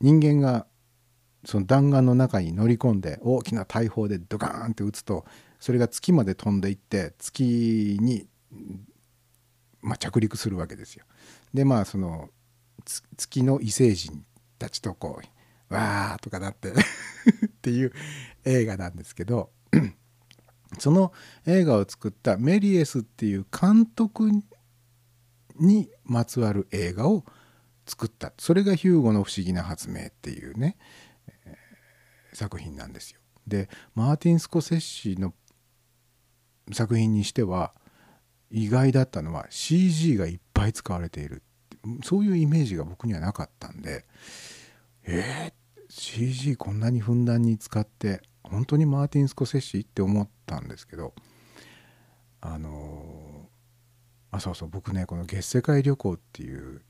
[0.00, 0.66] 人間が
[1.44, 5.24] その弾丸の中に乗り込んで大きな大砲でドカーンって撃つと
[5.60, 8.26] それが月まで飛んでいって月に、
[9.82, 11.04] まあ、着陸するわけですよ。
[11.52, 12.30] でまあその
[13.16, 14.24] 月の異星人
[14.58, 15.26] たちとこう
[15.68, 16.74] わーとかなって っ
[17.60, 17.92] ていう
[18.44, 19.52] 映画なんですけど
[20.78, 21.12] その
[21.46, 24.30] 映画を作ったメリエスっていう監督
[25.58, 27.24] にまつわる映画を
[27.86, 30.76] 作ったそれが「ヒューゴの不思議な発明」っていうね、
[31.44, 31.68] えー
[32.34, 33.20] 作品なんですよ。
[33.46, 35.34] でマーティン・スコセッシの
[36.72, 37.74] 作品にしては
[38.50, 41.42] 意外だったのは CG がいっぱい使われている
[42.04, 44.04] そういうイメージが僕にはなかったんで
[45.10, 51.14] えー、CG こんなにふんだんに使って本当にマーティン・スコセッシって思ったんですけど
[52.42, 53.28] あのー
[54.30, 56.82] あそうそう僕ねこの「月世界旅行」っていう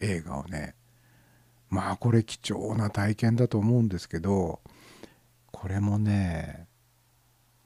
[0.00, 0.74] 映画をね
[1.70, 4.60] まあこれ貴重な体験だと思うんですけど
[5.50, 6.68] これもね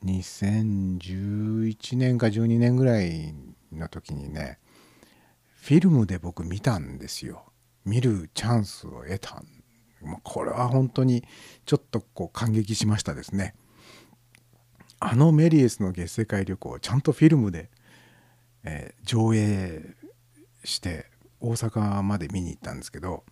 [0.05, 3.35] 2011年か12年ぐらい
[3.73, 4.61] の時にね
[5.63, 7.53] フィルムで僕見たんですよ。
[7.85, 9.60] 見るチャンスを得たもう
[10.23, 11.25] これは本当に
[11.65, 13.55] ちょっとこう感激しましたですね。
[14.99, 17.71] あのメリエスの月世界旅行をちゃんとフィルムで、
[18.65, 19.97] えー上映
[20.65, 21.07] して
[21.41, 23.25] 大阪まで見に行ったんですけど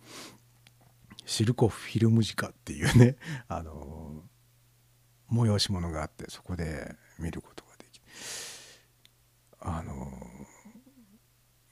[1.25, 3.17] シルコフィルムジカっていうね
[3.47, 4.23] あの
[5.31, 8.01] 催し物があってそこで見ることができ
[9.59, 10.11] あの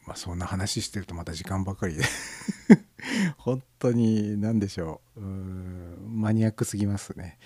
[0.08, 2.04] まあそんな話してるとまた時間ばかりで。
[3.38, 5.20] 本当に何でしょう。
[5.22, 7.38] マニアックすぎますね。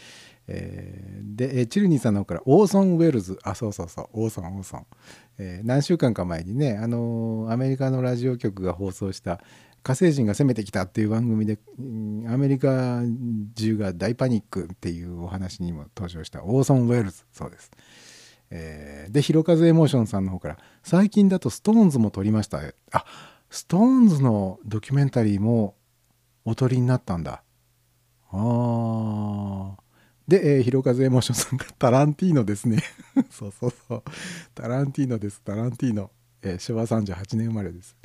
[0.48, 3.38] えーで、えチルニーさんの方からオーソン・ウェルズ。
[3.44, 4.08] あそうそうそう。
[4.14, 4.86] オーソンオーソン、
[5.40, 9.42] えー何週間か前にね、あのーアメリカのラジオ局が放送した
[9.84, 11.58] 火星人が攻めてきたっていう番組で
[12.28, 13.02] アメリカ
[13.56, 17.24] 中が大パニックっていうお話にも登場したオーソン・ウェルズ。
[17.32, 17.72] そうです。
[18.52, 22.62] えーで、ひろかずエモーションさんの方から、最近だとストーンズも撮りました。
[22.92, 23.06] あ、
[23.50, 25.76] ストーンズのドキュメンタリーも
[26.46, 27.44] お撮りになったんだ。
[28.30, 29.74] あー。
[30.28, 32.82] で、えー、ひろかずエモーションさんがタランティーノですね。
[33.30, 34.04] そうそうそう。
[34.56, 35.42] タランティーノです。
[35.42, 36.12] タランティーノ。
[36.44, 37.96] えー昭和38年生まれです。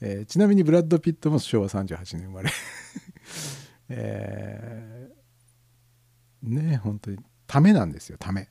[0.00, 2.50] えーちなみにブラッド・ピットも昭和38年生まれ。
[3.88, 5.12] えー
[6.42, 8.48] ね本当にためなんですよため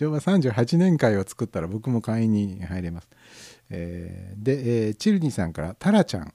[0.00, 3.10] 昭和38年会を作ったら僕も会員に入れます、
[3.68, 6.32] えーで、えーチルニさんからタラちゃん。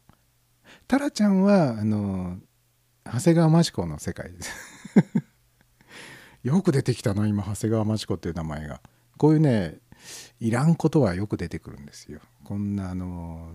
[0.88, 2.38] タラちゃんはあの
[3.04, 4.52] 長谷川町子の世界です。
[6.44, 8.82] よく出てきたな今長谷川町子っていう名前が。
[9.18, 9.80] こういうね
[10.40, 12.20] いらんことはよく出てくるんですよ。
[12.44, 13.52] こんなあの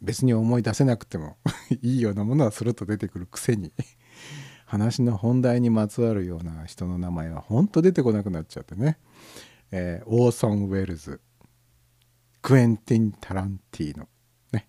[0.00, 1.36] 別に思い出せなくても
[1.82, 3.70] いいようなものはすると出てくるくせに。
[4.72, 8.98] 話の本題にまつわるような人の名前はほんと出てこなくなっちゃってね、
[9.70, 11.20] えーオーソン・ウェルズ
[12.40, 14.08] クエンティン・タランティーノ
[14.50, 14.66] ね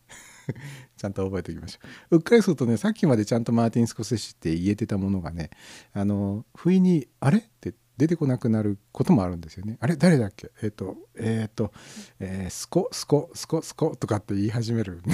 [0.98, 1.80] ちゃんと覚えておきましょ
[2.12, 5.52] ううっかりするとねさっきまでちゃんとマーティン・スコセッシって言えてたものがね
[5.94, 9.78] あの不意に「あれ?」って出てこなくなることもあるんですよね。
[9.80, 9.96] あれ？
[9.96, 10.52] 誰だっけ？
[10.62, 11.72] えっ、とえっ、と、
[12.20, 15.02] えースコスコスコスコとかって言い始める。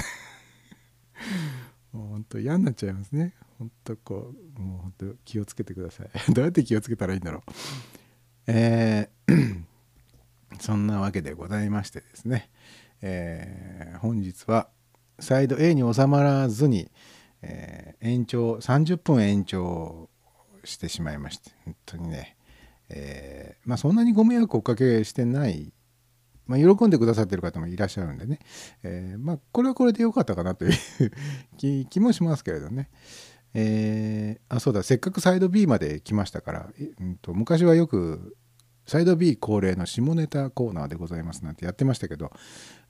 [1.92, 3.34] もう本当嫌になっちゃいますね。
[3.60, 6.08] 本当こうもう本当気をつけてください。
[6.32, 7.52] どうやって気をつけたらいいんだろう。
[8.46, 9.64] えー
[10.58, 12.50] そんなわけでございましてですね、
[13.02, 14.70] えー本日は
[15.18, 16.90] サイド A に収まらずに、
[17.42, 20.08] えー延長30分延長
[20.64, 22.38] してしまいまして本当にね、
[22.88, 25.70] えーまあそんなにご迷惑をおかけしてない、
[26.46, 28.38] まあ、喜んでくださってる方もいらっしゃるんでね、
[28.82, 30.72] えまあこれはこれで良かったかなという
[31.90, 32.88] 気もしますけれどね。
[33.54, 34.82] えーあそうだ。
[34.82, 36.68] せっかくサイド B まで来ましたから、
[37.00, 38.36] うん、と昔はよく
[38.86, 42.32] サイド B 恒例の下ネタコーナーでございますなんてやってましたけど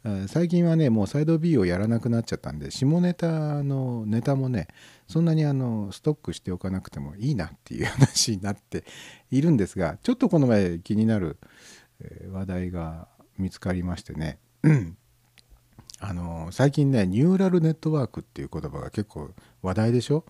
[0.05, 4.69] えー最近はねもうサイド B をやらなくなっちゃったんで下ネタのネタもね
[5.07, 8.85] そんなにあのストックしておかなくてもいいなっていう話になって
[9.31, 11.39] いるんですがちょっとこの前気になる
[12.31, 14.39] 話題が見つかりましてね。
[16.01, 19.31] あの最近ねニューラルネットワークっていう言葉が結構
[19.62, 20.24] 話題でしょ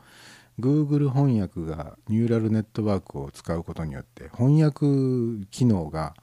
[0.59, 6.14] ？Google 翻訳がニューラルネットワークを使うことによって翻訳機能が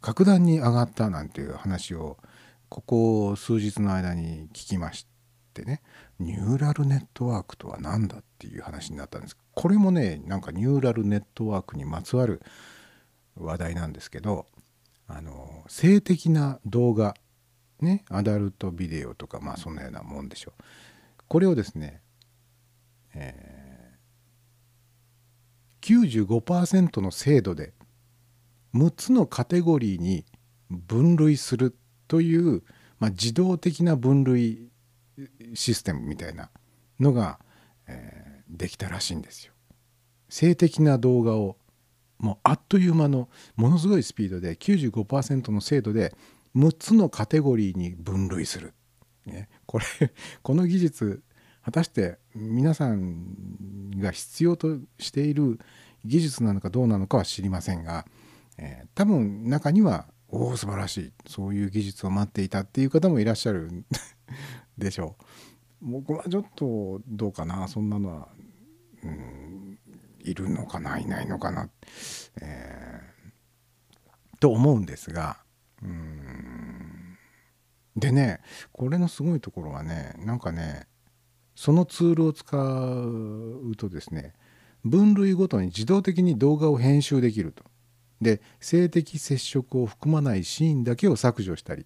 [0.00, 2.16] 格段に上がったなんていう話を
[2.68, 5.06] ここ数日の間に聞きまし
[5.54, 5.82] てね。
[6.18, 9.36] ニューラルネットワークとは何だっていう話になったんです。
[9.54, 12.40] これもねなんかニューラルネットワークにまつわる
[13.36, 14.46] 話題なんですけど
[15.06, 17.14] あの性的な動画
[17.80, 20.62] ねアダルトビデオとかまあそんなようなもんでしょう
[21.28, 22.00] これをですね、
[23.14, 23.56] えー
[25.82, 27.72] 95%の精度で
[28.74, 30.24] 6つのカテゴリーに
[30.68, 31.76] 分類する
[32.08, 32.64] という、
[32.98, 34.68] まあ、自動的な分類
[35.54, 36.50] システムみたいな
[36.98, 37.38] のが、
[37.86, 39.52] えーできたらしいんですよ。
[40.28, 41.56] 性的な動画を
[42.18, 46.14] もうあっという間のものすごいスピードで95%の精度で
[46.56, 48.72] 6つのカテゴリーに分類する。
[49.26, 49.84] ね、これ
[50.42, 51.22] この技術
[51.62, 55.58] 果たして皆さんが必要としている
[56.04, 58.06] 技術なのかどうなのかは知りませんが、
[58.56, 63.84] えー多分中にはおお素晴らしいそういう技術を待っていたっていう方もいらっしゃる
[64.78, 65.16] でしょ
[65.82, 65.88] う。
[65.88, 68.28] 僕はちょっとどうかなそんなのは、
[69.04, 69.78] うん、
[70.20, 71.68] いるのかないないのかな、
[72.40, 73.16] えー
[74.38, 75.38] と思うんですが
[75.82, 77.18] うん
[77.96, 78.40] でね
[78.72, 80.86] これのすごいところはねなんかね
[81.54, 84.34] そのツールを使うとですね
[84.84, 87.64] 分類ごとに自動的に動画を編集できると。
[88.20, 91.84] で性的接触を含まないシーンだけを削除したり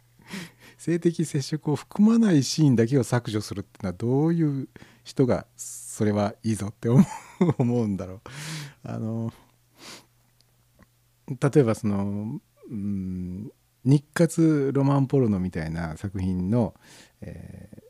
[0.76, 4.68] 性的接触を含まないシーンだけを削除するっていうのはどういう
[5.02, 7.02] 人がそれはいいぞって思
[7.58, 8.20] う んだろう。
[8.82, 9.32] あの
[11.28, 12.40] 例えばその、
[12.70, 13.50] うん、
[13.84, 16.74] 日活ロマンポルノみたいな作品の、
[17.20, 17.86] えー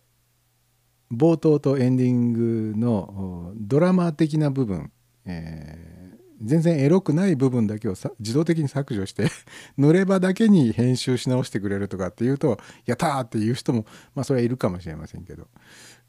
[1.13, 4.91] 冒頭とエンディングのドラマ的な部分、
[5.25, 5.97] えー
[6.43, 9.31] 全然エロくない部分だけをさ自動的に削除して
[9.79, 15.49] 乗ればだけに編集し直してくれるとかっていうとやったっていう人もまあそれはいるかもしれませんけど、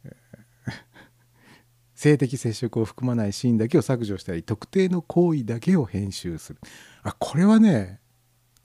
[1.96, 6.60] 性的接触を含まないシーンだけを削除したり特定の行為だけを編集する。
[7.04, 8.02] あこれはね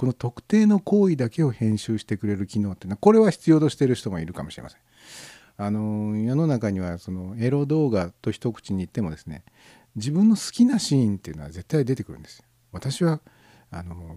[0.03, 4.81] この特定の行為だけを編集してくれる機能っていうのはこれは必要としてる人もいるかもしれません。
[5.57, 9.45] あの世の中にはそのエロ動画と一口に言ってもですね
[9.95, 12.47] 自分の好きなシーンっていうのは絶対出てくるんですよ。
[12.73, 13.21] 私は
[13.71, 14.17] あの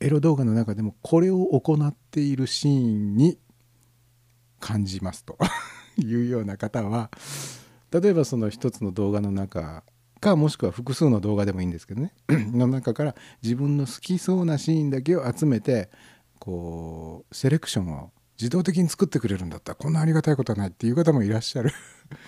[0.00, 3.38] エロ動画の中でもこれを行っているシーンに
[4.60, 5.38] 感じますと
[5.96, 7.10] いうような方は
[7.90, 9.84] 例えばその一つの動画の中
[10.22, 15.90] かもしくは複数の動画でもいいんですけどね の中から自分の好きそうなシーンだけを集めて
[16.38, 21.72] こうセレクションを自動的に作ってくれるんだったらこんなありがたいことはないっていう方もいらっしゃる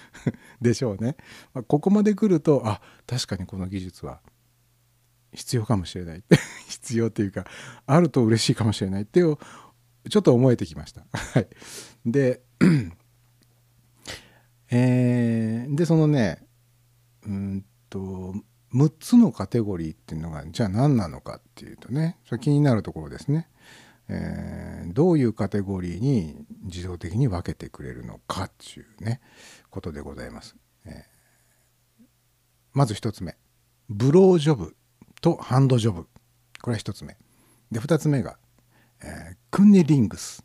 [0.61, 1.17] でしょうね。
[1.55, 4.21] まあここまで来るとあ確かにこの技術は
[5.33, 6.25] 必要かもしれない
[6.69, 7.47] 必要っていうか
[7.87, 9.39] あると嬉しいかもしれないっていう
[10.11, 11.07] ちょっと思えてきました。
[11.11, 11.49] はい、
[12.05, 12.43] で
[14.71, 16.45] えーでそのね
[17.27, 17.65] うん
[17.95, 18.35] と
[18.75, 23.49] 6つのカテゴリーっていうのがじゃあ何なのかっていうとねそれ気になるところですね。
[24.09, 29.21] えーどういうカテゴリーに自動的に分けてくれるのかっていうね
[29.71, 30.57] ことでございます。
[30.85, 32.05] えー
[32.73, 33.37] まず1つ目
[33.89, 34.77] ブロージョブ
[35.21, 36.09] とハンドジョブ。
[36.61, 37.17] これは1つ目。
[37.71, 38.37] で2つ目が、
[39.03, 40.45] えークンニリングス。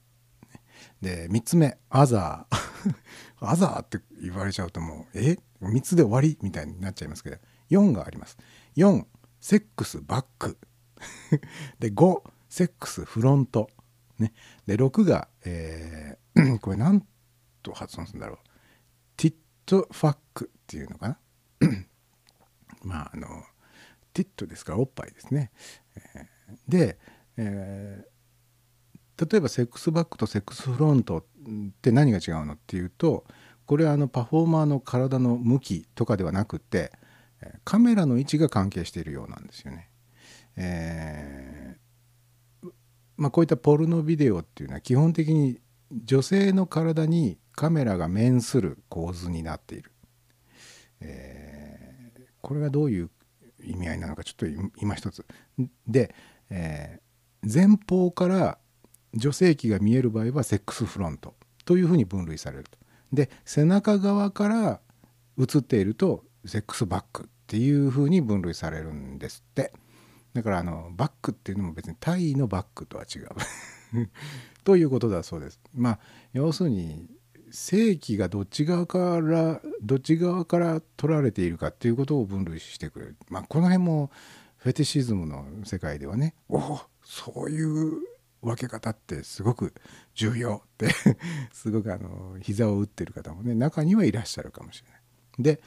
[1.02, 2.96] で3つ目アザー。
[3.42, 5.38] アザーって言われちゃうともうえ？
[5.62, 7.38] 3つで終わりみたいになっちゃいますけど
[7.70, 8.38] 4があります。
[8.78, 9.06] 4
[9.42, 10.58] セックスバック。
[11.80, 13.70] で5セックスフロント、
[14.18, 14.34] ね、
[14.66, 17.06] で6が、えー これ何
[17.64, 18.38] と発音するんだろう。
[19.18, 21.20] ティットファックっていうのかな。
[22.84, 23.44] まああの
[24.14, 25.52] ティットですからおっぱいですね、
[25.96, 26.30] えー
[26.68, 27.00] で、
[27.38, 28.20] えー
[29.20, 33.26] 例えばセックスバックとセックスフロントって何が違うのっていうと
[33.70, 36.92] これはあのパフォーマーの体の向きとかではなくて
[37.40, 39.92] えカメラの位置が関係しているようなんですよね。
[40.56, 42.70] えー
[43.16, 49.92] まあ、こういったポルノビデオっていうのは基本的に女性の体にカメラが面する構図になっている。
[51.02, 53.12] えーこれがどういう
[53.64, 54.48] 意味合いなのかちょっと
[54.78, 55.24] 今一つ
[55.86, 56.16] で、
[56.50, 58.58] えー前方から
[59.14, 61.36] 女性器が見える場合はセックスフロント
[61.66, 62.79] というふうに分類されると
[63.14, 64.80] で背中側から
[65.40, 69.74] 映っているとセックスバックっていうふうに分類されるんですって。
[70.34, 73.30] だからあのバックっていうのも別にタイのバックとは違う。
[74.64, 75.60] ということだそうです。
[75.74, 76.00] まあ
[76.34, 77.10] 要するに
[77.52, 83.18] 正規がどっち側からどっち側から取られているかっていうことを分類してくれる。
[83.30, 84.12] まあこの辺も
[84.58, 88.09] フェティシズムの世界ではねおおそういう
[88.42, 89.74] 分け方ってすごく
[90.16, 90.90] 重要って
[91.52, 95.02] すごくあの膝を打ってる方もね中にはいらっしゃるかもしれない。
[95.40, 95.62] で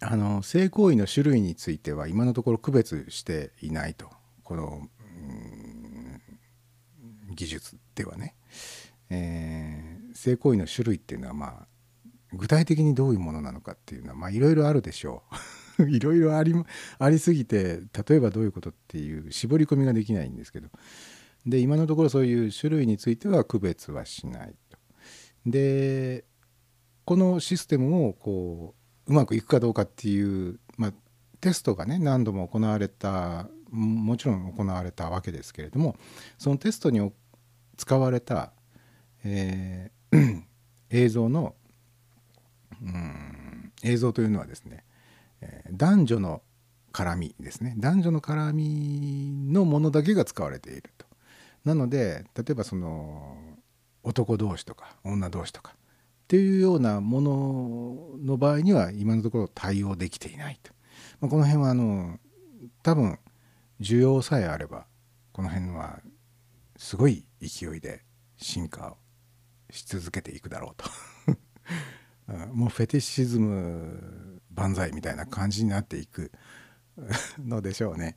[0.00, 4.10] あの性行為の種類については今のところ区別していないと。
[4.42, 4.88] この
[7.34, 8.34] 技術ではね、
[9.08, 11.66] えー性行為の種類っていうのはまあ
[12.32, 15.34] 具体的にどういうものなのかっていうのはまあいろいろあるでしょう。
[15.88, 16.54] いろいろあり
[16.98, 20.68] ありすぎて例えばどういうことっていう絞り込みができないんですけど
[21.46, 24.78] で今のところそういう種類については区別はしないと。
[25.46, 26.24] で
[27.04, 28.74] このシステムをこ
[29.06, 30.94] ううまくいくかどうかっていう、まあ、
[31.40, 35.96] テストがね何度も行われたもちろん行われたわけですけれども
[36.38, 37.12] そのテストに
[37.76, 38.52] 使われた、
[39.24, 40.02] えー
[40.90, 41.54] 映像の
[42.82, 44.84] うん映像というのはですね、
[45.70, 46.42] 男女の
[46.92, 51.06] 絡みですね男女の絡みのものだけが使われていると。
[51.64, 53.36] なので例えばその
[54.02, 55.76] 男同士とか女同士とかっ
[56.26, 60.72] ていうようなものの場合には今のところ対応できていないと。
[61.20, 62.18] まあ、この辺はあの
[62.82, 63.18] 多分
[63.80, 64.86] 需要さえあれば
[65.32, 66.00] この辺は
[66.76, 68.02] すごい勢いで
[68.36, 68.96] 進化を
[69.70, 70.90] し続けていくだろうと
[72.52, 76.32] もうフェティシズム万歳みたいな感じになっていく
[77.38, 78.16] のでしょうね。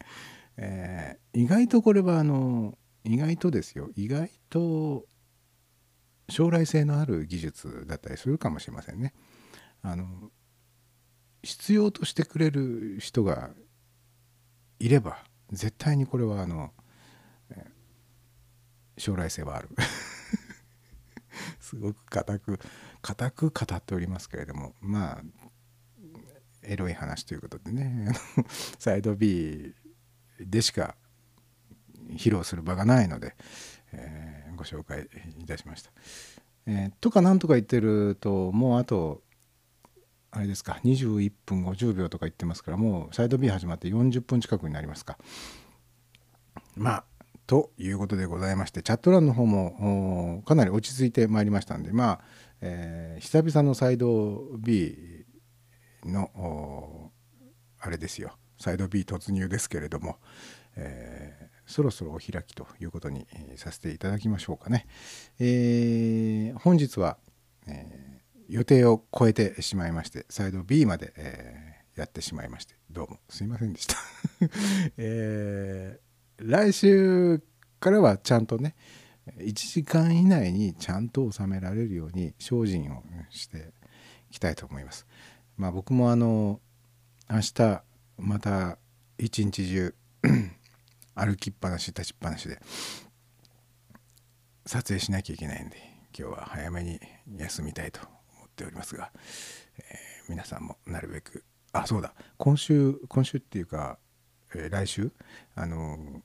[0.58, 5.06] えー意外とこれはあの意外とですよ意外と
[6.30, 9.14] 将来性のある技術だったりするかもしれませんね。
[9.82, 10.32] あの
[11.44, 13.52] 必要としてくれる人が
[14.80, 16.74] いれば絶対にこれはあの、
[18.98, 19.70] 将来性はある。
[21.60, 22.60] すごく固く
[23.02, 25.24] 固く語っておりますけれどもまあ
[26.68, 28.14] エロい話ということでね
[28.80, 29.74] サイド B
[30.40, 30.96] でしか
[32.12, 33.36] 披露する場がないので、
[33.92, 35.92] えーご紹介いたしました。
[36.66, 39.22] えーとかなんとか言ってるともうあと
[40.32, 45.18] あれですか21分50秒とか言ってますからもうサイド B 始まって40分近くになりますか。
[46.76, 47.06] まあ
[47.48, 52.22] ということでございましてチャット欄の方もかなり落ち着いてまいりましたんでまあ、
[52.62, 55.25] えー久々のサイド B
[56.12, 57.12] の
[57.80, 60.18] あれですよサイド B 突入ですけれども、
[60.76, 63.26] えーそろそろお開きということに、
[63.56, 64.86] させていただきましょうかね。
[65.40, 67.18] えー本日は、
[67.68, 68.16] えー
[68.48, 73.96] 予定を超えてしまいましてサイド B まで、えやってしまいましてどうもすいませんでした。
[74.98, 77.42] えー来週
[77.80, 78.76] からはちゃんとね
[79.40, 83.74] 1時間以内にちゃんと収められるように精進をして
[84.30, 85.08] いきたいと思います。
[85.58, 86.60] まあ僕もあの
[87.30, 87.82] 明日
[88.18, 88.78] また
[89.18, 89.96] 一日中
[91.16, 92.60] 歩きっぱなし立ちっぱなしで
[94.66, 95.78] 撮影しなきゃいけないんで
[96.18, 97.00] 今日は早めに
[97.38, 98.02] 休みたいと
[98.38, 99.12] 思っておりますが、
[99.80, 104.00] えー皆さんもなるべくあそうだ今週今週っていうか、
[104.56, 105.12] えー来週
[105.54, 106.24] あの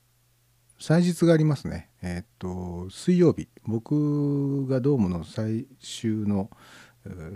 [0.78, 1.90] 祭日がありますね。
[2.00, 3.50] えーっと水曜日。
[3.64, 6.48] 僕がドームの最終の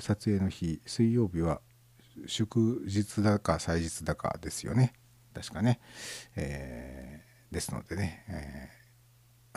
[0.00, 1.60] 撮影の日水曜日は
[2.26, 4.92] 祝日だか祭日だかですよね。
[5.34, 5.80] 確かね、
[6.36, 8.84] えーですのでね、えー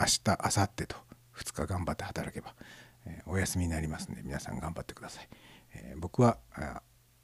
[0.00, 0.96] 明日明後日と
[1.36, 2.54] 2日頑張って働けば、
[3.06, 5.28] えーお休みになりますんで皆さん頑張ってください、
[5.74, 6.38] えー僕は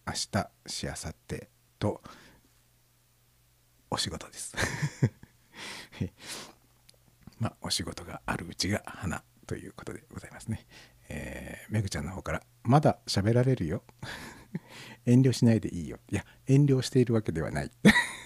[0.06, 1.48] 明日しあさって
[1.78, 2.02] と
[3.90, 4.55] お仕事です。
[7.39, 10.66] まあお仕事があるうちが花ということでございますね。
[11.09, 13.82] えーめぐちゃんの方から「まだ喋られるよ」
[15.06, 15.98] 遠慮しないでいいよ。
[16.10, 17.70] いや遠慮しているわけではない。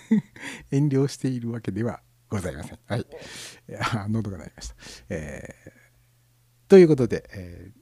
[0.70, 2.78] 遠慮しているわけではございません。
[2.86, 3.00] はい。
[3.00, 3.04] い
[3.72, 4.74] や喉が鳴りました、
[5.10, 5.78] えー
[6.68, 7.78] ということで、えー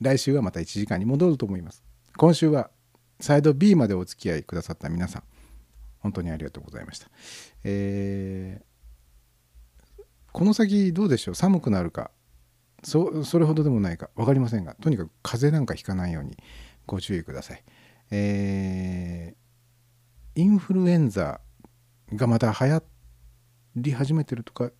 [0.00, 1.84] 来週はまた1時間に戻ると思います。
[2.16, 2.70] 今週は
[3.20, 5.22] サイド B までお付き合いくださった皆さん
[6.00, 7.08] 本当にありがとうございました。
[7.62, 8.64] えー
[10.32, 11.34] この先どうでしょう？
[11.36, 12.10] 寒くなるか
[12.82, 16.36] そそれほどでもないか分かりませんがとにかく風邪なんかひかないように
[16.86, 17.62] ご注意ください、
[18.10, 19.34] えー
[20.36, 21.40] インフルエンザ
[22.12, 22.82] がまた流行
[23.76, 24.70] り始めてるとか、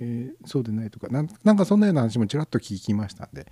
[0.00, 3.46] えーそうでないとかなんなんかそんなような話もちらっと聞きましたんで、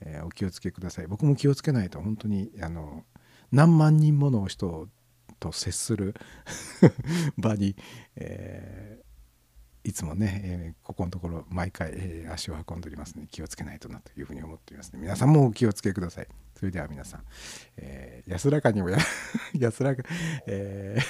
[0.00, 1.06] えーお気をつけください。
[1.08, 3.04] 僕も気をつけないと本当にあの
[3.50, 4.88] 何万人もの人
[5.40, 6.14] と接する
[7.38, 7.76] 場に、
[8.16, 9.13] えー
[9.84, 16.28] いつもね、えーここのところ毎回、えー足を運んでおりますので気をつけないとなというふうに思っていますね皆さんもお気をつけください。
[16.58, 17.22] それでは皆さん、
[17.76, 18.98] えー安らかにおや
[19.58, 20.02] 安らか、
[20.46, 21.04] えー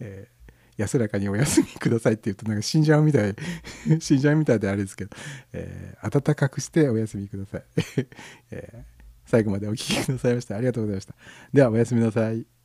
[0.00, 0.40] えー
[0.76, 3.34] 安らかにお休みくださいって言うとなんか死んじゃうみたい
[4.00, 5.14] 死んじゃうみたいであれですけど、
[5.52, 7.64] えー暖かくしてお休みください、
[8.50, 11.14] えー最後までお聞きくださいましてありがとうございました。
[11.52, 12.59] ではおやすみなさい。